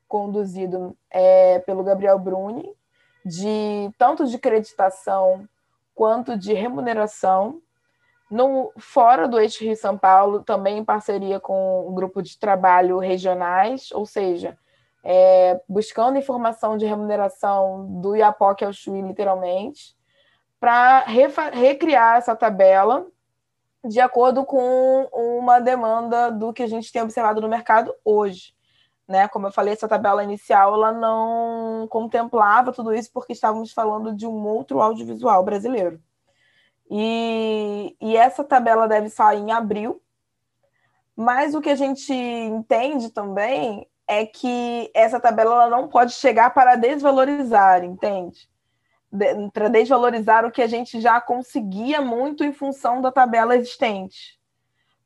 conduzido 0.06 0.96
é, 1.10 1.58
pelo 1.60 1.82
Gabriel 1.82 2.18
Bruni, 2.18 2.72
de 3.24 3.90
tanto 3.98 4.26
de 4.26 4.38
creditação 4.38 5.48
quanto 5.94 6.36
de 6.36 6.52
remuneração, 6.52 7.60
no, 8.32 8.72
fora 8.78 9.28
do 9.28 9.38
eixo 9.38 9.62
Rio 9.62 9.76
São 9.76 9.98
Paulo, 9.98 10.42
também 10.42 10.78
em 10.78 10.84
parceria 10.84 11.38
com 11.38 11.86
um 11.86 11.94
grupo 11.94 12.22
de 12.22 12.38
trabalho 12.38 12.98
regionais, 12.98 13.92
ou 13.92 14.06
seja, 14.06 14.56
é, 15.04 15.60
buscando 15.68 16.16
informação 16.16 16.78
de 16.78 16.86
remuneração 16.86 18.00
do 18.00 18.16
Iapoque 18.16 18.64
ao 18.64 18.72
Chuí, 18.72 19.02
literalmente, 19.02 19.94
para 20.58 21.00
recriar 21.52 22.16
essa 22.16 22.34
tabela 22.34 23.06
de 23.84 24.00
acordo 24.00 24.46
com 24.46 25.08
uma 25.12 25.60
demanda 25.60 26.30
do 26.30 26.54
que 26.54 26.62
a 26.62 26.68
gente 26.68 26.90
tem 26.90 27.02
observado 27.02 27.40
no 27.40 27.48
mercado 27.48 27.94
hoje. 28.02 28.54
Né? 29.06 29.28
Como 29.28 29.46
eu 29.46 29.52
falei, 29.52 29.74
essa 29.74 29.88
tabela 29.88 30.24
inicial 30.24 30.72
ela 30.72 30.92
não 30.92 31.86
contemplava 31.88 32.72
tudo 32.72 32.94
isso 32.94 33.10
porque 33.12 33.34
estávamos 33.34 33.72
falando 33.72 34.14
de 34.14 34.26
um 34.26 34.46
outro 34.46 34.80
audiovisual 34.80 35.44
brasileiro. 35.44 36.00
E, 36.94 37.96
e 38.02 38.18
essa 38.18 38.44
tabela 38.44 38.86
deve 38.86 39.08
sair 39.08 39.38
em 39.38 39.50
abril, 39.50 40.02
mas 41.16 41.54
o 41.54 41.60
que 41.62 41.70
a 41.70 41.74
gente 41.74 42.12
entende 42.12 43.08
também 43.08 43.88
é 44.06 44.26
que 44.26 44.90
essa 44.94 45.18
tabela 45.18 45.54
ela 45.54 45.70
não 45.70 45.88
pode 45.88 46.12
chegar 46.12 46.52
para 46.52 46.76
desvalorizar, 46.76 47.82
entende? 47.82 48.46
para 49.52 49.68
desvalorizar 49.68 50.44
o 50.44 50.50
que 50.50 50.62
a 50.62 50.66
gente 50.66 50.98
já 51.00 51.20
conseguia 51.20 52.00
muito 52.00 52.44
em 52.44 52.52
função 52.52 53.00
da 53.00 53.12
tabela 53.12 53.54
existente. 53.56 54.38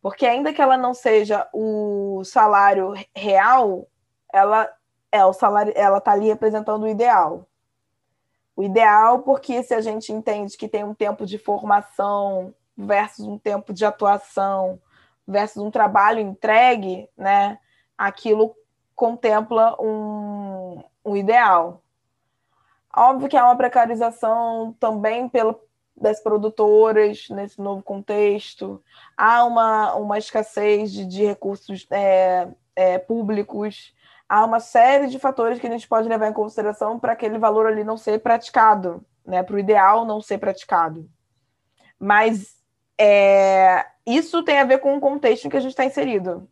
Porque 0.01 0.25
ainda 0.25 0.53
que 0.53 0.63
ela 0.63 0.77
não 0.77 0.95
seja 0.95 1.49
o 1.53 2.23
salário 2.25 2.95
real, 3.15 3.89
ela 4.33 4.69
é 5.11 5.25
o 5.25 5.33
salário, 5.33 5.73
ela 5.75 5.99
está 5.99 6.13
ali 6.13 6.27
representando 6.27 6.85
o 6.85 6.89
ideal. 6.89 7.49
O 8.57 8.63
ideal, 8.63 9.19
porque 9.21 9.63
se 9.63 9.75
a 9.75 9.81
gente 9.83 10.11
entende 10.11 10.57
que 10.57 10.67
tem 10.67 10.83
um 10.83 10.95
tempo 10.95 11.27
de 11.27 11.37
formação 11.37 12.55
versus 12.77 13.27
um 13.27 13.39
tempo 13.39 13.73
de 13.73 13.85
atuação 13.85 14.81
versus 15.29 15.63
um 15.63 15.71
trabalho 15.71 16.21
entregue, 16.21 17.09
né? 17.17 17.59
Aquilo 17.99 18.57
contempla 18.95 19.77
um, 19.81 20.83
um 21.05 21.17
ideal. 21.17 21.83
Óbvio 22.95 23.29
que 23.29 23.37
há 23.37 23.45
uma 23.45 23.57
precarização 23.57 24.75
também 24.81 25.29
pelo, 25.29 25.61
das 25.97 26.21
produtoras 26.21 27.29
nesse 27.31 27.61
novo 27.61 27.83
contexto, 27.83 28.83
há 29.17 29.45
uma, 29.45 29.95
uma 29.95 30.19
escassez 30.19 30.93
de, 30.93 31.05
de 31.05 31.25
recursos 31.25 31.87
é, 31.91 32.49
é, 32.75 32.99
públicos, 32.99 33.95
há 34.29 34.45
uma 34.45 34.61
série 34.61 35.07
de 35.09 35.19
fatores 35.19 35.59
que 35.59 35.67
a 35.67 35.71
gente 35.71 35.89
pode 35.89 36.09
levar 36.09 36.29
em 36.29 36.33
consideração 36.33 36.99
para 36.99 37.13
aquele 37.13 37.39
valor 37.39 37.67
ali 37.67 37.85
não 37.85 37.97
ser 37.97 38.21
praticado, 38.21 39.05
né, 39.25 39.43
para 39.43 39.57
o 39.57 39.59
ideal 39.59 40.05
não 40.05 40.21
ser 40.21 40.39
praticado. 40.39 41.09
Mas 41.99 42.55
é, 42.99 43.87
isso 44.07 44.43
tem 44.43 44.59
a 44.59 44.65
ver 44.65 44.79
com 44.79 44.97
o 44.97 45.01
contexto 45.01 45.47
em 45.47 45.51
que 45.51 45.57
a 45.57 45.61
gente 45.61 45.73
está 45.73 45.85
inserido, 45.85 46.49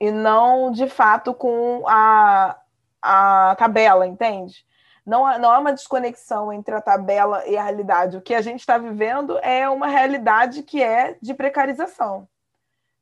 e 0.00 0.10
não 0.10 0.70
de 0.70 0.88
fato 0.88 1.32
com 1.32 1.84
a, 1.86 2.58
a 3.00 3.56
tabela, 3.56 4.06
entende? 4.06 4.64
não, 5.04 5.38
não 5.38 5.50
há 5.50 5.58
uma 5.58 5.72
desconexão 5.72 6.52
entre 6.52 6.74
a 6.74 6.80
tabela 6.80 7.46
e 7.46 7.56
a 7.56 7.62
realidade. 7.62 8.16
O 8.16 8.22
que 8.22 8.34
a 8.34 8.40
gente 8.40 8.60
está 8.60 8.78
vivendo 8.78 9.38
é 9.38 9.68
uma 9.68 9.88
realidade 9.88 10.62
que 10.62 10.82
é 10.82 11.16
de 11.20 11.34
precarização. 11.34 12.28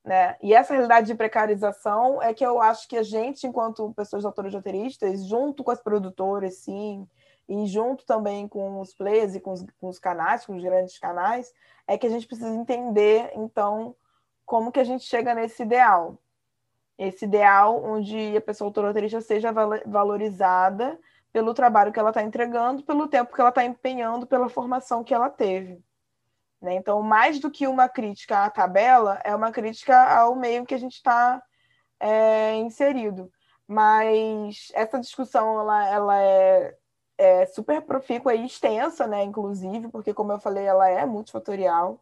Né? 0.04 0.36
E 0.42 0.54
essa 0.54 0.72
realidade 0.72 1.06
de 1.06 1.14
precarização 1.14 2.22
é 2.22 2.32
que 2.32 2.44
eu 2.44 2.60
acho 2.60 2.88
que 2.88 2.96
a 2.96 3.02
gente, 3.02 3.46
enquanto 3.46 3.92
pessoas 3.94 4.24
autoras 4.24 4.54
roteiristas, 4.54 5.26
junto 5.26 5.62
com 5.62 5.70
as 5.70 5.82
produtoras, 5.82 6.56
sim, 6.56 7.06
e 7.48 7.66
junto 7.66 8.06
também 8.06 8.48
com 8.48 8.80
os 8.80 8.94
players 8.94 9.34
e 9.34 9.40
com 9.40 9.52
os, 9.52 9.64
com 9.80 9.88
os 9.88 9.98
canais, 9.98 10.46
com 10.46 10.56
os 10.56 10.62
grandes 10.62 10.98
canais, 10.98 11.52
é 11.86 11.98
que 11.98 12.06
a 12.06 12.10
gente 12.10 12.26
precisa 12.26 12.48
entender, 12.48 13.30
então, 13.34 13.94
como 14.46 14.72
que 14.72 14.80
a 14.80 14.84
gente 14.84 15.04
chega 15.04 15.34
nesse 15.34 15.62
ideal. 15.62 16.18
Esse 16.96 17.24
ideal 17.24 17.82
onde 17.82 18.36
a 18.36 18.40
pessoa 18.40 18.68
autora 18.68 18.88
roteirista 18.88 19.20
seja 19.20 19.52
valorizada 19.86 20.98
pelo 21.32 21.54
trabalho 21.54 21.92
que 21.92 21.98
ela 21.98 22.10
está 22.10 22.22
entregando, 22.22 22.82
pelo 22.84 23.08
tempo 23.08 23.34
que 23.34 23.40
ela 23.40 23.50
está 23.50 23.64
empenhando, 23.64 24.26
pela 24.26 24.48
formação 24.48 25.02
que 25.02 25.14
ela 25.14 25.30
teve. 25.30 25.82
Né? 26.60 26.74
Então, 26.74 27.02
mais 27.02 27.40
do 27.40 27.50
que 27.50 27.66
uma 27.66 27.88
crítica 27.88 28.44
à 28.44 28.50
tabela, 28.50 29.20
é 29.24 29.34
uma 29.34 29.50
crítica 29.50 29.96
ao 30.14 30.36
meio 30.36 30.66
que 30.66 30.74
a 30.74 30.78
gente 30.78 30.96
está 30.96 31.42
é, 31.98 32.56
inserido. 32.56 33.30
Mas 33.66 34.68
essa 34.74 34.98
discussão 34.98 35.60
ela, 35.60 35.88
ela 35.88 36.22
é, 36.22 36.76
é, 37.16 37.46
super 37.46 37.82
profícua 37.82 38.34
e 38.34 38.44
extensa, 38.44 39.06
né? 39.06 39.22
inclusive, 39.22 39.88
porque, 39.88 40.12
como 40.12 40.32
eu 40.32 40.38
falei, 40.40 40.64
ela 40.64 40.88
é 40.88 41.06
multifatorial. 41.06 42.00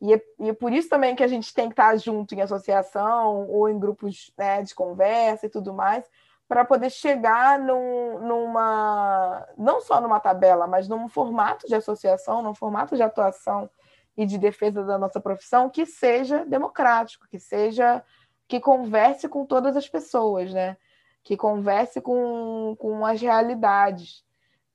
E 0.00 0.14
é, 0.14 0.22
e 0.38 0.48
é, 0.48 0.52
por 0.54 0.72
isso 0.72 0.88
também 0.88 1.14
que 1.14 1.22
a 1.22 1.28
gente 1.28 1.52
tem 1.52 1.66
que 1.68 1.74
estar 1.74 1.94
junto 1.98 2.34
em 2.34 2.40
associação 2.40 3.46
ou 3.48 3.68
em 3.68 3.78
grupos 3.78 4.32
né, 4.36 4.62
de 4.62 4.74
conversa 4.74 5.46
e 5.46 5.50
tudo 5.50 5.74
mais, 5.74 6.08
para 6.48 6.64
poder 6.64 6.90
chegar 6.90 7.58
num, 7.58 8.18
numa, 8.20 9.46
não 9.56 9.80
só 9.80 10.00
numa 10.00 10.18
tabela, 10.18 10.66
mas 10.66 10.88
num 10.88 11.08
formato 11.08 11.68
de 11.68 11.74
associação, 11.74 12.42
num 12.42 12.54
formato 12.54 12.96
de 12.96 13.02
atuação 13.02 13.70
e 14.16 14.26
de 14.26 14.38
defesa 14.38 14.84
da 14.84 14.98
nossa 14.98 15.20
profissão 15.20 15.70
que 15.70 15.86
seja 15.86 16.44
democrático, 16.44 17.26
que 17.28 17.38
seja 17.38 18.02
que 18.48 18.60
converse 18.60 19.28
com 19.28 19.46
todas 19.46 19.76
as 19.76 19.88
pessoas, 19.88 20.52
né? 20.52 20.76
Que 21.22 21.36
converse 21.36 22.00
com, 22.00 22.74
com 22.78 23.06
as 23.06 23.20
realidades 23.20 24.24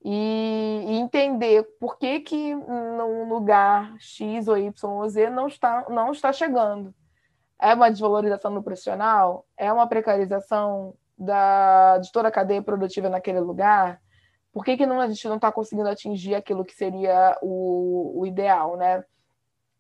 e, 0.04 0.86
e 0.88 0.96
entender 0.98 1.64
por 1.80 1.98
que 1.98 2.20
que 2.20 2.56
num 2.56 3.28
lugar 3.28 3.96
X 4.00 4.48
ou 4.48 4.58
Y 4.58 4.72
ou 4.92 5.10
Z 5.10 5.30
não 5.32 5.48
está 5.48 5.86
não 5.90 6.12
está 6.12 6.32
chegando. 6.32 6.94
É 7.60 7.74
uma 7.74 7.90
desvalorização 7.90 8.54
do 8.54 8.62
profissional? 8.62 9.46
É 9.58 9.72
uma 9.72 9.88
precarização 9.88 10.94
da, 11.18 11.98
de 11.98 12.12
toda 12.12 12.28
a 12.28 12.32
cadeia 12.32 12.62
produtiva 12.62 13.10
naquele 13.10 13.40
lugar? 13.40 14.00
Por 14.54 14.64
que, 14.64 14.78
que 14.78 14.86
não, 14.86 15.02
a 15.02 15.08
gente 15.08 15.28
não 15.28 15.38
está 15.38 15.52
conseguindo 15.52 15.90
atingir 15.90 16.36
aquilo 16.36 16.64
que 16.64 16.74
seria 16.74 17.38
o, 17.42 18.22
o 18.22 18.26
ideal, 18.26 18.78
né? 18.78 19.04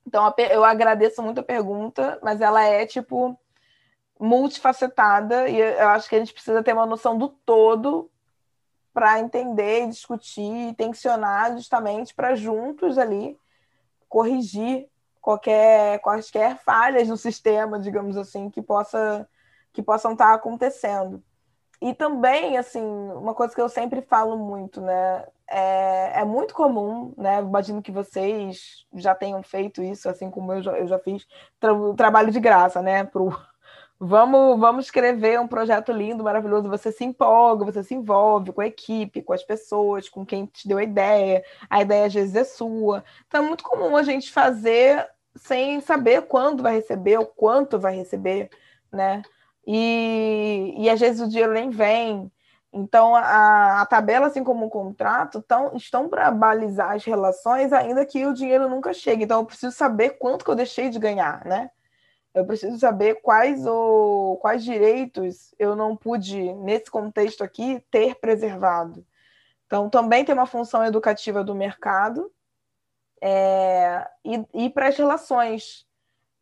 Então, 0.06 0.34
eu 0.51 0.64
agradeço 0.64 1.22
muito 1.22 1.39
a 1.39 1.43
pergunta, 1.43 2.20
mas 2.22 2.39
ela 2.41 2.64
é, 2.64 2.86
tipo, 2.86 3.38
multifacetada 4.20 5.49
e 5.49 5.60
eu 5.60 5.89
acho 5.89 6.08
que 6.08 6.16
a 6.16 6.20
gente 6.20 6.34
precisa 6.34 6.64
ter 6.64 6.74
uma 6.74 6.86
noção 6.86 7.18
do 7.18 7.30
todo 7.30 8.10
para 8.93 9.20
entender, 9.20 9.88
discutir, 9.88 10.74
tensionar 10.76 11.51
justamente 11.53 12.14
para 12.14 12.36
juntos 12.36 12.97
ali 12.97 13.38
corrigir 14.08 14.88
qualquer 15.20 15.99
quaisquer 15.99 16.58
falhas 16.64 17.10
no 17.10 17.18
sistema, 17.18 17.80
digamos 17.80 18.16
assim, 18.16 18.49
que 18.49 18.62
possa 18.62 19.28
que 19.74 19.84
possam 19.84 20.14
estar 20.14 20.28
tá 20.28 20.34
acontecendo. 20.36 21.22
E 21.82 21.93
também, 21.93 22.57
assim, 22.57 22.82
uma 22.82 23.34
coisa 23.34 23.53
que 23.53 23.61
eu 23.61 23.69
sempre 23.69 24.01
falo 24.01 24.38
muito, 24.38 24.82
né? 24.82 25.26
É, 25.47 26.21
é 26.21 26.26
muito 26.26 26.53
comum, 26.53 27.13
né? 27.17 27.39
Imagino 27.39 27.82
que 27.82 27.91
vocês 27.91 28.86
já 28.95 29.13
tenham 29.13 29.43
feito 29.43 29.84
isso, 29.84 30.09
assim 30.09 30.32
como 30.32 30.53
eu 30.53 30.61
já, 30.61 30.71
eu 30.78 30.88
já 30.88 30.97
fiz, 30.99 31.28
tra 31.59 31.71
trabalho 31.95 32.32
de 32.32 32.39
graça, 32.39 32.82
né? 32.82 33.03
Pro, 33.03 33.30
vamos, 33.99 34.59
vamos 34.59 34.86
escrever 34.86 35.39
um 35.39 35.47
projeto 35.47 35.91
lindo, 35.91 36.23
maravilhoso. 36.23 36.69
Você 36.69 36.91
se 36.91 37.03
empolga, 37.03 37.65
você 37.65 37.84
se 37.84 37.93
envolve 37.93 38.51
com 38.53 38.61
a 38.61 38.67
equipe, 38.67 39.21
com 39.21 39.34
as 39.34 39.43
pessoas, 39.43 40.09
com 40.09 40.26
quem 40.26 40.45
te 40.45 40.67
deu 40.67 40.78
a 40.78 40.84
ideia. 40.84 41.43
A 41.69 41.82
ideia 41.82 42.05
às 42.05 42.13
vezes 42.13 42.36
é 42.36 42.43
sua. 42.43 43.03
Então 43.28 43.43
é 43.43 43.47
muito 43.47 43.63
comum 43.63 43.95
a 43.95 44.03
gente 44.03 44.32
fazer 44.32 45.07
sem 45.36 45.82
saber 45.82 46.23
quando 46.23 46.63
vai 46.63 46.76
receber, 46.76 47.17
ou 47.17 47.26
quanto 47.26 47.78
vai 47.78 47.95
receber, 47.95 48.49
né? 48.91 49.21
E, 49.66 50.76
e 50.78 50.89
às 50.89 50.99
vezes 50.99 51.22
o 51.22 51.30
dinheiro 51.30 51.53
nem 51.53 51.70
vem. 51.70 52.32
Então, 52.78 53.16
a, 53.16 53.82
a 53.82 53.86
tabela, 53.86 54.28
assim 54.28 54.43
como 54.43 54.66
o 54.66 54.70
contrato, 54.70 55.41
tão, 55.41 55.76
estão 55.76 56.09
para 56.09 56.30
balizar 56.30 56.91
as 56.91 57.05
relações, 57.05 57.72
ainda 57.72 58.05
que 58.05 58.26
o 58.26 58.34
dinheiro 58.34 58.68
nunca 58.68 58.93
chegue. 58.93 59.24
Então, 59.24 59.39
eu 59.39 59.45
preciso 59.45 59.76
saber 59.76 60.18
quanto 60.18 60.43
que 60.43 60.51
eu 60.51 60.55
deixei 60.55 60.89
de 60.89 60.99
ganhar, 60.99 61.45
né? 61.45 61.72
Eu 62.34 62.45
preciso 62.45 62.78
saber 62.78 63.22
quais, 63.22 63.66
o, 63.66 64.38
quais 64.41 64.61
direitos 64.61 65.55
eu 65.57 65.74
não 65.74 65.95
pude, 65.95 66.51
nesse 66.55 66.91
contexto 66.91 67.45
aqui, 67.45 67.82
ter 67.89 68.16
preservado. 68.16 69.05
Então, 69.66 69.89
também 69.89 70.26
tem 70.26 70.36
uma 70.36 70.45
função 70.45 70.84
educativa 70.84 71.45
do 71.45 71.55
mercado 71.55 72.30
é, 73.22 74.05
e, 74.24 74.66
e 74.66 74.70
para 74.70 74.89
as 74.89 74.97
relações. 74.97 75.84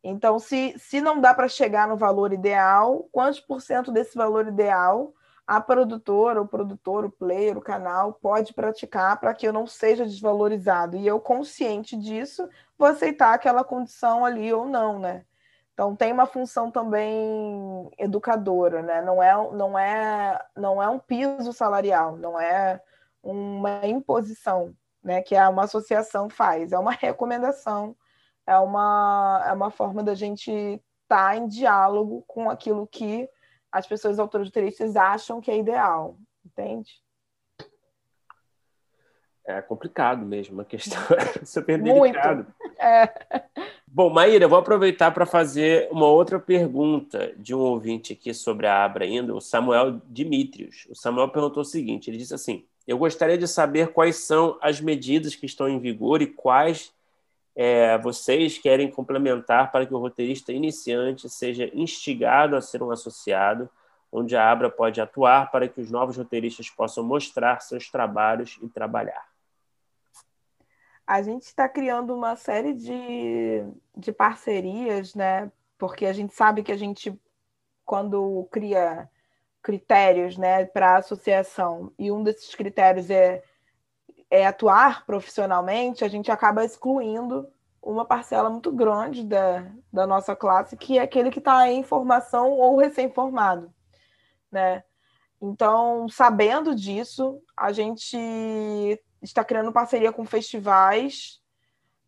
Então, 0.06 0.38
se, 0.38 0.74
se 0.78 1.00
não 1.00 1.18
dá 1.18 1.32
para 1.32 1.48
chegar 1.48 1.88
no 1.88 1.96
valor 1.96 2.30
ideal, 2.34 3.08
quantos 3.10 3.40
por 3.40 3.62
cento 3.62 3.90
desse 3.90 4.14
valor 4.14 4.46
ideal 4.46 5.14
a 5.46 5.60
produtora, 5.62 6.42
o 6.42 6.46
produtor, 6.48 7.06
o 7.06 7.10
player, 7.10 7.56
o 7.56 7.62
canal 7.62 8.12
pode 8.12 8.52
praticar 8.52 9.18
para 9.18 9.32
que 9.34 9.48
eu 9.48 9.52
não 9.52 9.66
seja 9.66 10.04
desvalorizado? 10.04 10.96
E 10.96 11.06
eu, 11.06 11.18
consciente 11.18 11.96
disso, 11.96 12.46
vou 12.78 12.86
aceitar 12.88 13.32
aquela 13.32 13.64
condição 13.64 14.26
ali 14.26 14.52
ou 14.52 14.66
não, 14.66 14.98
né? 14.98 15.24
Então 15.72 15.96
tem 15.96 16.12
uma 16.12 16.26
função 16.26 16.70
também 16.70 17.90
educadora, 17.98 18.82
né? 18.82 19.00
Não 19.02 19.22
é, 19.22 19.34
não 19.52 19.78
é, 19.78 20.40
não 20.54 20.82
é 20.82 20.88
um 20.88 20.98
piso 20.98 21.52
salarial, 21.52 22.16
não 22.16 22.38
é 22.38 22.80
uma 23.22 23.86
imposição, 23.86 24.74
né? 25.02 25.22
Que 25.22 25.34
a 25.34 25.48
uma 25.48 25.64
associação 25.64 26.28
faz, 26.28 26.72
é 26.72 26.78
uma 26.78 26.92
recomendação 27.00 27.96
é 28.46 28.56
uma, 28.58 29.44
é 29.46 29.52
uma 29.52 29.70
forma 29.70 30.02
da 30.02 30.14
gente 30.14 30.50
estar 30.50 31.30
tá 31.30 31.36
em 31.36 31.46
diálogo 31.46 32.24
com 32.26 32.50
aquilo 32.50 32.86
que 32.86 33.28
as 33.70 33.86
pessoas 33.86 34.18
autoritarianistas 34.18 34.96
acham 34.96 35.40
que 35.40 35.50
é 35.50 35.58
ideal, 35.58 36.16
entende? 36.44 37.02
É 39.46 39.60
complicado 39.60 40.24
mesmo, 40.24 40.60
a 40.60 40.64
questão 40.64 41.00
é 41.18 41.44
super 41.44 41.82
delicada. 41.82 42.46
É. 42.78 43.08
Bom, 43.86 44.08
Maíra, 44.08 44.44
eu 44.44 44.48
vou 44.48 44.58
aproveitar 44.58 45.10
para 45.10 45.26
fazer 45.26 45.88
uma 45.90 46.06
outra 46.06 46.38
pergunta 46.38 47.34
de 47.36 47.54
um 47.54 47.58
ouvinte 47.58 48.12
aqui 48.14 48.32
sobre 48.32 48.66
a 48.66 48.84
Abra 48.84 49.04
ainda, 49.04 49.34
o 49.34 49.40
Samuel 49.40 50.00
Dimitrios. 50.06 50.86
O 50.88 50.94
Samuel 50.94 51.28
perguntou 51.28 51.60
o 51.60 51.66
seguinte, 51.66 52.08
ele 52.08 52.16
disse 52.16 52.34
assim, 52.34 52.64
eu 52.86 52.96
gostaria 52.96 53.36
de 53.36 53.46
saber 53.46 53.88
quais 53.88 54.16
são 54.16 54.58
as 54.62 54.80
medidas 54.80 55.34
que 55.34 55.46
estão 55.46 55.68
em 55.68 55.78
vigor 55.78 56.22
e 56.22 56.26
quais 56.26 56.93
é, 57.56 57.96
vocês 57.98 58.58
querem 58.58 58.90
complementar 58.90 59.70
para 59.70 59.86
que 59.86 59.94
o 59.94 59.98
roteirista 59.98 60.52
iniciante 60.52 61.28
seja 61.28 61.70
instigado 61.72 62.56
a 62.56 62.60
ser 62.60 62.82
um 62.82 62.90
associado, 62.90 63.70
onde 64.10 64.36
a 64.36 64.50
Abra 64.50 64.70
pode 64.70 65.00
atuar 65.00 65.50
para 65.50 65.68
que 65.68 65.80
os 65.80 65.90
novos 65.90 66.16
roteiristas 66.16 66.68
possam 66.70 67.04
mostrar 67.04 67.60
seus 67.60 67.90
trabalhos 67.90 68.58
e 68.62 68.68
trabalhar? 68.68 69.24
A 71.06 71.20
gente 71.22 71.42
está 71.42 71.68
criando 71.68 72.14
uma 72.14 72.34
série 72.34 72.72
de, 72.72 73.62
de 73.96 74.12
parcerias, 74.12 75.14
né? 75.14 75.52
Porque 75.76 76.06
a 76.06 76.12
gente 76.12 76.34
sabe 76.34 76.62
que 76.62 76.72
a 76.72 76.76
gente, 76.76 77.12
quando 77.84 78.48
cria 78.50 79.08
critérios 79.62 80.36
né, 80.36 80.64
para 80.66 80.92
a 80.92 80.98
associação, 80.98 81.92
e 81.98 82.12
um 82.12 82.22
desses 82.22 82.54
critérios 82.54 83.10
é 83.10 83.42
é, 84.30 84.46
atuar 84.46 85.04
profissionalmente, 85.06 86.04
a 86.04 86.08
gente 86.08 86.30
acaba 86.30 86.64
excluindo 86.64 87.48
uma 87.82 88.04
parcela 88.04 88.48
muito 88.48 88.72
grande 88.72 89.24
da, 89.24 89.70
da 89.92 90.06
nossa 90.06 90.34
classe, 90.34 90.76
que 90.76 90.98
é 90.98 91.02
aquele 91.02 91.30
que 91.30 91.38
está 91.38 91.70
em 91.70 91.82
formação 91.82 92.52
ou 92.52 92.76
recém-formado, 92.76 93.72
né? 94.50 94.82
Então, 95.40 96.08
sabendo 96.08 96.74
disso, 96.74 97.42
a 97.54 97.70
gente 97.70 98.16
está 99.20 99.44
criando 99.44 99.72
parceria 99.72 100.12
com 100.12 100.24
festivais 100.24 101.42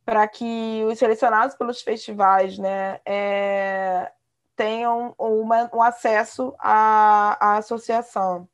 para 0.06 0.26
que 0.28 0.84
os 0.90 0.98
selecionados 0.98 1.56
pelos 1.56 1.82
festivais, 1.82 2.56
né, 2.56 3.00
é, 3.04 4.10
tenham 4.54 5.14
uma, 5.18 5.68
um 5.74 5.82
acesso 5.82 6.54
à, 6.58 7.36
à 7.54 7.56
associação. 7.58 8.48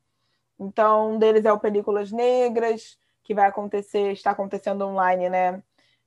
Então, 0.58 1.12
um 1.14 1.18
deles 1.18 1.44
é 1.44 1.52
o 1.52 1.60
Películas 1.60 2.10
Negras, 2.10 2.98
que 3.22 3.34
vai 3.34 3.46
acontecer, 3.46 4.12
está 4.12 4.32
acontecendo 4.32 4.86
online, 4.86 5.30
né? 5.30 5.62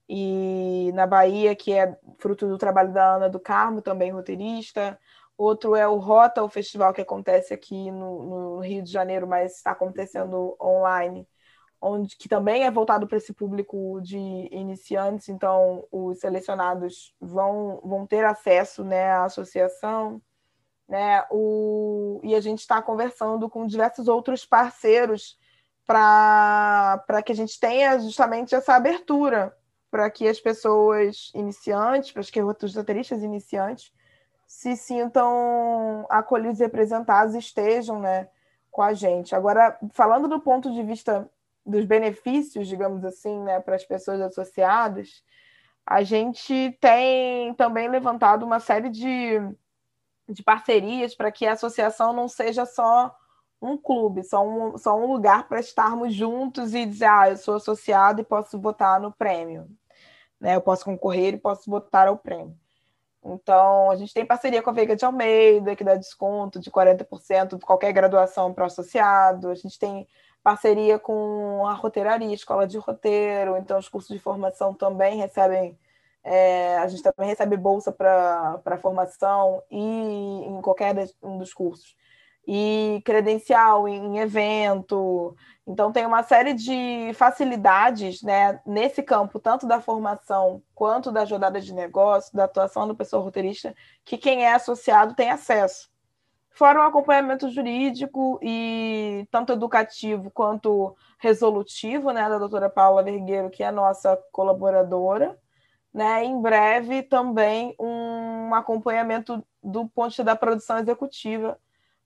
E 0.07 0.91
na 0.93 1.07
Bahia, 1.07 1.55
que 1.55 1.73
é 1.73 1.97
fruto 2.19 2.47
do 2.47 2.57
trabalho 2.57 2.93
da 2.93 3.15
Ana 3.15 3.29
do 3.29 3.39
Carmo, 3.39 3.81
também 3.81 4.11
roteirista. 4.11 4.99
Outro 5.37 5.75
é 5.75 5.87
o 5.87 5.97
Rota, 5.97 6.43
o 6.43 6.49
festival 6.49 6.93
que 6.93 7.01
acontece 7.01 7.53
aqui 7.53 7.91
no, 7.91 8.23
no 8.23 8.59
Rio 8.59 8.83
de 8.83 8.91
Janeiro, 8.91 9.27
mas 9.27 9.57
está 9.57 9.71
acontecendo 9.71 10.55
online, 10.61 11.27
onde 11.81 12.15
que 12.15 12.29
também 12.29 12.63
é 12.63 12.71
voltado 12.71 13.07
para 13.07 13.17
esse 13.17 13.33
público 13.33 13.99
de 14.01 14.17
iniciantes, 14.17 15.27
então 15.27 15.85
os 15.91 16.19
selecionados 16.19 17.13
vão, 17.19 17.81
vão 17.83 18.07
ter 18.07 18.23
acesso 18.23 18.83
né, 18.83 19.11
à 19.11 19.25
associação. 19.25 20.21
Né, 20.87 21.25
o, 21.31 22.21
e 22.23 22.35
a 22.35 22.39
gente 22.39 22.59
está 22.59 22.79
conversando 22.79 23.49
com 23.49 23.65
diversos 23.65 24.07
outros 24.07 24.45
parceiros 24.45 25.35
para 25.85 27.21
que 27.23 27.31
a 27.31 27.35
gente 27.35 27.59
tenha 27.59 27.99
justamente 27.99 28.55
essa 28.55 28.75
abertura 28.75 29.55
para 29.91 30.09
que 30.09 30.27
as 30.27 30.39
pessoas 30.39 31.31
iniciantes, 31.33 32.11
para 32.11 32.23
que 32.23 32.41
os 32.41 32.75
roteiristas 32.75 33.23
iniciantes 33.23 33.93
se 34.47 34.75
sintam 34.75 36.05
acolhidos 36.09 36.59
e 36.59 36.63
representados 36.63 37.33
estejam 37.33 37.99
né, 37.99 38.27
com 38.69 38.81
a 38.81 38.93
gente. 38.93 39.33
Agora, 39.33 39.77
falando 39.91 40.27
do 40.27 40.39
ponto 40.39 40.71
de 40.73 40.83
vista 40.83 41.29
dos 41.65 41.85
benefícios, 41.85 42.67
digamos 42.67 43.03
assim, 43.05 43.39
né, 43.41 43.59
para 43.59 43.75
as 43.75 43.85
pessoas 43.85 44.21
associadas, 44.21 45.23
a 45.85 46.03
gente 46.03 46.77
tem 46.81 47.53
também 47.53 47.87
levantado 47.87 48.45
uma 48.45 48.59
série 48.59 48.89
de, 48.89 49.39
de 50.27 50.43
parcerias 50.43 51.15
para 51.15 51.31
que 51.31 51.45
a 51.45 51.53
associação 51.53 52.11
não 52.11 52.27
seja 52.27 52.65
só 52.65 53.15
um 53.65 53.77
clube, 53.77 54.23
só 54.23 54.45
um, 54.45 54.77
só 54.77 54.95
um 54.97 55.11
lugar 55.11 55.47
para 55.47 55.59
estarmos 55.59 56.13
juntos 56.13 56.73
e 56.73 56.85
dizer, 56.85 57.05
ah, 57.05 57.29
eu 57.29 57.37
sou 57.37 57.55
associado 57.55 58.21
e 58.21 58.23
posso 58.23 58.59
votar 58.59 58.99
no 58.99 59.11
prêmio. 59.11 59.67
Né? 60.39 60.55
Eu 60.55 60.61
posso 60.61 60.85
concorrer 60.85 61.33
e 61.35 61.37
posso 61.37 61.69
votar 61.69 62.07
ao 62.07 62.17
prêmio. 62.17 62.57
Então, 63.23 63.89
a 63.89 63.95
gente 63.95 64.13
tem 64.13 64.25
parceria 64.25 64.61
com 64.61 64.69
a 64.69 64.73
Veiga 64.73 64.95
de 64.95 65.03
Almeida, 65.03 65.75
que 65.75 65.83
dá 65.83 65.95
desconto 65.95 66.59
de 66.59 66.69
40% 66.69 67.57
de 67.57 67.65
qualquer 67.65 67.91
graduação 67.91 68.53
para 68.53 68.63
o 68.63 68.67
associado. 68.67 69.49
A 69.49 69.55
gente 69.55 69.79
tem 69.79 70.07
parceria 70.43 70.99
com 70.99 71.65
a 71.65 71.73
roteiraria, 71.73 72.33
escola 72.33 72.67
de 72.67 72.77
roteiro. 72.77 73.57
Então, 73.57 73.79
os 73.79 73.89
cursos 73.89 74.15
de 74.15 74.21
formação 74.21 74.73
também 74.73 75.17
recebem 75.17 75.77
É, 76.23 76.77
a 76.79 76.87
gente 76.87 77.03
também 77.03 77.29
recebe 77.29 77.57
bolsa 77.57 77.91
para 77.91 78.79
formação 78.81 79.63
e 79.71 79.79
em 79.79 80.61
qualquer 80.61 80.95
um 81.21 81.37
dos 81.37 81.53
cursos. 81.53 81.95
E 82.47 83.01
credencial 83.03 83.87
em 83.87 84.19
evento. 84.19 85.35
Então, 85.67 85.91
tem 85.91 86.05
uma 86.05 86.21
série 86.21 86.53
de 86.53 87.11
facilidades 87.15 88.21
né, 88.21 88.61
nesse 88.65 89.01
campo, 89.01 89.39
tanto 89.39 89.67
da 89.67 89.81
formação 89.81 90.61
quanto 90.75 91.11
da 91.11 91.25
jornada 91.25 91.59
de 91.59 91.73
negócio, 91.73 92.35
da 92.35 92.43
atuação 92.43 92.87
do 92.87 92.95
pessoal 92.95 93.23
roteirista, 93.23 93.75
que 94.03 94.17
quem 94.17 94.45
é 94.45 94.53
associado 94.53 95.15
tem 95.15 95.31
acesso. 95.31 95.89
Fora 96.51 96.79
o 96.79 96.83
acompanhamento 96.83 97.49
jurídico 97.49 98.39
e 98.41 99.27
tanto 99.31 99.51
educativo 99.51 100.31
quanto 100.31 100.95
resolutivo, 101.19 102.11
né, 102.11 102.29
da 102.29 102.37
doutora 102.37 102.69
Paula 102.69 103.03
Vergueiro, 103.03 103.49
que 103.49 103.63
é 103.63 103.67
a 103.67 103.71
nossa 103.71 104.17
colaboradora. 104.31 105.37
Né, 105.93 106.25
em 106.25 106.41
breve 106.41 107.03
também 107.03 107.73
um 107.79 108.53
acompanhamento 108.53 109.45
do 109.63 109.87
ponto 109.87 110.23
da 110.25 110.35
produção 110.35 110.77
executiva 110.77 111.57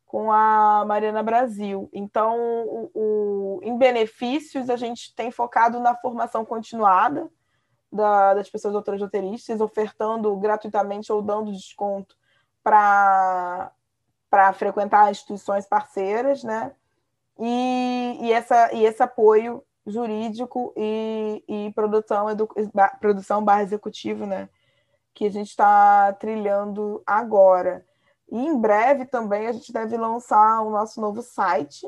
com 0.10 0.32
a 0.32 0.84
Mariana 0.88 1.22
Brasil. 1.22 1.88
Então, 1.94 2.36
o, 2.66 2.92
o, 2.96 3.60
em 3.62 3.78
benefícios, 3.78 4.68
a 4.68 4.76
gente 4.76 5.14
tem 5.16 5.30
focado 5.30 5.80
na 5.80 5.96
formação 5.96 6.44
continuada 6.44 7.30
da, 7.92 8.34
das 8.34 8.50
pessoas 8.50 8.74
doutoras 8.74 9.00
roteiristas, 9.00 9.62
ofertando 9.62 10.36
gratuitamente 10.38 11.14
ou 11.14 11.22
dando 11.22 11.52
desconto 11.52 12.16
para 12.64 13.72
frequentar 14.56 15.12
instituições 15.12 15.68
parceiras, 15.68 16.44
né? 16.44 16.72
E, 17.38 18.18
e, 18.20 18.34
essa, 18.34 18.74
e 18.74 18.86
esse 18.86 19.04
apoio 19.04 19.64
jurídico 19.86 20.74
e, 20.76 21.44
e 21.48 21.72
produção, 21.74 22.32
edu, 22.32 22.50
produção 23.00 23.44
barra 23.44 23.62
executivo, 23.62 24.26
né? 24.26 24.50
Que 25.14 25.28
a 25.28 25.32
gente 25.32 25.50
está 25.50 26.12
trilhando 26.14 27.04
agora. 27.06 27.86
E 28.32 28.38
em 28.38 28.58
breve 28.60 29.06
também 29.06 29.48
a 29.48 29.52
gente 29.52 29.72
deve 29.74 29.98
lançar 29.98 30.62
o 30.62 30.70
nosso 30.70 31.02
novo 31.02 31.22
site, 31.22 31.88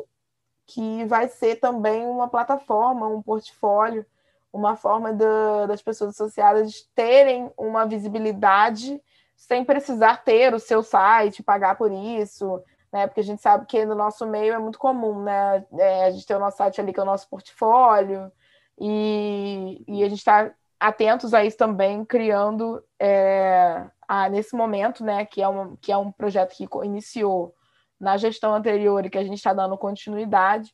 que 0.66 1.06
vai 1.06 1.28
ser 1.28 1.58
também 1.58 2.06
uma 2.06 2.28
plataforma, 2.28 3.08
um 3.08 3.22
portfólio, 3.22 4.06
uma 4.52 4.76
forma 4.76 5.14
da, 5.14 5.66
das 5.68 5.82
pessoas 5.82 6.12
associadas 6.12 6.90
terem 6.96 7.52
uma 7.58 7.86
visibilidade 7.86 9.02
sem 9.36 9.66
precisar 9.66 10.24
ter 10.24 10.54
o 10.54 10.60
seu 10.60 10.84
site, 10.84 11.44
pagar 11.44 11.76
por 11.76 11.92
isso, 11.92 12.62
né? 12.92 13.08
Porque 13.08 13.22
a 13.22 13.24
gente 13.24 13.42
sabe 13.42 13.66
que 13.66 13.86
no 13.86 13.96
nosso 13.96 14.26
meio 14.28 14.54
é 14.54 14.60
muito 14.60 14.78
comum, 14.78 15.24
né? 15.24 15.66
É, 15.78 16.06
a 16.06 16.12
gente 16.12 16.26
tem 16.26 16.36
o 16.36 16.40
nosso 16.40 16.58
site 16.58 16.80
ali 16.80 16.94
que 16.94 17.00
é 17.00 17.04
o 17.04 17.06
nosso 17.06 17.28
portfólio, 17.30 18.32
e, 18.80 19.84
e 19.88 20.04
a 20.04 20.10
gente 20.10 20.20
está 20.20 20.52
atentos 20.80 21.34
a 21.34 21.44
isso 21.46 21.58
também, 21.58 22.04
criando 22.04 22.84
é, 23.00 23.86
a, 24.12 24.30
nesse 24.30 24.56
momento, 24.56 25.04
né? 25.04 25.26
Que 25.26 25.42
é, 25.42 25.48
um, 25.48 25.76
que 25.78 25.92
é 25.92 25.98
um 25.98 26.12
projeto 26.12 26.56
que 26.56 26.68
iniciou 26.84 27.54
na 28.00 28.18
gestão 28.18 28.54
anterior 28.54 29.06
e 29.06 29.10
que 29.10 29.18
a 29.18 29.24
gente 29.24 29.38
está 29.38 29.54
dando 29.54 29.78
continuidade, 29.78 30.74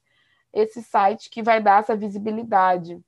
esse 0.53 0.81
site 0.81 1.29
que 1.29 1.43
vai 1.43 1.61
dar 1.61 1.81
essa 1.81 1.95
visibilidade 1.95 3.01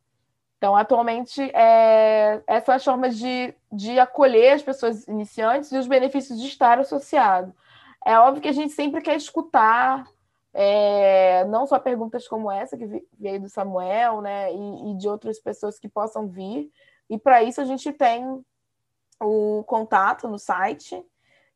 então, 0.59 0.75
atualmente, 0.75 1.41
é, 1.55 2.43
essas 2.45 2.65
são 2.65 2.75
as 2.75 2.83
formas 2.83 3.17
de, 3.17 3.55
de 3.71 3.97
acolher 3.97 4.55
as 4.55 4.61
pessoas 4.61 5.07
iniciantes 5.07 5.71
e 5.71 5.77
os 5.77 5.87
benefícios 5.87 6.37
de 6.37 6.47
estar 6.47 6.77
associado. 6.77 7.55
É 8.05 8.19
óbvio 8.19 8.41
que 8.41 8.49
a 8.49 8.53
gente 8.53 8.73
sempre 8.73 9.01
quer 9.01 9.15
escutar 9.15 10.05
é, 10.53 11.45
não 11.45 11.65
só 11.65 11.79
perguntas 11.79 12.27
como 12.27 12.51
essa, 12.51 12.75
que 12.75 12.85
veio 13.17 13.39
do 13.39 13.47
Samuel, 13.47 14.19
né, 14.19 14.53
e, 14.53 14.91
e 14.91 14.97
de 14.97 15.07
outras 15.07 15.39
pessoas 15.39 15.79
que 15.79 15.87
possam 15.87 16.27
vir. 16.27 16.69
E 17.09 17.17
para 17.17 17.41
isso 17.41 17.61
a 17.61 17.65
gente 17.65 17.93
tem 17.93 18.43
o 19.19 19.63
contato 19.65 20.27
no 20.27 20.39
site 20.39 21.03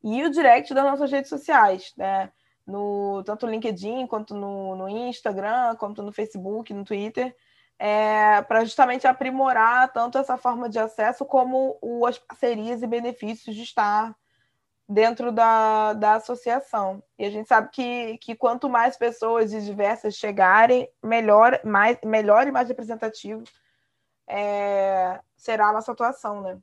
e 0.03 0.24
o 0.24 0.30
direct 0.30 0.74
das 0.74 0.84
nossas 0.84 1.11
redes 1.11 1.30
sociais, 1.30 1.93
né? 1.97 2.32
No, 2.66 3.24
tanto 3.26 3.45
no 3.45 3.51
LinkedIn, 3.51 4.07
quanto 4.07 4.34
no, 4.34 4.76
no 4.76 4.89
Instagram, 4.89 5.76
quanto 5.76 6.01
no 6.01 6.14
Facebook, 6.14 6.74
no 6.74 6.86
Twitter 6.86 7.36
é, 7.80 8.41
para 8.43 8.64
justamente 8.64 9.07
aprimorar 9.07 9.91
tanto 9.91 10.18
essa 10.18 10.38
forma 10.38 10.70
de 10.70 10.80
acesso 10.80 11.26
como 11.26 11.78
o, 11.82 12.05
as 12.05 12.18
parcerias 12.18 12.82
e 12.82 12.88
benefícios 12.88 13.55
de 13.55 13.64
estar 13.64 14.16
dentro 14.88 15.32
da, 15.32 15.93
da 15.93 16.16
associação. 16.16 17.03
E 17.18 17.26
a 17.26 17.30
gente 17.30 17.47
sabe 17.47 17.70
que, 17.72 18.18
que 18.20 18.36
quanto 18.36 18.70
mais 18.70 18.97
pessoas 18.97 19.51
diversas 19.51 20.16
chegarem, 20.16 20.89
melhor, 21.03 21.59
mais, 21.64 21.97
melhor 22.05 22.47
e 22.47 22.51
mais 22.51 22.68
representativo 22.68 23.43
é, 24.28 25.20
será 25.36 25.68
a 25.68 25.74
nossa 25.74 25.91
atuação, 25.91 26.41
né? 26.41 26.57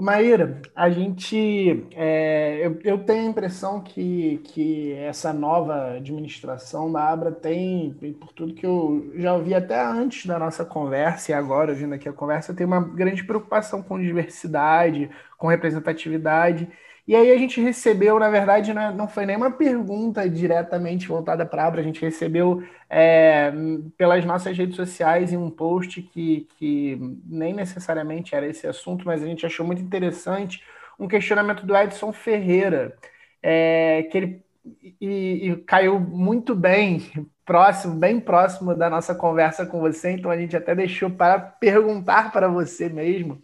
Maíra, 0.00 0.62
a 0.76 0.88
gente, 0.90 1.86
é, 1.92 2.64
eu, 2.64 2.78
eu, 2.84 3.04
tenho 3.04 3.26
a 3.26 3.30
impressão 3.30 3.80
que, 3.80 4.40
que 4.44 4.92
essa 4.92 5.32
nova 5.32 5.94
administração 5.94 6.92
da 6.92 7.08
Abra 7.08 7.32
tem, 7.32 7.92
por 8.20 8.32
tudo 8.32 8.54
que 8.54 8.64
eu 8.64 9.10
já 9.16 9.34
ouvi 9.34 9.54
até 9.54 9.80
antes 9.84 10.26
da 10.26 10.38
nossa 10.38 10.64
conversa 10.64 11.32
e 11.32 11.34
agora, 11.34 11.72
ouvindo 11.72 11.94
aqui 11.94 12.08
a 12.08 12.12
conversa, 12.12 12.54
tem 12.54 12.66
uma 12.66 12.80
grande 12.80 13.24
preocupação 13.24 13.82
com 13.82 13.98
diversidade, 13.98 15.10
com 15.36 15.48
representatividade. 15.48 16.68
E 17.08 17.16
aí 17.16 17.32
a 17.32 17.38
gente 17.38 17.58
recebeu, 17.58 18.18
na 18.18 18.28
verdade, 18.28 18.74
né, 18.74 18.92
não 18.94 19.08
foi 19.08 19.24
nenhuma 19.24 19.50
pergunta 19.50 20.28
diretamente 20.28 21.08
voltada 21.08 21.46
para 21.46 21.62
a 21.62 21.66
Abra, 21.66 21.80
a 21.80 21.84
gente 21.84 22.02
recebeu 22.02 22.62
é, 22.90 23.50
pelas 23.96 24.26
nossas 24.26 24.56
redes 24.58 24.76
sociais 24.76 25.32
em 25.32 25.38
um 25.38 25.48
post 25.48 26.02
que, 26.02 26.46
que 26.58 26.98
nem 27.24 27.54
necessariamente 27.54 28.34
era 28.34 28.46
esse 28.46 28.66
assunto, 28.66 29.06
mas 29.06 29.22
a 29.22 29.26
gente 29.26 29.46
achou 29.46 29.64
muito 29.64 29.80
interessante 29.80 30.62
um 31.00 31.08
questionamento 31.08 31.64
do 31.64 31.74
Edson 31.74 32.12
Ferreira, 32.12 32.94
é, 33.42 34.02
que 34.10 34.18
ele 34.18 34.44
e, 35.00 35.50
e 35.50 35.56
caiu 35.64 35.98
muito 35.98 36.54
bem 36.54 37.10
próximo, 37.42 37.94
bem 37.94 38.20
próximo 38.20 38.74
da 38.74 38.90
nossa 38.90 39.14
conversa 39.14 39.64
com 39.64 39.80
você, 39.80 40.10
então 40.10 40.30
a 40.30 40.36
gente 40.36 40.54
até 40.54 40.74
deixou 40.74 41.08
para 41.08 41.38
perguntar 41.38 42.30
para 42.32 42.48
você 42.48 42.90
mesmo 42.90 43.42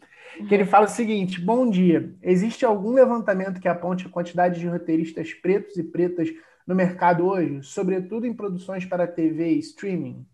que 0.49 0.55
ele 0.55 0.65
fala 0.65 0.87
o 0.87 0.89
seguinte: 0.89 1.41
Bom 1.41 1.69
dia. 1.69 2.15
Existe 2.23 2.65
algum 2.65 2.93
levantamento 2.93 3.61
que 3.61 3.69
aponte 3.69 4.07
a 4.07 4.11
quantidade 4.11 4.59
de 4.59 4.69
roteiristas 4.69 5.33
pretos 5.33 5.77
e 5.77 5.83
pretas 5.83 6.31
no 6.67 6.75
mercado 6.75 7.27
hoje, 7.27 7.63
sobretudo 7.63 8.27
em 8.27 8.35
produções 8.35 8.85
para 8.85 9.07
TV 9.07 9.53
e 9.53 9.59
streaming? 9.59 10.27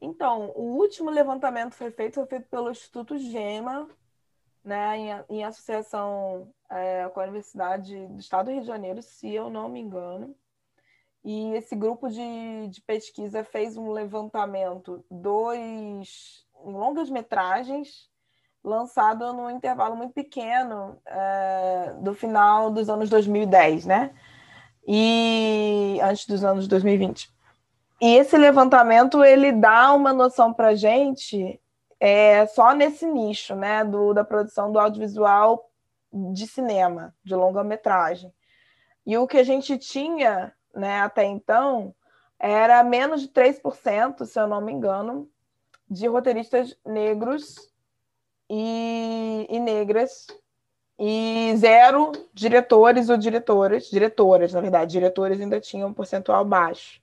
Então, 0.00 0.52
o 0.54 0.76
último 0.76 1.10
levantamento 1.10 1.74
foi 1.74 1.90
feito, 1.90 2.14
foi 2.14 2.26
feito 2.26 2.48
pelo 2.48 2.70
Instituto 2.70 3.16
Gema, 3.18 3.88
né, 4.62 4.96
em, 4.96 5.36
em 5.36 5.44
associação 5.44 6.52
é, 6.70 7.08
com 7.08 7.20
a 7.20 7.24
Universidade 7.24 8.06
do 8.08 8.20
Estado 8.20 8.46
do 8.46 8.52
Rio 8.52 8.60
de 8.60 8.66
Janeiro, 8.66 9.02
se 9.02 9.32
eu 9.32 9.50
não 9.50 9.68
me 9.68 9.80
engano. 9.80 10.34
E 11.24 11.54
esse 11.54 11.74
grupo 11.74 12.08
de, 12.08 12.68
de 12.68 12.82
pesquisa 12.82 13.42
fez 13.42 13.76
um 13.76 13.90
levantamento 13.90 15.04
dos 15.10 16.46
longas 16.62 17.08
metragens 17.08 18.10
lançado 18.64 19.32
num 19.34 19.50
intervalo 19.50 19.94
muito 19.94 20.14
pequeno 20.14 20.98
é, 21.06 21.94
do 22.00 22.14
final 22.14 22.70
dos 22.70 22.88
anos 22.88 23.10
2010, 23.10 23.84
né? 23.84 24.12
E 24.86 25.98
antes 26.02 26.26
dos 26.26 26.42
anos 26.42 26.66
2020. 26.66 27.30
E 28.00 28.16
esse 28.16 28.36
levantamento 28.36 29.22
ele 29.22 29.52
dá 29.52 29.92
uma 29.92 30.12
noção 30.12 30.52
para 30.52 30.74
gente 30.74 31.60
é, 32.00 32.46
só 32.46 32.74
nesse 32.74 33.06
nicho, 33.06 33.54
né, 33.54 33.84
do, 33.84 34.12
da 34.12 34.24
produção 34.24 34.72
do 34.72 34.78
audiovisual 34.78 35.70
de 36.32 36.46
cinema, 36.46 37.14
de 37.24 37.34
longa-metragem. 37.34 38.32
E 39.06 39.16
o 39.16 39.26
que 39.26 39.38
a 39.38 39.44
gente 39.44 39.78
tinha, 39.78 40.52
né, 40.74 41.00
até 41.00 41.24
então, 41.24 41.94
era 42.38 42.82
menos 42.82 43.22
de 43.22 43.28
3%, 43.28 44.26
se 44.26 44.38
eu 44.38 44.46
não 44.46 44.60
me 44.60 44.72
engano, 44.72 45.30
de 45.88 46.06
roteiristas 46.06 46.76
negros 46.84 47.73
e, 48.48 49.46
e 49.48 49.60
negras 49.60 50.26
e 50.98 51.54
zero 51.56 52.12
diretores 52.32 53.08
ou 53.08 53.16
diretoras, 53.16 53.86
diretoras, 53.86 54.52
na 54.52 54.60
verdade, 54.60 54.92
diretores 54.92 55.40
ainda 55.40 55.60
tinham 55.60 55.88
um 55.88 55.94
percentual 55.94 56.44
baixo. 56.44 57.02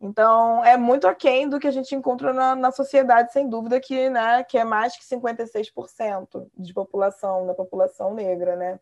Então, 0.00 0.64
é 0.64 0.76
muito 0.76 1.08
aquém 1.08 1.48
do 1.48 1.58
que 1.58 1.66
a 1.66 1.72
gente 1.72 1.92
encontra 1.94 2.32
na, 2.32 2.54
na 2.54 2.70
sociedade, 2.70 3.32
sem 3.32 3.48
dúvida, 3.48 3.80
que, 3.80 4.08
né, 4.08 4.44
que 4.44 4.56
é 4.56 4.64
mais 4.64 4.96
que 4.96 5.04
56% 5.04 6.48
de 6.56 6.72
população, 6.72 7.46
da 7.46 7.54
população 7.54 8.14
negra, 8.14 8.54
né? 8.54 8.78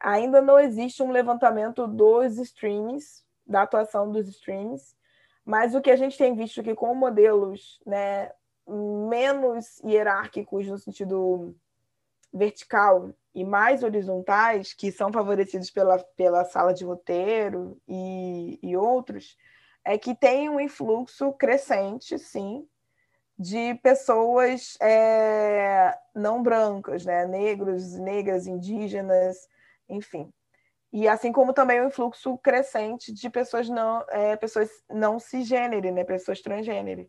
Ainda 0.00 0.40
não 0.40 0.58
existe 0.58 1.02
um 1.02 1.12
levantamento 1.12 1.86
dos 1.86 2.36
streams, 2.38 3.22
da 3.46 3.62
atuação 3.62 4.10
dos 4.10 4.26
streams, 4.28 4.96
mas 5.44 5.74
o 5.74 5.80
que 5.80 5.90
a 5.90 5.96
gente 5.96 6.18
tem 6.18 6.34
visto 6.34 6.60
aqui 6.60 6.74
com 6.74 6.94
modelos 6.94 7.80
né, 7.86 8.32
menos 8.70 9.80
hierárquicos 9.84 10.66
no 10.66 10.78
sentido 10.78 11.54
vertical 12.32 13.12
e 13.34 13.44
mais 13.44 13.82
horizontais, 13.82 14.72
que 14.72 14.90
são 14.90 15.12
favorecidos 15.12 15.70
pela, 15.70 15.98
pela 16.16 16.44
sala 16.44 16.72
de 16.72 16.84
roteiro 16.84 17.80
e, 17.88 18.58
e 18.62 18.76
outros, 18.76 19.36
é 19.84 19.96
que 19.96 20.14
tem 20.14 20.48
um 20.48 20.60
influxo 20.60 21.32
crescente, 21.32 22.18
sim, 22.18 22.66
de 23.38 23.74
pessoas 23.76 24.76
é, 24.82 25.96
não 26.14 26.42
brancas, 26.42 27.06
né? 27.06 27.26
negros, 27.26 27.94
negras, 27.94 28.46
indígenas, 28.46 29.48
enfim. 29.88 30.30
E 30.92 31.08
assim 31.08 31.32
como 31.32 31.54
também 31.54 31.80
o 31.80 31.86
influxo 31.86 32.36
crescente 32.38 33.12
de 33.14 33.30
pessoas 33.30 33.68
não, 33.68 34.04
é, 34.10 34.36
pessoas 34.36 34.68
não 34.90 35.18
cisgênero, 35.18 35.90
né? 35.92 36.04
pessoas 36.04 36.42
transgênero. 36.42 37.08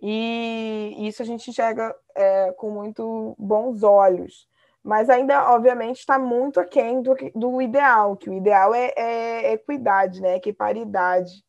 E 0.00 0.94
isso 1.08 1.22
a 1.22 1.24
gente 1.24 1.50
enxerga 1.50 1.94
é, 2.14 2.52
com 2.52 2.70
muito 2.70 3.34
bons 3.38 3.82
olhos. 3.82 4.48
Mas 4.82 5.10
ainda, 5.10 5.52
obviamente, 5.52 5.98
está 5.98 6.18
muito 6.18 6.60
aquém 6.60 7.02
do, 7.02 7.16
do 7.34 7.60
ideal, 7.60 8.16
que 8.16 8.30
o 8.30 8.34
ideal 8.34 8.72
é, 8.72 8.92
é 8.96 9.52
equidade, 9.54 10.20
né? 10.20 10.36
equiparidade, 10.36 11.44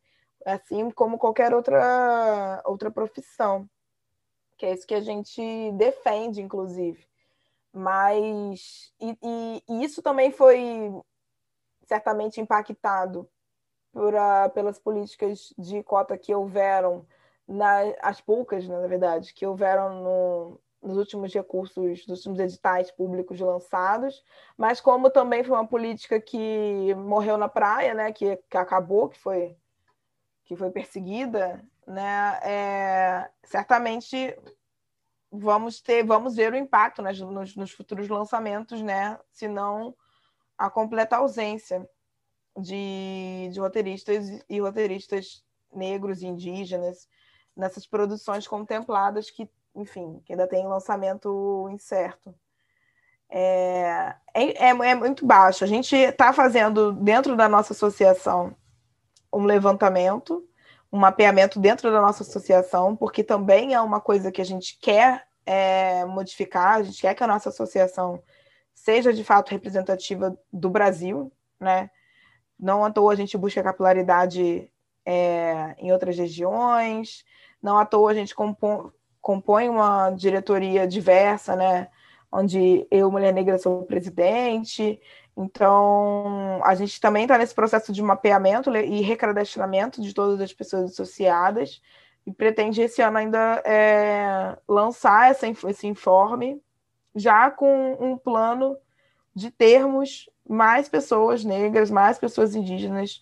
assim 0.46 0.90
como 0.90 1.20
qualquer 1.20 1.54
outra, 1.54 2.62
outra 2.66 2.90
profissão. 2.90 3.70
Que 4.58 4.66
é 4.66 4.74
isso 4.74 4.88
que 4.88 4.96
a 4.96 5.02
gente 5.02 5.72
defende, 5.74 6.42
inclusive. 6.42 7.06
Mas 7.72 8.92
e, 9.00 9.16
e, 9.22 9.64
e 9.70 9.84
isso 9.84 10.02
também 10.02 10.32
foi 10.32 10.92
certamente 11.86 12.42
impactado 12.42 13.30
por, 13.92 14.14
uh, 14.14 14.50
pelas 14.54 14.80
políticas 14.80 15.54
de 15.58 15.84
cota 15.84 16.18
que 16.18 16.34
houveram, 16.34 17.06
na, 17.48 17.80
as 18.02 18.20
poucas, 18.20 18.68
né, 18.68 18.80
na 18.80 18.88
verdade, 18.88 19.34
que 19.34 19.46
houveram 19.46 20.04
no, 20.04 20.60
nos 20.82 20.98
últimos 20.98 21.34
recursos, 21.34 22.06
nos 22.08 22.20
últimos 22.20 22.40
editais 22.40 22.92
públicos 22.92 23.40
lançados, 23.40 24.24
mas 24.58 24.82
como 24.82 25.10
também 25.10 25.44
foi 25.44 25.56
uma 25.56 25.68
política 25.68 26.20
que 26.20 26.94
morreu 26.96 27.38
na 27.38 27.48
praia, 27.48 27.94
né, 27.94 28.12
que, 28.12 28.38
que 28.50 28.58
acabou, 28.58 29.10
que 29.10 29.20
foi, 29.20 29.56
que 30.44 30.56
foi 30.56 30.70
perseguida, 30.70 31.64
né, 31.86 32.40
é, 32.44 33.30
certamente 33.44 34.38
vamos 35.32 35.82
ter, 35.82 36.04
vamos 36.04 36.36
ver 36.36 36.52
o 36.52 36.58
impacto 36.58 37.02
nas, 37.02 37.20
nos, 37.20 37.56
nos 37.56 37.72
futuros 37.72 38.10
lançamentos, 38.10 38.82
né, 38.82 39.18
se 39.32 39.48
não 39.48 39.96
a 40.58 40.70
completa 40.70 41.18
ausência 41.18 41.88
de, 42.58 43.50
de 43.52 43.60
roteiristas 43.60 44.44
e 44.50 44.60
roteiristas 44.60 45.46
negros 45.72 46.24
indígenas 46.24 47.08
nessas 47.58 47.86
produções 47.86 48.48
contempladas 48.48 49.30
que, 49.30 49.50
enfim, 49.76 50.22
que 50.26 50.34
ainda 50.34 50.48
tem 50.48 50.68
lançamento 50.68 51.68
incerto. 51.72 52.34
É, 53.30 54.16
é, 54.34 54.70
é 54.70 54.96
muito 54.96 55.26
baixo. 55.26 55.64
A 55.64 55.68
gente 55.68 55.96
está 55.96 56.32
fazendo, 56.32 56.94
dentro 56.94 57.36
da 57.36 57.50
nossa 57.50 57.74
associação, 57.74 58.56
um 59.34 59.44
levantamento, 59.44 60.48
um 60.92 61.00
mapeamento 61.00 61.60
dentro 61.60 61.92
da 61.92 62.02
nossa 62.02 62.24
associação, 62.24 62.96
porque 62.96 63.24
também 63.24 63.74
é 63.74 63.82
uma 63.82 64.00
coisa 64.00 64.32
que 64.32 64.42
a 64.42 64.46
gente 64.46 64.78
quer 64.80 65.28
é, 65.46 66.06
modificar, 66.06 66.76
a 66.76 66.84
gente 66.84 67.02
quer 67.02 67.14
que 67.14 67.24
a 67.24 67.28
nossa 67.28 67.50
associação 67.50 68.22
seja 68.74 69.12
de 69.12 69.24
fato 69.24 69.50
representativa 69.50 70.38
do 70.52 70.70
Brasil, 70.70 71.32
né? 71.60 71.90
Não 72.60 72.86
à 72.86 72.92
toa 72.92 73.14
a 73.14 73.16
gente 73.16 73.38
busca 73.38 73.64
capilaridade 73.64 74.72
é, 75.06 75.76
em 75.78 75.92
outras 75.92 76.18
regiões, 76.18 77.24
não 77.62 77.78
à 77.78 77.86
toa 77.86 78.12
a 78.12 78.14
gente 78.14 78.36
compõe, 78.36 78.92
compõe 79.22 79.70
uma 79.70 80.12
diretoria 80.12 80.88
diversa, 80.88 81.56
né? 81.56 81.90
Onde 82.32 82.86
eu, 82.92 83.12
mulher 83.12 83.34
negra, 83.34 83.58
sou 83.58 83.84
presidente. 83.84 85.00
Então, 85.36 86.60
a 86.64 86.74
gente 86.76 87.00
também 87.00 87.24
está 87.24 87.38
nesse 87.38 87.54
processo 87.54 87.92
de 87.94 88.02
mapeamento 88.02 88.76
e 88.76 89.02
recadastramento 89.02 90.02
de 90.02 90.14
todas 90.14 90.42
as 90.42 90.52
pessoas 90.52 90.92
associadas 90.92 91.82
e 92.26 92.34
pretende 92.34 92.82
esse 92.82 93.02
ano 93.02 93.18
ainda 93.18 93.62
é, 93.66 94.58
lançar 94.68 95.32
essa, 95.32 95.48
esse 95.48 95.88
informe 95.88 96.62
já 97.16 97.50
com 97.50 97.98
um 98.00 98.18
plano 98.18 98.78
de 99.34 99.52
termos 99.52 100.30
mais 100.48 100.90
pessoas 100.90 101.46
negras, 101.46 101.92
mais 101.92 102.18
pessoas 102.18 102.56
indígenas 102.56 103.22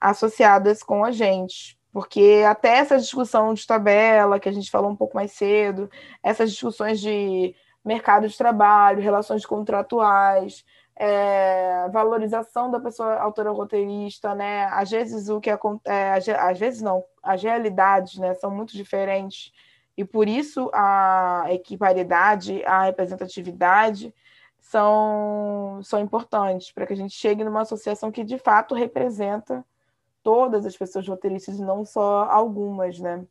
associadas 0.00 0.82
com 0.82 1.04
a 1.04 1.10
gente. 1.10 1.75
Porque 1.96 2.44
até 2.46 2.76
essa 2.76 2.98
discussão 2.98 3.54
de 3.54 3.66
tabela, 3.66 4.38
que 4.38 4.50
a 4.50 4.52
gente 4.52 4.70
falou 4.70 4.90
um 4.90 4.94
pouco 4.94 5.16
mais 5.16 5.32
cedo, 5.32 5.90
essas 6.22 6.50
discussões 6.50 7.00
de 7.00 7.54
mercado 7.82 8.28
de 8.28 8.36
trabalho, 8.36 9.00
relações 9.00 9.46
contratuais, 9.46 10.62
é, 10.94 11.88
valorização 11.88 12.70
da 12.70 12.78
pessoa 12.78 13.14
autora 13.14 13.50
roteirista, 13.50 14.34
né? 14.34 14.66
Às 14.66 14.90
vezes 14.90 15.30
o 15.30 15.40
que 15.40 15.48
é, 15.48 16.12
às 16.38 16.58
vezes 16.58 16.82
não, 16.82 17.02
as 17.22 17.42
realidades, 17.42 18.18
né, 18.18 18.34
são 18.34 18.50
muito 18.50 18.74
diferentes 18.74 19.50
e 19.96 20.04
por 20.04 20.28
isso 20.28 20.70
a 20.74 21.46
equiparidade, 21.48 22.62
a 22.66 22.82
representatividade 22.84 24.14
são, 24.60 25.80
são 25.82 25.98
importantes 25.98 26.70
para 26.70 26.86
que 26.86 26.92
a 26.92 26.96
gente 26.96 27.14
chegue 27.14 27.42
numa 27.42 27.62
associação 27.62 28.12
que 28.12 28.22
de 28.22 28.36
fato 28.36 28.74
representa 28.74 29.64
todas 30.26 30.66
as 30.66 30.76
pessoas 30.76 31.06
roteiristas 31.06 31.60
não 31.60 31.84
só 31.84 32.24
algumas, 32.24 32.98
né? 32.98 33.24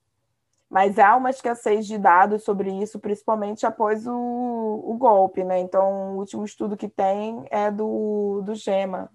Mas 0.70 0.98
há 0.98 1.18
uma 1.18 1.30
escassez 1.30 1.86
de 1.86 1.98
dados 1.98 2.46
sobre 2.46 2.72
isso, 2.72 3.02
principalmente 3.02 3.66
após 3.66 4.08
o, 4.08 4.14
o 4.14 4.96
golpe, 4.98 5.44
né? 5.44 5.60
Então, 5.60 6.14
o 6.16 6.20
último 6.20 6.46
estudo 6.46 6.78
que 6.78 6.88
tem 6.88 7.46
é 7.52 7.70
do, 7.70 8.42
do 8.46 8.56
GEMA, 8.56 9.12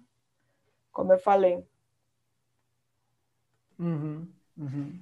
como 0.91 1.11
eu 1.11 1.17
falei. 1.17 1.65
Uhum, 3.79 4.27
uhum. 4.55 4.99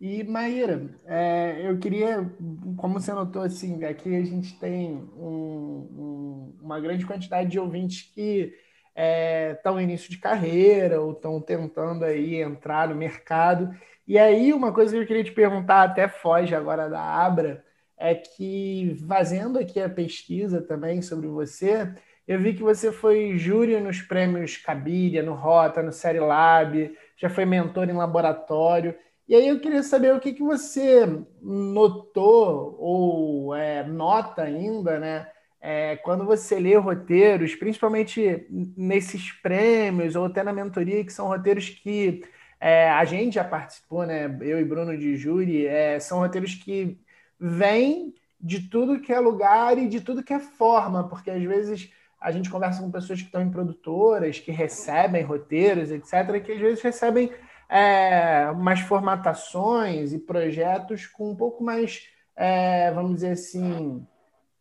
E, 0.00 0.22
Maíra, 0.22 0.88
é, 1.06 1.68
eu 1.68 1.80
queria, 1.80 2.32
como 2.76 3.00
você 3.00 3.12
notou, 3.12 3.42
assim, 3.42 3.82
aqui 3.82 4.14
a 4.14 4.22
gente 4.22 4.56
tem 4.60 4.94
um, 5.16 5.88
um, 5.98 6.58
uma 6.62 6.78
grande 6.78 7.04
quantidade 7.04 7.50
de 7.50 7.58
ouvintes 7.58 8.02
que 8.14 8.54
estão 8.96 9.78
é, 9.78 9.82
em 9.82 9.84
início 9.84 10.10
de 10.10 10.18
carreira 10.18 11.00
ou 11.00 11.12
estão 11.12 11.40
tentando 11.40 12.04
aí 12.04 12.36
entrar 12.36 12.88
no 12.88 12.94
mercado. 12.94 13.74
E 14.06 14.18
aí, 14.18 14.52
uma 14.52 14.72
coisa 14.72 14.92
que 14.92 15.02
eu 15.02 15.06
queria 15.06 15.24
te 15.24 15.32
perguntar, 15.32 15.82
até 15.82 16.08
foge 16.08 16.54
agora 16.54 16.88
da 16.88 17.00
Abra, 17.00 17.64
é 17.96 18.14
que, 18.14 18.96
fazendo 19.06 19.58
aqui 19.58 19.80
a 19.80 19.88
pesquisa 19.88 20.60
também 20.62 21.02
sobre 21.02 21.28
você, 21.28 21.92
eu 22.26 22.38
vi 22.38 22.54
que 22.54 22.62
você 22.62 22.92
foi 22.92 23.36
júri 23.38 23.78
nos 23.80 24.02
prêmios 24.02 24.56
Cabiria, 24.56 25.22
no 25.22 25.34
Rota, 25.34 25.82
no 25.82 25.92
Série 25.92 26.20
Lab, 26.20 26.96
já 27.16 27.28
foi 27.28 27.44
mentor 27.44 27.88
em 27.88 27.92
laboratório. 27.92 28.94
E 29.28 29.34
aí 29.34 29.46
eu 29.48 29.60
queria 29.60 29.82
saber 29.82 30.14
o 30.14 30.20
que, 30.20 30.32
que 30.32 30.42
você 30.42 31.06
notou 31.40 32.76
ou 32.78 33.54
é, 33.54 33.84
nota 33.84 34.42
ainda, 34.42 34.98
né? 34.98 35.28
É, 35.60 35.96
quando 35.96 36.24
você 36.24 36.58
lê 36.58 36.74
roteiros, 36.76 37.54
principalmente 37.54 38.46
nesses 38.48 39.30
prêmios 39.32 40.16
ou 40.16 40.24
até 40.24 40.42
na 40.42 40.52
mentoria, 40.52 41.04
que 41.04 41.12
são 41.12 41.26
roteiros 41.26 41.68
que 41.68 42.24
é, 42.58 42.90
a 42.90 43.04
gente 43.04 43.34
já 43.34 43.44
participou, 43.44 44.06
né? 44.06 44.24
Eu 44.40 44.60
e 44.60 44.64
Bruno 44.64 44.96
de 44.96 45.16
júri, 45.16 45.66
é, 45.66 46.00
são 46.00 46.18
roteiros 46.18 46.54
que 46.54 46.98
vêm 47.38 48.14
de 48.40 48.68
tudo 48.68 49.00
que 49.00 49.12
é 49.12 49.20
lugar 49.20 49.76
e 49.78 49.88
de 49.88 50.00
tudo 50.00 50.22
que 50.22 50.32
é 50.32 50.40
forma, 50.40 51.08
porque 51.08 51.30
às 51.30 51.42
vezes 51.42 51.90
a 52.20 52.30
gente 52.30 52.50
conversa 52.50 52.82
com 52.82 52.90
pessoas 52.90 53.20
que 53.20 53.26
estão 53.26 53.42
em 53.42 53.50
produtoras, 53.50 54.38
que 54.38 54.50
recebem 54.50 55.22
roteiros, 55.22 55.90
etc., 55.90 56.42
que 56.44 56.52
às 56.52 56.60
vezes 56.60 56.82
recebem 56.82 57.32
é, 57.68 58.50
umas 58.50 58.80
formatações 58.80 60.12
e 60.12 60.18
projetos 60.18 61.06
com 61.06 61.30
um 61.30 61.36
pouco 61.36 61.64
mais, 61.64 62.08
é, 62.36 62.90
vamos 62.92 63.14
dizer 63.16 63.32
assim, 63.32 64.06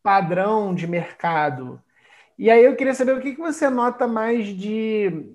padrão 0.03 0.73
de 0.73 0.87
mercado. 0.87 1.81
E 2.37 2.49
aí 2.49 2.63
eu 2.63 2.75
queria 2.75 2.93
saber 2.93 3.13
o 3.15 3.21
que, 3.21 3.33
que 3.35 3.41
você 3.41 3.69
nota 3.69 4.07
mais 4.07 4.47
de 4.47 5.33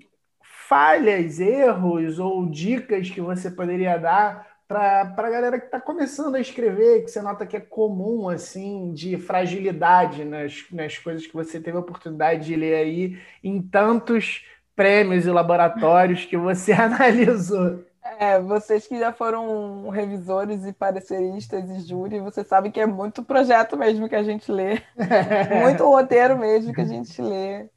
falhas, 0.67 1.39
erros 1.39 2.19
ou 2.19 2.49
dicas 2.49 3.09
que 3.09 3.21
você 3.21 3.51
poderia 3.51 3.97
dar 3.97 4.55
para 4.67 5.13
a 5.15 5.29
galera 5.29 5.59
que 5.59 5.67
está 5.67 5.79
começando 5.79 6.35
a 6.35 6.39
escrever, 6.39 7.03
que 7.03 7.11
você 7.11 7.21
nota 7.21 7.45
que 7.45 7.55
é 7.55 7.59
comum, 7.59 8.29
assim, 8.29 8.91
de 8.93 9.17
fragilidade 9.17 10.25
nas, 10.25 10.65
nas 10.71 10.97
coisas 10.97 11.27
que 11.27 11.33
você 11.33 11.59
teve 11.59 11.77
a 11.77 11.81
oportunidade 11.81 12.45
de 12.45 12.55
ler 12.55 12.75
aí 12.75 13.19
em 13.43 13.61
tantos 13.61 14.43
prêmios 14.75 15.25
e 15.25 15.31
laboratórios 15.31 16.25
que 16.25 16.35
você 16.37 16.73
analisou. 16.73 17.85
É, 18.19 18.39
vocês 18.39 18.85
que 18.87 18.99
já 18.99 19.11
foram 19.11 19.89
revisores 19.89 20.63
e 20.63 20.71
pareceristas 20.71 21.67
e 21.71 21.79
júri, 21.79 22.19
você 22.19 22.43
sabe 22.43 22.71
que 22.71 22.79
é 22.79 22.85
muito 22.85 23.23
projeto 23.23 23.75
mesmo 23.75 24.07
que 24.07 24.15
a 24.15 24.21
gente 24.21 24.51
lê, 24.51 24.79
muito 25.59 25.83
roteiro 25.83 26.37
mesmo 26.37 26.71
que 26.71 26.81
a 26.81 26.85
gente 26.85 27.19
lê. 27.19 27.67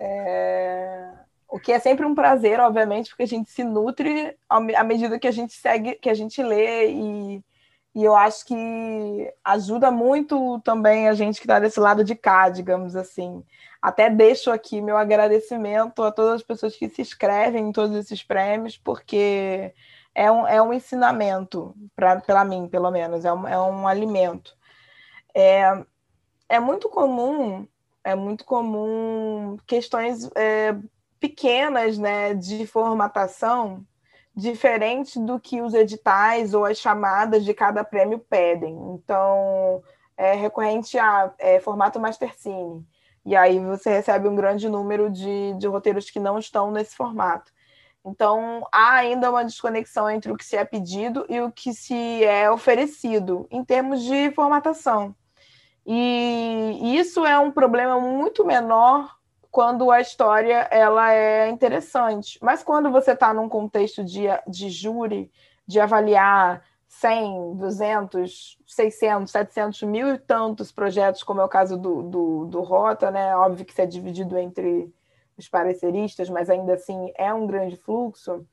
É... 0.00 1.10
O 1.48 1.58
que 1.58 1.72
é 1.72 1.80
sempre 1.80 2.06
um 2.06 2.14
prazer, 2.14 2.60
obviamente, 2.60 3.10
porque 3.10 3.24
a 3.24 3.26
gente 3.26 3.50
se 3.50 3.64
nutre 3.64 4.36
à 4.48 4.84
medida 4.84 5.18
que 5.18 5.26
a 5.26 5.32
gente 5.32 5.52
segue, 5.52 5.96
que 5.96 6.08
a 6.08 6.14
gente 6.14 6.40
lê 6.42 6.90
e, 6.90 7.44
e 7.94 8.02
eu 8.02 8.16
acho 8.16 8.46
que 8.46 9.34
ajuda 9.44 9.90
muito 9.90 10.58
também 10.60 11.08
a 11.08 11.14
gente 11.14 11.38
que 11.38 11.44
está 11.44 11.60
desse 11.60 11.78
lado 11.78 12.02
de 12.02 12.14
cá, 12.14 12.48
digamos 12.48 12.96
assim. 12.96 13.44
Até 13.82 14.08
deixo 14.08 14.50
aqui 14.50 14.80
meu 14.80 14.96
agradecimento 14.96 16.02
a 16.02 16.10
todas 16.10 16.36
as 16.36 16.42
pessoas 16.42 16.74
que 16.74 16.88
se 16.88 17.02
inscrevem 17.02 17.68
em 17.68 17.72
todos 17.72 17.94
esses 17.96 18.22
prêmios, 18.22 18.78
porque 18.78 19.74
é 20.14 20.30
um, 20.30 20.46
é 20.46 20.62
um 20.62 20.72
ensinamento, 20.72 21.74
para 21.94 22.44
mim, 22.44 22.66
pelo 22.68 22.90
menos, 22.90 23.24
é 23.24 23.32
um, 23.32 23.46
é 23.46 23.60
um 23.60 23.86
alimento. 23.86 24.56
É, 25.34 25.84
é 26.48 26.60
muito 26.60 26.88
comum, 26.88 27.66
é 28.02 28.14
muito 28.14 28.44
comum 28.44 29.58
questões 29.66 30.30
é, 30.34 30.74
pequenas 31.20 31.98
né, 31.98 32.34
de 32.34 32.66
formatação 32.66 33.84
diferentes 34.34 35.16
do 35.16 35.38
que 35.38 35.60
os 35.60 35.74
editais 35.74 36.54
ou 36.54 36.64
as 36.64 36.78
chamadas 36.78 37.44
de 37.44 37.52
cada 37.52 37.84
prêmio 37.84 38.18
pedem. 38.18 38.74
Então, 38.94 39.82
é 40.16 40.34
recorrente 40.34 40.98
a 40.98 41.32
é, 41.38 41.60
formato 41.60 42.00
Mastercine. 42.00 42.84
E 43.24 43.36
aí 43.36 43.58
você 43.60 43.90
recebe 43.90 44.28
um 44.28 44.34
grande 44.34 44.68
número 44.68 45.10
de, 45.10 45.54
de 45.54 45.66
roteiros 45.66 46.10
que 46.10 46.18
não 46.18 46.38
estão 46.38 46.70
nesse 46.70 46.96
formato. 46.96 47.52
Então, 48.04 48.66
há 48.72 48.94
ainda 48.94 49.30
uma 49.30 49.44
desconexão 49.44 50.10
entre 50.10 50.32
o 50.32 50.36
que 50.36 50.44
se 50.44 50.56
é 50.56 50.64
pedido 50.64 51.24
e 51.28 51.40
o 51.40 51.52
que 51.52 51.72
se 51.72 52.24
é 52.24 52.50
oferecido 52.50 53.46
em 53.50 53.64
termos 53.64 54.02
de 54.02 54.32
formatação. 54.32 55.14
E 55.86 56.96
isso 56.96 57.24
é 57.24 57.38
um 57.38 57.50
problema 57.50 58.00
muito 58.00 58.44
menor 58.44 59.16
quando 59.52 59.90
a 59.90 60.00
história 60.00 60.66
ela 60.70 61.12
é 61.12 61.50
interessante. 61.50 62.38
Mas 62.40 62.64
quando 62.64 62.90
você 62.90 63.12
está 63.12 63.34
num 63.34 63.50
contexto 63.50 64.02
de, 64.02 64.22
de 64.48 64.70
júri, 64.70 65.30
de 65.66 65.78
avaliar 65.78 66.64
100, 66.88 67.56
200, 67.56 68.58
600, 68.66 69.30
700, 69.30 69.82
mil 69.82 70.14
e 70.14 70.18
tantos 70.18 70.72
projetos, 70.72 71.22
como 71.22 71.42
é 71.42 71.44
o 71.44 71.48
caso 71.48 71.76
do, 71.76 72.02
do, 72.02 72.46
do 72.46 72.62
Rota, 72.62 73.10
né? 73.10 73.36
Óbvio 73.36 73.66
que 73.66 73.72
isso 73.72 73.82
é 73.82 73.86
dividido 73.86 74.38
entre 74.38 74.90
os 75.36 75.48
pareceristas, 75.48 76.30
mas 76.30 76.48
ainda 76.48 76.72
assim 76.72 77.12
é 77.14 77.32
um 77.32 77.46
grande 77.46 77.76
fluxo. 77.76 78.46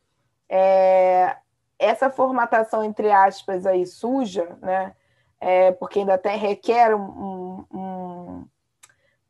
É, 0.50 1.38
essa 1.78 2.10
formatação, 2.10 2.84
entre 2.84 3.10
aspas, 3.10 3.66
aí 3.66 3.86
suja, 3.86 4.58
né? 4.62 4.94
É, 5.40 5.72
porque 5.72 6.00
ainda 6.00 6.16
até 6.16 6.36
requer 6.36 6.94
um, 6.94 7.66
um, 7.72 8.46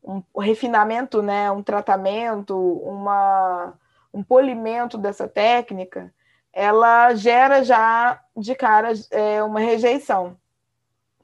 um, 0.04 0.24
refinamento, 0.40 1.22
né? 1.22 1.52
um 1.52 1.64
tratamento, 1.64 2.58
uma, 2.58 3.74
um 4.14 4.24
polimento 4.24 4.98
dessa 4.98 5.28
técnica, 5.28 6.14
ela 6.52 7.14
gera 7.16 7.64
já 7.64 8.22
de 8.36 8.56
cara 8.56 8.92
é, 9.12 9.44
uma 9.44 9.60
rejeição. 9.60 10.38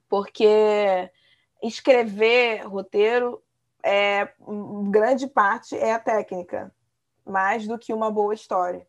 Porque 0.07 1.09
escrever 1.61 2.65
roteiro 2.67 3.41
é 3.83 4.29
grande 4.89 5.27
parte 5.27 5.77
é 5.77 5.93
a 5.93 5.99
técnica, 5.99 6.71
mais 7.25 7.67
do 7.67 7.77
que 7.77 7.93
uma 7.93 8.11
boa 8.11 8.33
história, 8.33 8.85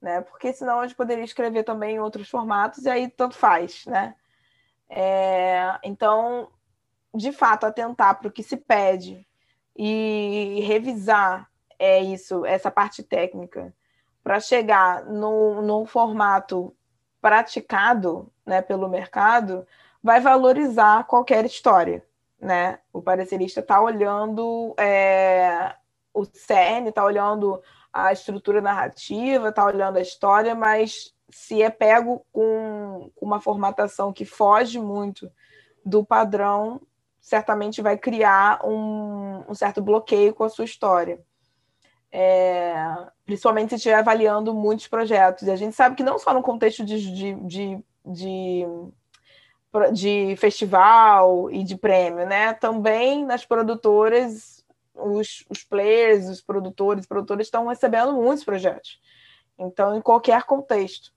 né? 0.00 0.20
Porque 0.22 0.52
senão 0.52 0.80
a 0.80 0.86
gente 0.86 0.96
poderia 0.96 1.24
escrever 1.24 1.64
também 1.64 1.96
em 1.96 2.00
outros 2.00 2.28
formatos 2.28 2.84
e 2.84 2.90
aí 2.90 3.08
tanto 3.08 3.36
faz, 3.36 3.84
né? 3.86 4.14
É, 4.88 5.78
então, 5.82 6.48
de 7.14 7.32
fato, 7.32 7.64
atentar 7.64 8.18
para 8.18 8.28
o 8.28 8.32
que 8.32 8.42
se 8.42 8.56
pede 8.56 9.26
e 9.76 10.60
revisar 10.64 11.48
é 11.78 12.00
isso, 12.00 12.46
essa 12.46 12.70
parte 12.70 13.02
técnica, 13.02 13.74
para 14.22 14.38
chegar 14.38 15.04
no 15.04 15.84
formato 15.84 16.74
praticado 17.20 18.32
né, 18.46 18.62
pelo 18.62 18.88
mercado, 18.88 19.66
vai 20.02 20.20
valorizar 20.20 21.04
qualquer 21.04 21.44
história 21.44 22.04
né? 22.42 22.80
O 22.92 23.00
parecerista 23.00 23.60
está 23.60 23.80
olhando 23.80 24.74
é, 24.76 25.76
o 26.12 26.24
cerne, 26.24 26.88
está 26.88 27.04
olhando 27.04 27.62
a 27.92 28.12
estrutura 28.12 28.60
narrativa, 28.60 29.50
está 29.50 29.64
olhando 29.64 29.98
a 29.98 30.02
história, 30.02 30.52
mas 30.52 31.14
se 31.30 31.62
é 31.62 31.70
pego 31.70 32.26
com 32.32 33.10
uma 33.20 33.40
formatação 33.40 34.12
que 34.12 34.24
foge 34.24 34.80
muito 34.80 35.30
do 35.84 36.04
padrão, 36.04 36.80
certamente 37.22 37.80
vai 37.80 37.96
criar 37.96 38.60
um, 38.66 39.44
um 39.48 39.54
certo 39.54 39.80
bloqueio 39.80 40.34
com 40.34 40.44
a 40.44 40.48
sua 40.50 40.64
história. 40.64 41.18
É, 42.10 42.74
principalmente 43.24 43.70
se 43.70 43.76
estiver 43.76 43.94
avaliando 43.94 44.52
muitos 44.52 44.86
projetos. 44.88 45.44
E 45.44 45.50
a 45.50 45.56
gente 45.56 45.74
sabe 45.74 45.96
que 45.96 46.02
não 46.02 46.18
só 46.18 46.34
no 46.34 46.42
contexto 46.42 46.84
de, 46.84 47.00
de, 47.14 47.34
de, 47.46 47.84
de 48.04 48.66
de 49.90 50.36
festival 50.36 51.50
e 51.50 51.64
de 51.64 51.76
prêmio, 51.78 52.26
né? 52.26 52.52
Também 52.52 53.24
nas 53.24 53.46
produtoras, 53.46 54.62
os, 54.94 55.46
os 55.48 55.64
players, 55.64 56.28
os 56.28 56.42
produtores, 56.42 57.06
produtores 57.06 57.46
estão 57.46 57.66
recebendo 57.66 58.12
muitos 58.12 58.44
projetos. 58.44 59.00
Então, 59.58 59.96
em 59.96 60.02
qualquer 60.02 60.42
contexto, 60.42 61.10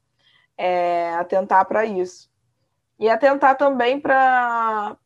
é, 0.58 1.14
atentar 1.16 1.66
para 1.66 1.86
isso. 1.86 2.30
E 2.98 3.10
atentar 3.10 3.58
também 3.58 4.00
para 4.00 4.98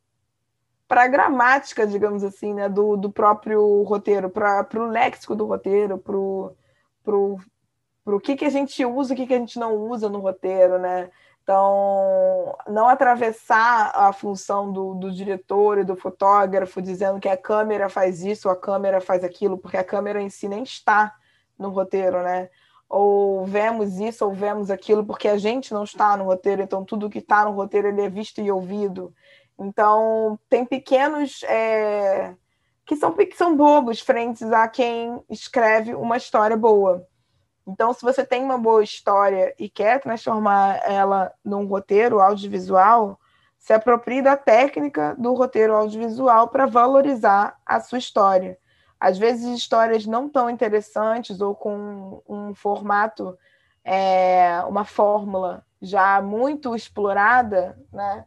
para 0.90 1.04
a 1.04 1.08
gramática, 1.08 1.86
digamos 1.86 2.24
assim, 2.24 2.52
né, 2.52 2.68
do, 2.68 2.98
do 2.98 3.12
próprio 3.12 3.84
roteiro, 3.84 4.28
para 4.28 4.68
o 4.74 4.88
léxico 4.88 5.36
do 5.36 5.46
roteiro, 5.46 6.00
para 6.00 6.18
o 6.18 8.20
que, 8.20 8.36
que 8.36 8.44
a 8.44 8.50
gente 8.50 8.84
usa, 8.84 9.14
o 9.14 9.16
que, 9.16 9.28
que 9.28 9.36
a 9.36 9.38
gente 9.38 9.60
não 9.60 9.76
usa 9.76 10.10
no 10.10 10.20
roteiro, 10.20 10.80
né? 10.80 11.12
Então, 11.44 12.56
não 12.68 12.88
atravessar 12.88 13.92
a 13.94 14.12
função 14.12 14.72
do, 14.72 14.96
do, 14.96 15.12
diretor 15.12 15.78
e 15.78 15.84
do 15.84 15.96
fotógrafo 15.96 16.82
dizendo 16.82 17.20
que 17.20 17.30
a 17.30 17.38
câmera 17.38 17.88
faz 17.88 18.24
isso, 18.24 18.50
a 18.50 18.56
câmera 18.56 19.00
faz 19.00 19.24
aquilo, 19.24 19.60
porque 19.60 19.78
a 19.78 19.84
câmera 19.84 20.20
em 20.20 20.30
si 20.30 20.48
nem 20.48 20.64
está 20.64 21.14
no 21.58 21.70
roteiro, 21.70 22.24
né? 22.24 22.50
Ou 22.90 23.46
vemos 23.46 24.00
isso, 24.00 24.26
ou 24.26 24.34
vemos 24.34 24.72
aquilo, 24.72 25.06
porque 25.06 25.28
a 25.28 25.38
gente 25.38 25.72
não 25.72 25.84
está 25.84 26.18
no 26.18 26.24
roteiro, 26.24 26.64
então 26.64 26.84
tudo 26.84 27.12
que 27.12 27.20
está 27.20 27.46
no 27.46 27.52
roteiro 27.52 27.90
ele 27.90 28.02
é 28.02 28.10
visto 28.10 28.42
e 28.42 28.52
ouvido. 28.52 29.14
Então, 29.60 30.40
tem 30.50 30.66
pequenos. 30.66 31.44
É, 31.44 32.34
que 32.90 32.96
são, 32.96 33.14
que 33.14 33.38
são 33.38 33.56
bobos 33.56 34.00
frente 34.00 34.44
a 34.46 34.68
quem 34.68 35.24
escreve 35.30 35.94
uma 35.94 36.18
história 36.18 36.58
boa. 36.58 37.06
Então, 37.68 37.94
se 37.94 38.02
você 38.02 38.26
tem 38.26 38.44
uma 38.44 38.58
boa 38.58 38.84
história 38.84 39.54
e 39.60 39.70
quer 39.70 40.02
transformar 40.02 40.82
ela 40.84 41.32
num 41.46 41.68
roteiro 41.68 42.20
audiovisual, 42.20 43.20
se 43.60 43.74
aproprie 43.74 44.24
da 44.24 44.36
técnica 44.36 45.16
do 45.20 45.36
roteiro 45.36 45.76
audiovisual 45.76 46.48
para 46.48 46.66
valorizar 46.66 47.60
a 47.64 47.80
sua 47.80 48.00
história. 48.00 48.58
Às 49.00 49.20
vezes, 49.20 49.46
histórias 49.56 50.08
não 50.08 50.28
tão 50.28 50.50
interessantes 50.50 51.42
ou 51.42 51.54
com 51.54 52.24
um 52.28 52.56
formato, 52.56 53.38
é, 53.84 54.64
uma 54.68 54.84
fórmula 54.84 55.64
já 55.80 56.20
muito 56.24 56.76
explorada, 56.76 57.78
né? 57.94 58.26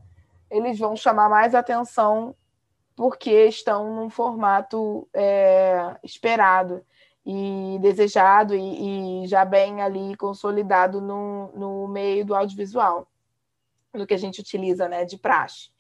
Eles 0.53 0.78
vão 0.78 0.94
chamar 0.94 1.30
mais 1.30 1.55
atenção 1.55 2.36
porque 2.94 3.46
estão 3.46 3.96
num 3.96 4.11
formato 4.11 5.09
é, 5.14 5.96
esperado 6.05 6.84
e 7.24 7.78
desejado 7.80 8.55
e, 8.55 9.24
e, 9.24 9.26
já 9.26 9.44
bem 9.44 9.80
ali 9.80 10.14
consolidado 10.16 11.00
no, 11.00 11.50
no 11.55 11.88
meio 11.88 12.24
do 12.24 12.34
audiovisual, 12.34 13.09
no 13.94 14.07
que 14.07 14.12
a 14.12 14.18
gente 14.18 14.40
utiliza 14.40 14.88
né, 14.88 15.07
de 15.07 15.16
praxe. 15.16 15.70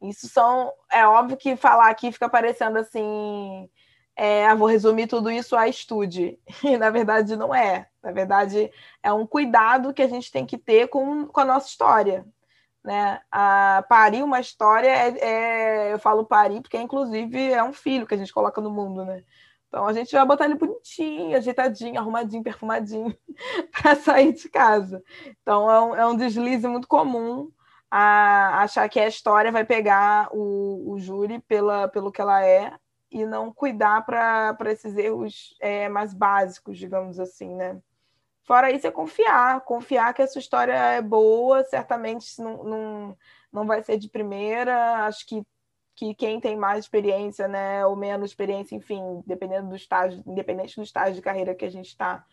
Isso 0.00 0.28
são. 0.28 0.72
É 0.90 1.06
óbvio 1.06 1.36
que 1.36 1.56
falar 1.56 1.90
aqui 1.90 2.12
fica 2.12 2.28
parecendo 2.28 2.78
assim. 2.78 3.68
É, 4.14 4.46
ah, 4.46 4.54
vou 4.54 4.68
resumir 4.68 5.06
tudo 5.08 5.30
isso 5.30 5.56
a 5.56 5.68
estude. 5.68 6.38
E 6.64 6.76
na 6.76 6.90
verdade 6.90 7.36
não 7.36 7.54
é. 7.54 7.88
Na 8.02 8.12
verdade, 8.12 8.70
é 9.02 9.12
um 9.12 9.26
cuidado 9.26 9.94
que 9.94 10.02
a 10.02 10.08
gente 10.08 10.30
tem 10.30 10.44
que 10.44 10.58
ter 10.58 10.88
com, 10.88 11.26
com 11.26 11.40
a 11.40 11.44
nossa 11.44 11.68
história. 11.68 12.26
Né? 12.84 13.20
A 13.30 13.84
parir 13.88 14.24
uma 14.24 14.40
história 14.40 14.88
é, 14.88 15.18
é, 15.18 15.92
eu 15.92 15.98
falo 16.00 16.24
parir 16.24 16.60
porque 16.60 16.76
inclusive 16.76 17.52
é 17.52 17.62
um 17.62 17.72
filho 17.72 18.06
que 18.06 18.14
a 18.14 18.16
gente 18.16 18.32
coloca 18.32 18.60
no 18.60 18.70
mundo, 18.70 19.04
né? 19.04 19.22
Então 19.68 19.86
a 19.86 19.92
gente 19.94 20.12
vai 20.12 20.26
botar 20.26 20.44
ele 20.44 20.54
bonitinho, 20.56 21.36
ajeitadinho, 21.36 21.98
arrumadinho, 21.98 22.42
perfumadinho 22.42 23.16
para 23.72 23.96
sair 23.96 24.32
de 24.32 24.48
casa. 24.48 25.02
Então 25.40 25.70
é 25.70 25.80
um, 25.80 25.96
é 25.96 26.06
um, 26.06 26.16
deslize 26.16 26.66
muito 26.68 26.86
comum 26.86 27.50
a 27.90 28.62
achar 28.62 28.88
que 28.88 29.00
a 29.00 29.08
história 29.08 29.50
vai 29.52 29.64
pegar 29.64 30.28
o, 30.32 30.92
o 30.92 30.98
júri 30.98 31.38
pela, 31.40 31.88
pelo 31.88 32.12
que 32.12 32.20
ela 32.20 32.44
é 32.44 32.74
e 33.10 33.24
não 33.24 33.52
cuidar 33.52 34.04
para 34.04 34.72
esses 34.72 34.96
erros 34.96 35.54
é, 35.60 35.88
mais 35.88 36.12
básicos, 36.12 36.76
digamos 36.78 37.20
assim, 37.20 37.54
né? 37.54 37.80
Fora 38.44 38.70
isso, 38.72 38.86
é 38.86 38.90
confiar, 38.90 39.60
confiar 39.62 40.12
que 40.14 40.22
a 40.22 40.26
sua 40.26 40.40
história 40.40 40.72
é 40.72 41.02
boa, 41.02 41.64
certamente 41.64 42.40
não, 42.40 42.64
não, 42.64 43.18
não 43.52 43.66
vai 43.66 43.82
ser 43.82 43.98
de 43.98 44.08
primeira. 44.08 45.06
Acho 45.06 45.26
que 45.26 45.42
que 45.94 46.14
quem 46.14 46.40
tem 46.40 46.56
mais 46.56 46.84
experiência, 46.84 47.46
né, 47.46 47.84
ou 47.86 47.94
menos 47.94 48.30
experiência, 48.30 48.74
enfim, 48.74 49.22
dependendo 49.26 49.68
do 49.68 49.76
estágio, 49.76 50.22
independente 50.26 50.76
do 50.76 50.82
estágio 50.82 51.14
de 51.14 51.22
carreira 51.22 51.54
que 51.54 51.64
a 51.64 51.70
gente 51.70 51.88
está, 51.88 52.24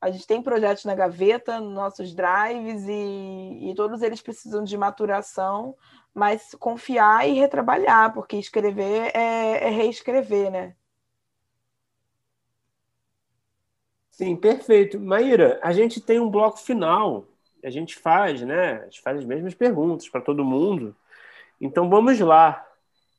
a 0.00 0.10
gente 0.10 0.26
tem 0.26 0.42
projetos 0.42 0.84
na 0.84 0.94
gaveta, 0.94 1.58
nos 1.58 1.74
nossos 1.74 2.14
drives, 2.14 2.84
e, 2.86 3.70
e 3.70 3.74
todos 3.74 4.02
eles 4.02 4.22
precisam 4.22 4.62
de 4.62 4.76
maturação, 4.76 5.76
mas 6.14 6.54
confiar 6.54 7.28
e 7.28 7.32
retrabalhar, 7.32 8.12
porque 8.12 8.36
escrever 8.36 9.10
é, 9.14 9.66
é 9.66 9.70
reescrever, 9.70 10.50
né? 10.50 10.76
Sim, 14.18 14.36
perfeito. 14.36 14.98
Maíra, 15.00 15.60
a 15.62 15.72
gente 15.72 16.00
tem 16.00 16.18
um 16.18 16.28
bloco 16.28 16.58
final 16.58 17.24
a 17.64 17.70
gente 17.70 17.96
faz, 17.96 18.40
né? 18.42 18.80
A 18.80 18.84
gente 18.84 19.00
faz 19.00 19.18
as 19.18 19.24
mesmas 19.24 19.54
perguntas 19.54 20.08
para 20.08 20.20
todo 20.20 20.44
mundo. 20.44 20.94
Então 21.60 21.88
vamos 21.88 22.18
lá. 22.20 22.64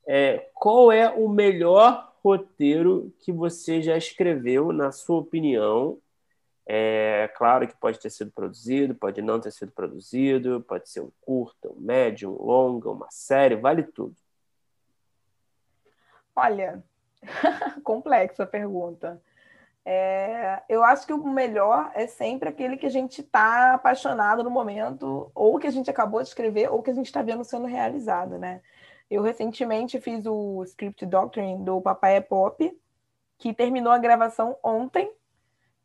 É, 0.06 0.48
qual 0.54 0.90
é 0.90 1.08
o 1.10 1.28
melhor 1.28 2.12
roteiro 2.22 3.12
que 3.20 3.32
você 3.32 3.82
já 3.82 3.96
escreveu, 3.96 4.72
na 4.72 4.92
sua 4.92 5.18
opinião? 5.18 5.98
É 6.66 7.28
claro 7.36 7.66
que 7.66 7.76
pode 7.76 7.98
ter 7.98 8.10
sido 8.10 8.30
produzido, 8.30 8.94
pode 8.94 9.20
não 9.20 9.40
ter 9.40 9.50
sido 9.50 9.72
produzido, 9.72 10.64
pode 10.66 10.88
ser 10.88 11.00
um 11.00 11.10
curta, 11.20 11.68
um 11.68 11.80
médio, 11.80 12.30
um 12.30 12.44
longa, 12.44 12.90
uma 12.90 13.08
série, 13.10 13.56
vale 13.56 13.82
tudo. 13.82 14.14
Olha, 16.34 16.82
complexa 17.82 18.44
a 18.44 18.46
pergunta. 18.46 19.20
É, 19.84 20.62
eu 20.68 20.84
acho 20.84 21.06
que 21.06 21.12
o 21.12 21.26
melhor 21.26 21.90
é 21.94 22.06
sempre 22.06 22.48
aquele 22.48 22.76
que 22.76 22.86
a 22.86 22.90
gente 22.90 23.22
está 23.22 23.74
apaixonado 23.74 24.44
no 24.44 24.50
momento, 24.50 25.30
ou 25.34 25.58
que 25.58 25.66
a 25.66 25.70
gente 25.70 25.90
acabou 25.90 26.22
de 26.22 26.28
escrever, 26.28 26.70
ou 26.70 26.82
que 26.82 26.90
a 26.90 26.94
gente 26.94 27.06
está 27.06 27.22
vendo 27.22 27.44
sendo 27.44 27.66
realizado, 27.66 28.38
né? 28.38 28.60
Eu 29.10 29.22
recentemente 29.22 30.00
fiz 30.00 30.24
o 30.26 30.62
Script 30.64 31.04
Doctrine 31.06 31.64
do 31.64 31.80
Papai 31.80 32.16
é 32.16 32.20
Pop, 32.20 32.72
que 33.38 33.54
terminou 33.54 33.92
a 33.92 33.98
gravação 33.98 34.56
ontem, 34.62 35.10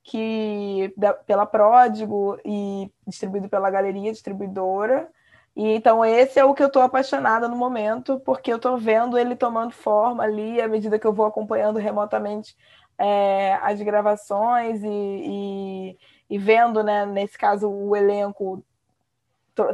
que 0.03 0.93
da, 0.95 1.13
pela 1.13 1.45
Pródigo 1.45 2.37
e 2.45 2.91
distribuído 3.07 3.49
pela 3.49 3.71
Galeria 3.71 4.11
Distribuidora. 4.11 5.09
E 5.55 5.73
então 5.73 6.05
esse 6.05 6.37
é 6.39 6.45
o 6.45 6.53
que 6.53 6.61
eu 6.61 6.67
estou 6.67 6.81
apaixonada 6.83 7.47
no 7.47 7.55
momento, 7.55 8.19
porque 8.19 8.51
eu 8.51 8.57
estou 8.57 8.77
vendo 8.77 9.17
ele 9.17 9.35
tomando 9.35 9.71
forma 9.71 10.23
ali 10.23 10.61
à 10.61 10.67
medida 10.67 10.99
que 10.99 11.07
eu 11.07 11.13
vou 11.13 11.25
acompanhando 11.25 11.79
remotamente 11.79 12.55
é, 12.97 13.55
as 13.61 13.81
gravações 13.81 14.83
e, 14.83 14.87
e, 14.87 15.97
e, 16.29 16.37
vendo, 16.37 16.83
né, 16.83 17.05
nesse 17.05 17.37
caso, 17.37 17.69
o 17.69 17.95
elenco 17.95 18.63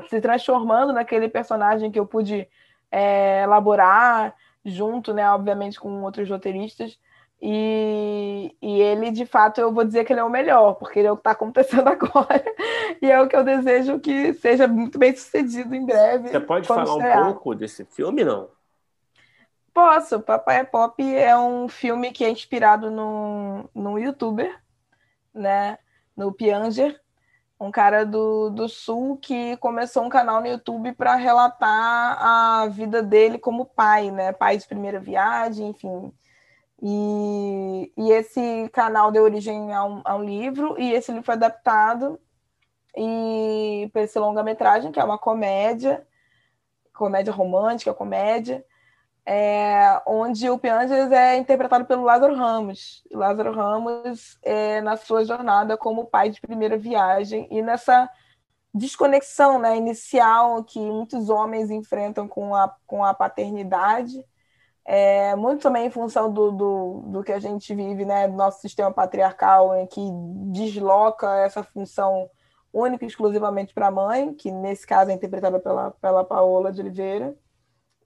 se 0.10 0.22
transformando 0.22 0.94
naquele 0.94 1.28
personagem 1.28 1.92
que 1.92 2.00
eu 2.00 2.06
pude 2.06 2.48
é, 2.92 3.44
elaborar 3.44 4.36
junto, 4.64 5.14
né, 5.14 5.30
obviamente, 5.32 5.80
com 5.80 6.04
outros 6.04 6.30
roteiristas. 6.30 7.00
E, 7.44 8.56
e 8.62 8.82
ele, 8.82 9.10
de 9.10 9.26
fato, 9.26 9.60
eu 9.60 9.74
vou 9.74 9.84
dizer 9.84 10.06
que 10.06 10.14
ele 10.14 10.20
é 10.20 10.24
o 10.24 10.30
melhor, 10.30 10.76
porque 10.76 11.00
ele 11.00 11.08
é 11.08 11.12
o 11.12 11.16
que 11.16 11.22
está 11.22 11.32
acontecendo 11.32 11.88
agora. 11.90 12.44
e 13.02 13.10
é 13.10 13.20
o 13.20 13.28
que 13.28 13.36
eu 13.36 13.44
desejo 13.44 14.00
que 14.00 14.34
seja 14.36 14.68
muito 14.68 15.00
bem 15.00 15.16
sucedido 15.16 15.74
em 15.74 15.84
breve. 15.84 16.30
Você 16.30 16.40
pode 16.40 16.68
falar 16.68 16.84
estrear. 16.84 17.22
um 17.22 17.34
pouco 17.34 17.56
desse 17.56 17.84
filme, 17.86 18.24
não? 18.24 18.48
Posso. 19.74 20.20
Papai 20.20 20.60
é 20.60 20.64
Pop 20.64 21.02
é 21.16 21.38
um 21.38 21.68
filme 21.68 22.12
que 22.12 22.24
é 22.26 22.30
inspirado 22.30 22.92
num, 22.92 23.68
num 23.74 23.98
youtuber, 23.98 24.62
né? 25.34 25.78
No 26.16 26.34
Pianger, 26.34 27.00
um 27.60 27.72
cara 27.72 28.06
do, 28.06 28.50
do 28.50 28.68
Sul 28.68 29.18
que 29.18 29.56
começou 29.58 30.04
um 30.04 30.10
canal 30.10 30.42
no 30.42 30.48
YouTube 30.48 30.94
para 30.94 31.16
relatar 31.16 32.18
a 32.22 32.68
vida 32.68 33.02
dele 33.02 33.38
como 33.40 33.66
pai, 33.66 34.12
né? 34.12 34.34
Pai 34.34 34.58
de 34.58 34.68
primeira 34.68 35.00
viagem, 35.00 35.70
enfim. 35.70 36.12
E, 36.82 37.94
e 37.98 38.12
esse 38.12 38.70
canal 38.74 39.12
deu 39.12 39.24
origem 39.24 39.74
a 39.74 39.84
um, 39.86 40.02
a 40.04 40.16
um 40.16 40.24
livro, 40.24 40.76
e 40.80 40.92
esse 40.94 41.12
livro 41.12 41.26
foi 41.26 41.36
adaptado 41.36 42.20
e 42.98 43.90
para 43.94 44.02
esse 44.02 44.20
longa-metragem, 44.20 44.92
que 44.92 45.00
é 45.00 45.04
uma 45.04 45.18
comédia, 45.18 46.06
comédia 46.94 47.32
romântica, 47.32 47.94
comédia, 47.94 48.66
é, 49.26 50.02
onde 50.06 50.50
o 50.50 50.58
Pianges 50.58 51.12
é 51.12 51.38
interpretado 51.38 51.86
pelo 51.86 52.04
Lázaro 52.04 52.36
Ramos. 52.36 53.04
Lázaro 53.12 53.54
Ramos, 53.54 54.38
é, 54.44 54.82
na 54.82 54.98
sua 54.98 55.24
jornada 55.24 55.78
como 55.78 56.06
pai 56.06 56.30
de 56.30 56.42
primeira 56.42 56.78
viagem 56.78 57.48
e 57.52 57.62
nessa 57.62 58.10
desconexão 58.74 59.60
né, 59.60 59.78
inicial 59.78 60.64
que 60.64 60.80
muitos 60.80 61.30
homens 61.30 61.70
enfrentam 61.70 62.28
com 62.28 62.56
a, 62.56 62.74
com 62.88 63.04
a 63.04 63.14
paternidade, 63.14 64.26
é, 64.86 65.36
muito 65.36 65.62
também 65.62 65.86
em 65.86 65.92
função 65.92 66.32
do, 66.32 66.52
do, 66.52 67.04
do 67.08 67.24
que 67.24 67.32
a 67.32 67.40
gente 67.40 67.76
vive, 67.76 68.06
né, 68.06 68.28
do 68.28 68.36
nosso 68.36 68.62
sistema 68.62 68.92
patriarcal, 68.92 69.72
que 69.88 70.02
desloca 70.52 71.28
essa 71.38 71.64
função 71.64 72.30
única 72.74 73.06
e 73.06 73.08
exclusivamente 73.08 73.74
para 73.74 73.88
a 73.88 73.92
mãe, 73.92 74.34
que 74.34 74.52
nesse 74.52 74.88
caso 74.88 75.12
é 75.12 75.14
interpretada 75.14 75.60
pela, 75.60 75.92
pela 75.92 76.24
Paola 76.24 76.72
de 76.72 76.82
Oliveira. 76.82 77.36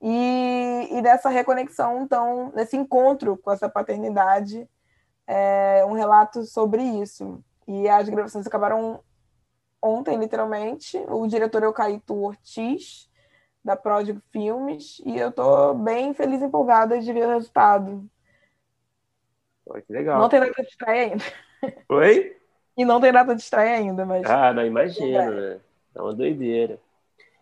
E, 0.02 0.90
e 0.92 1.02
dessa 1.02 1.30
reconexão, 1.30 2.02
então, 2.02 2.52
nesse 2.56 2.76
encontro 2.76 3.38
com 3.38 3.52
essa 3.52 3.70
paternidade, 3.70 4.68
é, 5.28 5.84
um 5.86 5.94
relato 5.94 6.44
sobre 6.44 6.82
isso. 6.84 7.44
E 7.68 7.88
as 7.90 8.08
gravações 8.08 8.46
acabaram 8.46 9.00
ontem, 9.82 10.18
literalmente. 10.18 10.98
O 11.08 11.26
diretor 11.28 11.64
é 11.64 11.68
o 11.68 11.74
Caíto 11.74 12.16
Ortiz, 12.16 13.10
da 13.64 13.76
Pródigo 13.76 14.22
Filmes, 14.32 15.02
e 15.04 15.18
eu 15.18 15.30
estou 15.30 15.74
bem 15.74 16.14
feliz 16.14 16.42
e 16.42 16.46
empolgada 16.46 17.00
de 17.00 17.12
ver 17.12 17.26
o 17.26 17.34
resultado. 17.34 18.08
Pô, 19.66 19.74
que 19.82 19.92
legal. 19.92 20.20
Não 20.20 20.30
tem 20.30 20.40
data 20.40 20.62
de 20.62 20.70
estreia 20.70 21.04
ainda. 21.12 21.24
Oi? 21.90 22.38
E 22.78 22.86
não 22.86 23.02
tem 23.02 23.12
data 23.12 23.34
de 23.34 23.42
estreia 23.42 23.78
ainda, 23.78 24.06
mas. 24.06 24.24
Ah, 24.30 24.54
não 24.54 24.64
imagino, 24.64 25.32
né? 25.32 25.60
É 25.96 26.02
uma 26.02 26.14
doideira. 26.14 26.80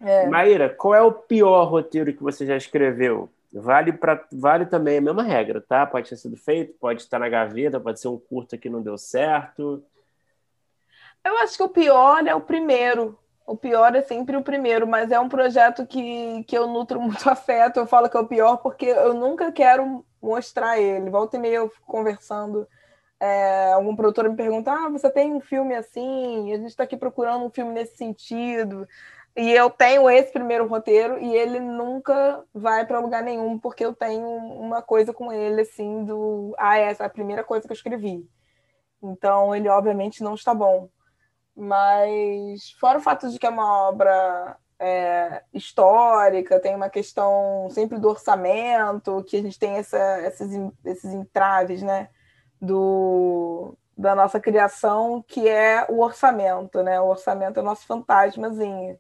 É. 0.04 0.28
Maíra, 0.28 0.70
qual 0.70 0.93
é 0.93 1.01
o 1.01 1.12
pior 1.12 1.64
roteiro 1.66 2.14
que 2.14 2.22
você 2.22 2.45
já 2.45 2.58
escreveu? 2.58 3.30
Vale, 3.51 3.93
pra, 3.93 4.26
vale 4.32 4.66
também 4.66 4.97
a 4.97 5.01
mesma 5.01 5.24
regra, 5.24 5.62
tá? 5.62 5.86
Pode 5.86 6.10
ter 6.10 6.18
sido 6.18 6.36
feito, 6.36 6.74
pode 6.80 7.01
estar 7.01 7.20
na 7.20 7.30
gaveta, 7.30 7.80
pode 7.80 7.99
ser 7.99 8.08
um 8.08 8.18
curta 8.18 8.58
que 8.58 8.70
não 8.70 8.82
deu 8.82 8.97
certo. 8.97 9.84
Eu 11.24 11.38
acho 11.38 11.56
que 11.56 11.64
o 11.64 11.70
pior 11.70 12.26
é 12.28 12.36
o 12.36 12.41
primeiro. 12.41 13.18
O 13.45 13.56
pior 13.56 13.95
é 13.95 14.01
sempre 14.01 14.36
o 14.36 14.43
primeiro, 14.43 14.88
mas 14.88 15.12
é 15.12 15.20
um 15.20 15.30
projeto 15.30 15.86
que, 15.86 16.43
que 16.45 16.58
eu 16.58 16.68
nutro 16.68 16.99
muito 17.01 17.30
afeto. 17.30 17.80
Eu 17.80 17.88
falo 17.88 18.10
que 18.10 18.18
é 18.18 18.20
o 18.20 18.28
pior 18.28 18.58
porque 18.58 18.88
eu 18.88 19.14
nunca 19.14 19.51
quero 19.51 20.04
mostrar 20.22 20.80
ele. 20.80 21.10
Volta 21.10 21.38
e 21.38 21.39
meia 21.39 21.58
eu 21.58 21.70
fico 21.70 21.86
conversando. 21.86 22.68
É, 23.20 23.72
algum 23.72 23.95
produtor 23.95 24.28
me 24.30 24.36
pergunta: 24.36 24.72
ah, 24.72 24.89
você 24.89 25.10
tem 25.10 25.34
um 25.34 25.39
filme 25.39 25.76
assim? 25.76 26.51
A 26.51 26.58
gente 26.58 26.70
está 26.70 26.84
aqui 26.84 26.97
procurando 26.97 27.45
um 27.45 27.49
filme 27.49 27.72
nesse 27.72 27.95
sentido. 27.95 28.88
E 29.36 29.51
eu 29.51 29.69
tenho 29.69 30.07
esse 30.09 30.31
primeiro 30.31 30.67
roteiro 30.67 31.19
e 31.19 31.36
ele 31.36 31.59
nunca 31.59 32.43
vai 32.53 32.86
para 32.86 32.99
lugar 32.99 33.23
nenhum, 33.23 33.57
porque 33.57 33.84
eu 33.84 33.93
tenho 33.93 34.27
uma 34.27 34.81
coisa 34.81 35.11
com 35.11 35.31
ele, 35.31 35.61
assim, 35.61 36.05
do. 36.05 36.53
Ah, 36.57 36.77
essa 36.77 37.03
é 37.03 37.07
a 37.07 37.09
primeira 37.09 37.43
coisa 37.43 37.65
que 37.65 37.71
eu 37.71 37.75
escrevi. 37.75 38.27
Então, 39.01 39.55
ele 39.55 39.67
obviamente 39.69 40.23
não 40.23 40.36
está 40.36 40.53
bom. 40.53 40.89
Mas, 41.55 42.71
fora 42.79 42.99
o 42.99 43.01
fato 43.01 43.29
de 43.29 43.39
que 43.39 43.45
é 43.45 43.49
uma 43.49 43.89
obra 43.89 44.57
é, 44.79 45.43
histórica, 45.53 46.59
tem 46.59 46.75
uma 46.75 46.89
questão 46.89 47.67
sempre 47.71 47.99
do 47.99 48.09
orçamento, 48.09 49.23
que 49.23 49.38
a 49.38 49.41
gente 49.41 49.57
tem 49.59 49.75
essa, 49.77 50.21
esses, 50.21 50.51
esses 50.86 51.13
entraves, 51.13 51.81
né? 51.81 52.09
Do, 52.61 53.77
da 53.97 54.15
nossa 54.15 54.39
criação, 54.39 55.23
que 55.27 55.47
é 55.49 55.86
o 55.89 55.99
orçamento, 56.01 56.84
né? 56.84 56.99
O 57.01 57.07
orçamento 57.07 57.59
é 57.59 57.63
o 57.63 57.65
nosso 57.65 57.86
fantasmazinho. 57.88 58.97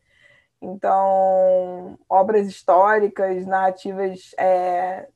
Então, 0.63 1.99
obras 2.07 2.47
históricas, 2.47 3.45
narrativas 3.45 4.33
é, 4.37 5.09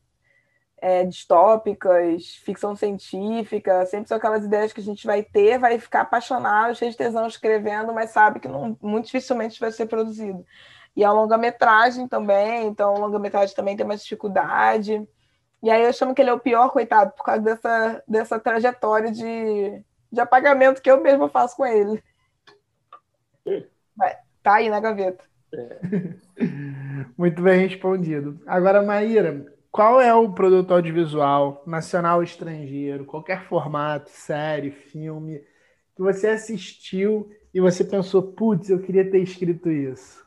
é, 0.81 1.05
distópicas, 1.05 2.35
ficção 2.43 2.75
científica, 2.75 3.85
sempre 3.85 4.09
são 4.09 4.17
aquelas 4.17 4.43
ideias 4.43 4.73
que 4.73 4.81
a 4.81 4.83
gente 4.83 5.07
vai 5.07 5.23
ter, 5.23 5.57
vai 5.57 5.79
ficar 5.79 6.01
apaixonado, 6.01 6.75
cheio 6.75 6.91
de 6.91 6.97
tesão 6.97 7.25
escrevendo, 7.25 7.93
mas 7.93 8.09
sabe 8.09 8.41
que 8.41 8.47
não, 8.49 8.77
muito 8.81 9.05
dificilmente 9.05 9.57
vai 9.57 9.71
ser 9.71 9.85
produzido. 9.85 10.45
E 10.93 11.01
é 11.01 11.07
uma 11.09 11.21
longa-metragem 11.21 12.09
também, 12.09 12.67
então 12.67 12.95
longa-metragem 12.95 13.55
também 13.55 13.77
tem 13.77 13.85
mais 13.85 14.03
dificuldade. 14.03 15.07
E 15.63 15.71
aí 15.71 15.81
eu 15.81 15.93
chamo 15.93 16.13
que 16.13 16.21
ele 16.21 16.29
é 16.29 16.33
o 16.33 16.39
pior, 16.39 16.71
coitado, 16.71 17.11
por 17.11 17.23
causa 17.23 17.41
dessa, 17.41 18.03
dessa 18.05 18.37
trajetória 18.37 19.13
de, 19.13 19.81
de 20.11 20.19
apagamento 20.19 20.81
que 20.81 20.91
eu 20.91 20.99
mesmo 20.99 21.29
faço 21.29 21.55
com 21.55 21.65
ele. 21.65 22.03
Vai, 23.95 24.17
tá 24.43 24.55
aí 24.55 24.69
na 24.69 24.81
gaveta. 24.81 25.23
Muito 27.17 27.41
bem 27.41 27.67
respondido. 27.67 28.39
Agora, 28.45 28.81
Maíra, 28.81 29.45
qual 29.71 30.01
é 30.01 30.13
o 30.13 30.31
produto 30.31 30.73
audiovisual, 30.73 31.63
nacional 31.65 32.17
ou 32.17 32.23
estrangeiro, 32.23 33.05
qualquer 33.05 33.47
formato, 33.47 34.09
série, 34.09 34.71
filme, 34.71 35.39
que 35.95 36.01
você 36.01 36.29
assistiu 36.29 37.29
e 37.53 37.59
você 37.59 37.83
pensou, 37.83 38.21
putz, 38.21 38.69
eu 38.69 38.81
queria 38.81 39.09
ter 39.09 39.19
escrito 39.19 39.69
isso? 39.69 40.25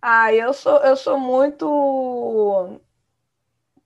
Ah, 0.00 0.32
eu 0.32 0.52
sou, 0.52 0.78
eu 0.78 0.96
sou 0.96 1.18
muito 1.18 1.66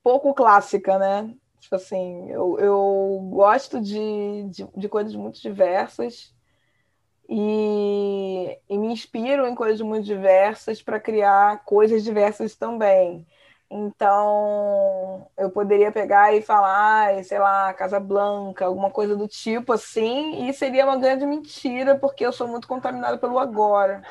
pouco 0.03 0.35
clássica, 0.35 0.99
né? 0.99 1.35
Tipo 1.61 1.77
assim, 1.77 2.29
eu, 2.31 2.59
eu 2.59 3.29
gosto 3.31 3.81
de, 3.81 4.45
de, 4.51 4.67
de 4.77 4.89
coisas 4.89 5.15
muito 5.15 5.41
diversas 5.41 6.35
e, 7.29 8.59
e 8.69 8.79
me 8.79 8.89
inspiro 8.89 9.47
em 9.47 9.55
coisas 9.55 9.81
muito 9.81 10.05
diversas 10.05 10.83
para 10.83 11.01
criar 11.01 11.65
coisas 11.65 12.05
diversas 12.05 12.55
também. 12.57 13.27
Então, 13.75 15.27
eu 15.39 15.49
poderia 15.49 15.91
pegar 15.91 16.35
e 16.35 16.43
falar, 16.43 17.25
sei 17.25 17.39
lá, 17.39 17.73
Casa 17.73 17.99
Blanca, 17.99 18.67
alguma 18.67 18.91
coisa 18.91 19.17
do 19.17 19.27
tipo 19.27 19.73
assim, 19.73 20.47
e 20.47 20.53
seria 20.53 20.85
uma 20.85 20.99
grande 20.99 21.25
mentira, 21.25 21.97
porque 21.97 22.27
eu 22.27 22.33
sou 22.33 22.47
muito 22.47 22.69
contaminada 22.69 23.17
pelo 23.17 23.39
agora. 23.39 24.03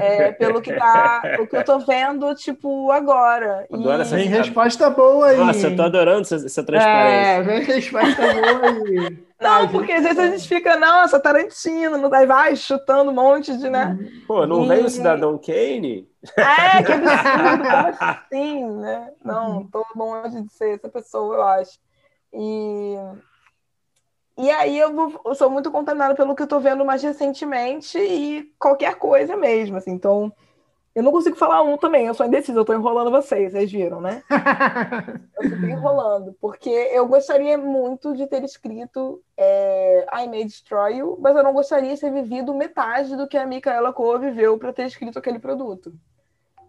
É, 0.00 0.32
pelo 0.32 0.62
que 0.62 0.72
tá, 0.72 1.22
o 1.38 1.46
que 1.46 1.54
eu 1.54 1.64
tô 1.64 1.78
vendo, 1.80 2.34
tipo, 2.34 2.90
agora. 2.90 3.66
Adoro 3.70 3.98
e... 3.98 4.00
essa 4.00 4.16
Tem 4.16 4.26
resposta 4.26 4.88
boa 4.88 5.26
aí. 5.26 5.36
Nossa, 5.36 5.66
eu 5.68 5.76
tô 5.76 5.82
adorando 5.82 6.22
essa, 6.22 6.36
essa 6.36 6.64
transparência. 6.64 7.30
É, 7.30 7.42
vem 7.42 7.62
resposta 7.62 8.22
boa 8.22 8.68
aí. 8.68 9.24
Não, 9.38 9.68
porque 9.68 9.92
às 9.92 10.02
vezes 10.02 10.18
a 10.18 10.30
gente 10.30 10.48
fica, 10.48 10.76
nossa, 10.76 11.20
Tarantino, 11.20 11.98
não 11.98 12.08
vai 12.08 12.56
chutando 12.56 13.10
um 13.10 13.14
monte 13.14 13.54
de, 13.58 13.68
né? 13.68 13.98
Pô, 14.26 14.46
não 14.46 14.64
e... 14.64 14.68
vem 14.68 14.84
o 14.84 14.88
Cidadão 14.88 15.36
Kane? 15.36 16.08
É, 16.36 16.82
que 16.82 16.92
absurdo, 16.92 17.64
como 17.64 18.10
assim, 18.10 18.70
né? 18.80 19.12
Não, 19.22 19.66
tô 19.66 19.84
longe 19.94 20.42
de 20.42 20.52
ser 20.52 20.76
essa 20.76 20.88
pessoa, 20.88 21.36
eu 21.36 21.42
acho. 21.42 21.78
E, 22.32 22.96
e 24.38 24.50
aí 24.50 24.78
eu, 24.78 24.92
vou, 24.94 25.20
eu 25.24 25.34
sou 25.34 25.50
muito 25.50 25.70
contaminada 25.70 26.14
pelo 26.14 26.34
que 26.34 26.42
eu 26.42 26.46
tô 26.46 26.58
vendo 26.58 26.84
mais 26.84 27.02
recentemente 27.02 27.98
e 27.98 28.44
qualquer 28.58 28.96
coisa 28.96 29.36
mesmo, 29.36 29.76
assim. 29.76 29.92
Então, 29.92 30.32
eu 30.94 31.02
não 31.02 31.12
consigo 31.12 31.36
falar 31.36 31.62
um 31.62 31.76
também, 31.76 32.06
eu 32.06 32.14
sou 32.14 32.24
indecisa, 32.24 32.58
eu 32.58 32.64
tô 32.64 32.72
enrolando 32.72 33.10
vocês, 33.10 33.52
vocês 33.52 33.70
viram, 33.70 34.00
né? 34.00 34.22
eu 35.40 35.60
tô 35.60 35.66
enrolando, 35.66 36.36
porque 36.40 36.70
eu 36.70 37.06
gostaria 37.06 37.58
muito 37.58 38.16
de 38.16 38.26
ter 38.26 38.42
escrito 38.44 39.22
é, 39.36 40.06
I 40.12 40.28
May 40.28 40.44
Destroy 40.44 40.96
You, 40.96 41.18
mas 41.20 41.36
eu 41.36 41.42
não 41.42 41.52
gostaria 41.52 41.94
de 41.94 42.00
ter 42.00 42.12
vivido 42.12 42.54
metade 42.54 43.16
do 43.16 43.28
que 43.28 43.36
a 43.36 43.44
Micaela 43.44 43.92
Coa 43.92 44.18
viveu 44.18 44.56
para 44.56 44.72
ter 44.72 44.86
escrito 44.86 45.18
aquele 45.18 45.38
produto 45.38 45.92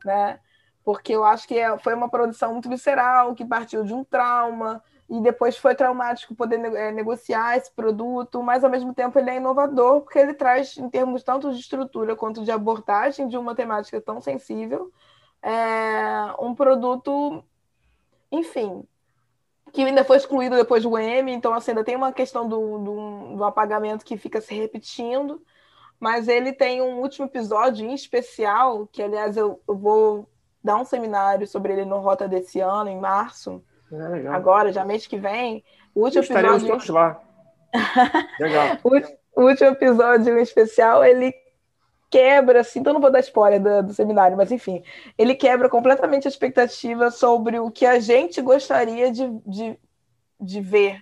né? 0.05 0.39
Porque 0.83 1.13
eu 1.13 1.25
acho 1.25 1.47
que 1.47 1.57
é, 1.57 1.77
foi 1.79 1.93
uma 1.93 2.09
produção 2.09 2.53
muito 2.53 2.69
visceral, 2.69 3.33
que 3.33 3.43
partiu 3.43 3.83
de 3.83 3.93
um 3.93 4.03
trauma, 4.03 4.83
e 5.09 5.19
depois 5.21 5.57
foi 5.57 5.75
traumático 5.75 6.35
poder 6.35 6.63
é, 6.75 6.91
negociar 6.91 7.57
esse 7.57 7.71
produto, 7.71 8.41
mas 8.41 8.63
ao 8.63 8.69
mesmo 8.69 8.93
tempo 8.93 9.17
ele 9.19 9.29
é 9.29 9.37
inovador, 9.37 10.01
porque 10.01 10.17
ele 10.17 10.33
traz, 10.33 10.77
em 10.77 10.89
termos 10.89 11.23
tanto 11.23 11.51
de 11.51 11.59
estrutura 11.59 12.15
quanto 12.15 12.43
de 12.43 12.51
abordagem 12.51 13.27
de 13.27 13.37
uma 13.37 13.55
temática 13.55 14.01
tão 14.01 14.19
sensível, 14.19 14.91
é, 15.41 16.33
um 16.39 16.55
produto, 16.55 17.43
enfim, 18.31 18.83
que 19.71 19.83
ainda 19.83 20.03
foi 20.03 20.17
excluído 20.17 20.55
depois 20.55 20.83
do 20.83 20.97
M, 20.97 21.31
então 21.31 21.53
assim, 21.53 21.71
ainda 21.71 21.83
tem 21.83 21.95
uma 21.95 22.11
questão 22.11 22.47
do, 22.47 22.79
do, 22.79 23.35
do 23.37 23.43
apagamento 23.43 24.05
que 24.05 24.17
fica 24.17 24.41
se 24.41 24.55
repetindo, 24.55 25.41
mas 25.99 26.27
ele 26.27 26.51
tem 26.51 26.81
um 26.81 26.99
último 26.99 27.25
episódio 27.25 27.85
em 27.85 27.93
especial, 27.93 28.87
que 28.87 29.01
aliás 29.01 29.37
eu, 29.37 29.61
eu 29.67 29.75
vou 29.75 30.29
dar 30.63 30.77
um 30.77 30.85
seminário 30.85 31.47
sobre 31.47 31.73
ele 31.73 31.85
no 31.85 31.99
Rota 31.99 32.27
desse 32.27 32.59
ano, 32.59 32.89
em 32.89 32.99
março. 32.99 33.63
É, 33.91 34.27
agora, 34.27 34.73
já 34.73 34.83
mês 34.83 35.05
que 35.05 35.17
vem. 35.17 35.63
O 35.93 36.03
último 36.03 36.23
Estaremos 36.23 36.63
episódio. 36.63 36.71
todos 36.73 36.89
lá. 36.89 37.21
legal. 38.39 38.77
o, 38.83 39.43
último 39.43 39.69
episódio 39.69 40.37
em 40.37 40.41
especial, 40.41 41.03
ele 41.03 41.33
quebra, 42.09 42.61
assim, 42.61 42.79
então 42.79 42.93
não 42.93 43.01
vou 43.01 43.11
dar 43.11 43.19
spoiler 43.19 43.61
do, 43.61 43.87
do, 43.87 43.93
seminário, 43.93 44.37
mas 44.37 44.51
enfim, 44.51 44.83
ele 45.17 45.35
quebra 45.35 45.69
completamente 45.69 46.27
a 46.27 46.29
expectativa 46.29 47.11
sobre 47.11 47.59
o 47.59 47.69
que 47.69 47.85
a 47.85 47.99
gente 47.99 48.41
gostaria 48.41 49.11
de, 49.11 49.27
de, 49.45 49.79
de 50.39 50.61
ver 50.61 51.01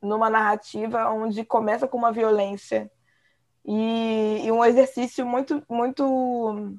numa 0.00 0.30
narrativa 0.30 1.10
onde 1.10 1.44
começa 1.44 1.88
com 1.88 1.96
uma 1.96 2.12
violência 2.12 2.90
e, 3.64 4.42
e, 4.44 4.52
um 4.52 4.64
exercício 4.64 5.24
muito, 5.26 5.62
muito 5.68 6.76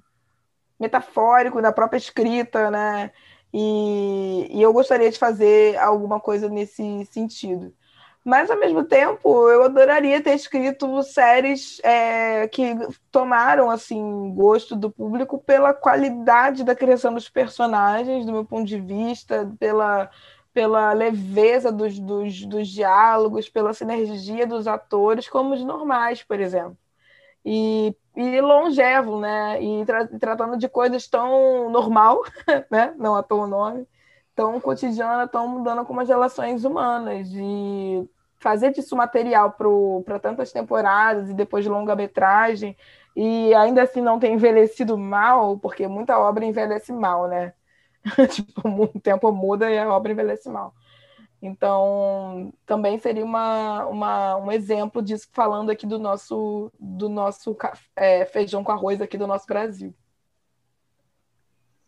metafórico 0.79 1.61
da 1.61 1.71
própria 1.71 1.97
escrita, 1.97 2.69
né? 2.69 3.11
E, 3.53 4.47
e 4.51 4.61
eu 4.61 4.73
gostaria 4.73 5.09
de 5.09 5.17
fazer 5.17 5.77
alguma 5.77 6.19
coisa 6.19 6.49
nesse 6.49 7.05
sentido. 7.05 7.73
Mas, 8.25 8.49
ao 8.49 8.59
mesmo 8.59 8.83
tempo, 8.83 9.49
eu 9.49 9.63
adoraria 9.63 10.19
ter 10.19 10.33
escrito 10.33 11.03
séries 11.03 11.79
é, 11.83 12.47
que 12.47 12.75
tomaram 13.11 13.69
assim 13.69 14.33
gosto 14.33 14.75
do 14.75 14.89
público 14.89 15.37
pela 15.37 15.75
qualidade 15.75 16.63
da 16.63 16.75
criação 16.75 17.13
dos 17.13 17.29
personagens, 17.29 18.25
do 18.25 18.31
meu 18.31 18.43
ponto 18.43 18.65
de 18.65 18.79
vista, 18.79 19.47
pela, 19.59 20.09
pela 20.55 20.93
leveza 20.93 21.69
dos, 21.69 21.99
dos, 21.99 22.45
dos 22.45 22.69
diálogos, 22.69 23.49
pela 23.49 23.73
sinergia 23.73 24.47
dos 24.47 24.67
atores, 24.69 25.27
como 25.27 25.53
os 25.53 25.61
normais, 25.61 26.23
por 26.23 26.39
exemplo. 26.39 26.77
E, 27.45 27.93
e 28.15 28.41
longevo, 28.41 29.19
né? 29.19 29.61
E 29.61 29.85
tra 29.85 30.07
tratando 30.07 30.57
de 30.57 30.69
coisas 30.69 31.07
tão 31.09 31.69
normal, 31.69 32.23
né? 32.71 32.93
Não 32.97 33.15
à 33.17 33.21
toa 33.23 33.43
o 33.45 33.47
nome, 33.47 33.85
tão 34.33 34.59
cotidiana, 34.61 35.27
tão 35.27 35.47
mudando 35.49 35.85
como 35.85 35.99
as 36.01 36.07
relações 36.07 36.63
humanas. 36.63 37.27
E 37.33 38.09
fazer 38.39 38.71
disso 38.71 38.95
material 38.95 39.57
para 40.05 40.19
tantas 40.19 40.53
temporadas 40.53 41.29
e 41.29 41.33
depois 41.33 41.65
de 41.65 41.69
longa-metragem, 41.69 42.77
e 43.15 43.53
ainda 43.55 43.83
assim 43.83 44.01
não 44.01 44.19
ter 44.19 44.29
envelhecido 44.31 44.97
mal, 44.97 45.57
porque 45.59 45.87
muita 45.87 46.17
obra 46.17 46.45
envelhece 46.45 46.93
mal, 46.93 47.27
né? 47.27 47.53
tipo, 48.29 48.67
o 48.67 48.99
tempo 48.99 49.31
muda 49.31 49.69
e 49.69 49.77
a 49.77 49.91
obra 49.91 50.11
envelhece 50.11 50.49
mal. 50.49 50.73
Então, 51.41 52.53
também 52.65 52.97
seria 52.97 53.23
uma, 53.23 53.85
uma, 53.85 54.37
um 54.37 54.51
exemplo 54.51 55.01
disso, 55.01 55.27
falando 55.31 55.69
aqui 55.69 55.85
do 55.85 55.99
nosso, 55.99 56.71
do 56.79 57.09
nosso 57.09 57.55
é, 57.95 58.25
feijão 58.25 58.63
com 58.63 58.71
arroz 58.71 59.01
aqui 59.01 59.17
do 59.17 59.27
nosso 59.27 59.45
Brasil. 59.45 59.93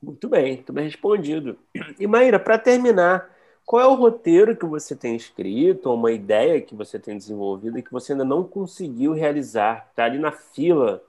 Muito 0.01 0.29
bem, 0.29 0.57
muito 0.57 0.73
bem 0.73 0.85
respondido. 0.85 1.57
E 1.99 2.05
Maíra, 2.05 2.39
para 2.39 2.59
terminar, 2.59 3.35
qual 3.65 3.81
é 3.81 3.87
o 3.87 3.95
roteiro 3.95 4.55
que 4.55 4.65
você 4.65 4.95
tem 4.95 5.15
escrito, 5.15 5.89
ou 5.89 5.95
uma 5.95 6.11
ideia 6.11 6.61
que 6.61 6.75
você 6.75 6.99
tem 6.99 7.17
desenvolvido 7.17 7.79
e 7.79 7.83
que 7.83 7.91
você 7.91 8.11
ainda 8.11 8.23
não 8.23 8.43
conseguiu 8.43 9.13
realizar? 9.13 9.87
Está 9.89 10.05
ali 10.05 10.19
na 10.19 10.31
fila, 10.31 11.03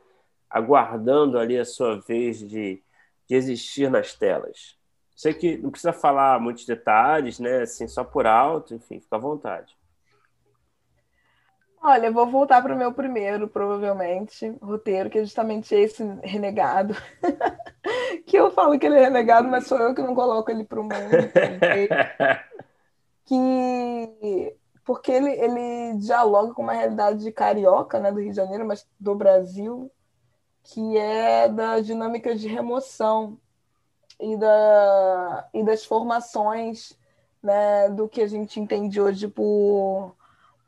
aguardando 0.48 1.38
ali 1.38 1.58
a 1.58 1.64
sua 1.66 2.00
vez 2.00 2.38
de, 2.38 2.82
de 3.26 3.34
existir 3.34 3.90
nas 3.90 4.14
telas. 4.14 4.77
Sei 5.18 5.34
que 5.34 5.58
não 5.58 5.70
precisa 5.72 5.92
falar 5.92 6.38
muitos 6.38 6.64
detalhes, 6.64 7.40
né? 7.40 7.62
Assim, 7.62 7.88
só 7.88 8.04
por 8.04 8.24
alto, 8.24 8.72
enfim, 8.72 9.00
fica 9.00 9.16
à 9.16 9.18
vontade. 9.18 9.76
Olha, 11.82 12.06
eu 12.06 12.12
vou 12.12 12.28
voltar 12.28 12.62
para 12.62 12.72
o 12.72 12.78
meu 12.78 12.92
primeiro, 12.92 13.48
provavelmente, 13.48 14.48
roteiro, 14.62 15.10
que 15.10 15.18
é 15.18 15.24
justamente 15.24 15.74
esse 15.74 16.04
renegado. 16.22 16.94
que 18.26 18.36
eu 18.36 18.52
falo 18.52 18.78
que 18.78 18.86
ele 18.86 18.94
é 18.94 19.00
renegado, 19.00 19.48
mas 19.48 19.66
sou 19.66 19.78
eu 19.78 19.92
que 19.92 20.02
não 20.02 20.14
coloco 20.14 20.52
ele 20.52 20.62
para 20.62 20.78
o 20.78 20.84
mundo. 20.84 20.94
que 23.26 24.54
porque 24.84 25.10
ele, 25.10 25.32
ele 25.32 25.98
dialoga 25.98 26.54
com 26.54 26.62
uma 26.62 26.74
realidade 26.74 27.24
de 27.24 27.32
carioca, 27.32 27.98
né, 27.98 28.12
do 28.12 28.20
Rio 28.20 28.30
de 28.30 28.36
Janeiro, 28.36 28.64
mas 28.64 28.86
do 29.00 29.16
Brasil, 29.16 29.90
que 30.62 30.96
é 30.96 31.48
da 31.48 31.80
dinâmica 31.80 32.36
de 32.36 32.46
remoção 32.46 33.36
e, 34.20 34.36
da, 34.36 35.48
e 35.54 35.62
das 35.62 35.84
formações 35.84 36.98
né, 37.42 37.88
do 37.90 38.08
que 38.08 38.20
a 38.20 38.26
gente 38.26 38.58
entende 38.60 39.00
hoje 39.00 39.28
por, 39.28 40.14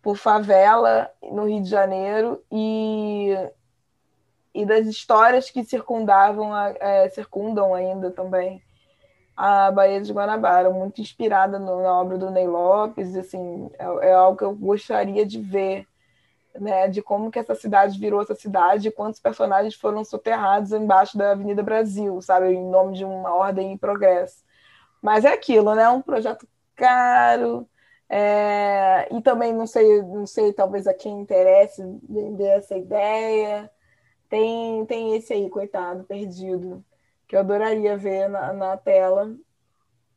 por 0.03 0.17
favela 0.17 1.11
no 1.23 1.49
Rio 1.49 1.63
de 1.63 1.69
Janeiro 1.69 2.43
e, 2.51 3.35
e 4.55 4.65
das 4.65 4.87
histórias 4.87 5.51
que 5.51 5.65
circundavam 5.65 6.57
é, 6.57 7.09
circundam 7.09 7.75
ainda 7.75 8.11
também 8.11 8.63
a 9.37 9.71
Baía 9.71 10.03
de 10.03 10.13
Guanabara, 10.13 10.69
muito 10.69 11.01
inspirada 11.01 11.59
no, 11.59 11.83
na 11.83 11.99
obra 11.99 12.19
do 12.19 12.31
Ney 12.31 12.47
Lopes, 12.47 13.17
assim, 13.17 13.71
é, 13.79 14.09
é 14.09 14.13
algo 14.13 14.37
que 14.37 14.45
eu 14.45 14.55
gostaria 14.55 15.25
de 15.25 15.41
ver 15.41 15.87
né, 16.59 16.89
de 16.89 17.03
como 17.03 17.31
que 17.31 17.39
essa 17.39 17.55
cidade 17.55 17.99
virou 17.99 18.23
essa 18.23 18.35
cidade 18.35 18.89
e 18.89 18.93
quantos 18.93 19.21
personagens 19.21 19.75
foram 19.75 20.05
soterrados 20.05 20.73
embaixo 20.73 21.17
da 21.17 21.33
Avenida 21.33 21.63
Brasil, 21.63 22.21
sabe, 22.21 22.53
em 22.53 22.71
nome 22.71 22.97
de 22.97 23.05
uma 23.05 23.35
ordem 23.35 23.73
em 23.73 23.79
progresso. 23.79 24.45
Mas 25.03 25.25
é 25.25 25.33
aquilo, 25.33 25.75
né, 25.75 25.89
um 25.89 26.03
projeto 26.03 26.47
caro, 26.75 27.69
é, 28.09 29.09
e 29.15 29.23
também 29.23 29.53
não 29.53 29.67
sei, 29.67 30.03
não 30.03 30.27
sei, 30.27 30.53
talvez 30.53 30.87
a 30.87 30.95
quem 30.95 31.21
interesse 31.21 31.83
vender 32.09 32.49
essa 32.49 32.77
ideia. 32.77 33.71
Tem, 34.29 34.85
tem 34.87 35.17
esse 35.17 35.33
aí, 35.33 35.49
coitado, 35.49 36.05
perdido, 36.05 36.85
que 37.29 37.37
eu 37.37 37.41
adoraria 37.41 37.97
ver 37.97 38.29
na, 38.29 38.53
na 38.53 38.77
tela 38.77 39.33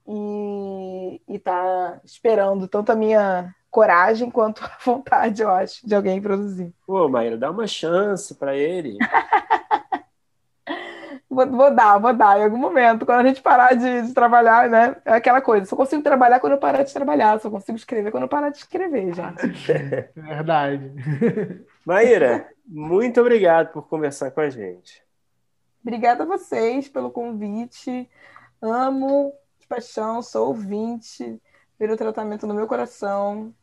e, 0.08 1.22
e 1.28 1.40
tá 1.40 2.02
esperando 2.04 2.68
tanto 2.68 2.92
a 2.92 2.96
minha 2.96 3.56
coragem 3.74 4.30
quanto 4.30 4.64
a 4.64 4.78
vontade, 4.86 5.42
eu 5.42 5.50
acho, 5.50 5.86
de 5.86 5.96
alguém 5.96 6.22
produzir. 6.22 6.72
Pô, 6.86 7.10
Maíra, 7.10 7.36
dá 7.36 7.50
uma 7.50 7.66
chance 7.66 8.36
para 8.36 8.56
ele. 8.56 9.00
vou, 11.28 11.50
vou, 11.50 11.74
dar, 11.74 11.98
vou 11.98 12.14
dar 12.14 12.40
em 12.40 12.44
algum 12.44 12.58
momento, 12.58 13.04
quando 13.04 13.26
a 13.26 13.28
gente 13.28 13.42
parar 13.42 13.74
de, 13.74 14.04
de, 14.04 14.14
trabalhar, 14.14 14.70
né? 14.70 14.96
É 15.04 15.14
aquela 15.14 15.42
coisa, 15.42 15.66
só 15.66 15.76
consigo 15.76 16.04
trabalhar 16.04 16.40
quando 16.40 16.54
eu 16.54 16.60
parar 16.60 16.84
de 16.84 16.94
trabalhar, 16.94 17.40
só 17.40 17.50
consigo 17.50 17.76
escrever 17.76 18.12
quando 18.12 18.24
eu 18.24 18.30
parar 18.30 18.50
de 18.50 18.58
escrever, 18.58 19.12
gente. 19.12 19.42
Verdade. 20.16 20.94
Maíra, 21.84 22.48
muito 22.64 23.20
obrigado 23.20 23.74
por 23.74 23.88
conversar 23.88 24.30
com 24.30 24.42
a 24.42 24.52
gente. 24.52 25.04
Obrigada 25.82 26.24
a 26.24 26.28
vocês 26.28 26.88
pelo 26.88 27.10
convite. 27.10 28.08
Amo 28.62 29.34
paixão, 29.68 30.22
sou 30.22 30.50
ouvinte. 30.50 31.42
Primeiro 31.78 31.98
tratamento 31.98 32.48
no 32.48 32.54
meu 32.54 32.68
coração. 32.68 33.54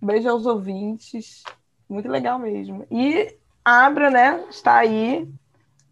Beijo 0.00 0.28
aos 0.28 0.46
ouvintes. 0.46 1.42
Muito 1.88 2.08
legal 2.08 2.38
mesmo. 2.38 2.86
E 2.90 3.36
Abra, 3.66 4.10
né? 4.10 4.46
Está 4.48 4.76
aí. 4.76 5.28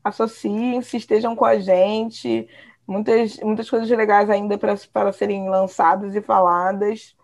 Associem-se, 0.04 0.96
estejam 0.96 1.34
com 1.34 1.44
a 1.44 1.58
gente. 1.58 2.48
Muitas, 2.86 3.36
muitas 3.38 3.68
coisas 3.68 3.90
legais 3.90 4.30
ainda 4.30 4.56
para 4.56 5.12
serem 5.12 5.48
lançadas 5.48 6.14
e 6.14 6.22
faladas. 6.22 7.16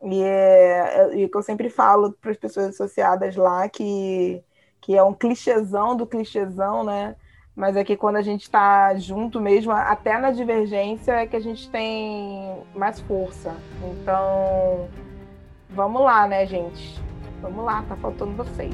E 0.00 0.22
é, 0.22 1.22
é, 1.24 1.28
que 1.28 1.36
eu 1.36 1.42
sempre 1.42 1.68
falo 1.68 2.12
para 2.12 2.30
as 2.30 2.36
pessoas 2.36 2.66
associadas 2.68 3.34
lá 3.34 3.68
que, 3.68 4.40
que 4.80 4.96
é 4.96 5.02
um 5.02 5.12
clichêzão 5.12 5.96
do 5.96 6.06
clichêzão, 6.06 6.84
né? 6.84 7.16
Mas 7.58 7.74
é 7.74 7.82
que 7.82 7.96
quando 7.96 8.14
a 8.14 8.22
gente 8.22 8.42
está 8.42 8.94
junto 8.94 9.40
mesmo, 9.40 9.72
até 9.72 10.16
na 10.16 10.30
divergência, 10.30 11.10
é 11.10 11.26
que 11.26 11.34
a 11.34 11.40
gente 11.40 11.68
tem 11.68 12.56
mais 12.72 13.00
força. 13.00 13.52
Então, 13.82 14.88
vamos 15.68 16.00
lá, 16.02 16.28
né, 16.28 16.46
gente? 16.46 17.02
Vamos 17.42 17.64
lá, 17.64 17.82
tá 17.88 17.96
faltando 17.96 18.36
vocês. 18.36 18.72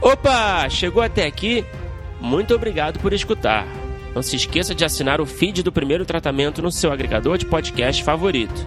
Opa! 0.00 0.66
Chegou 0.70 1.02
até 1.02 1.26
aqui? 1.26 1.62
Muito 2.18 2.54
obrigado 2.54 2.98
por 3.00 3.12
escutar. 3.12 3.66
Não 4.14 4.22
se 4.22 4.34
esqueça 4.34 4.74
de 4.74 4.82
assinar 4.82 5.20
o 5.20 5.26
feed 5.26 5.62
do 5.62 5.70
primeiro 5.70 6.06
tratamento 6.06 6.62
no 6.62 6.72
seu 6.72 6.90
agregador 6.90 7.36
de 7.36 7.44
podcast 7.44 8.02
favorito. 8.02 8.66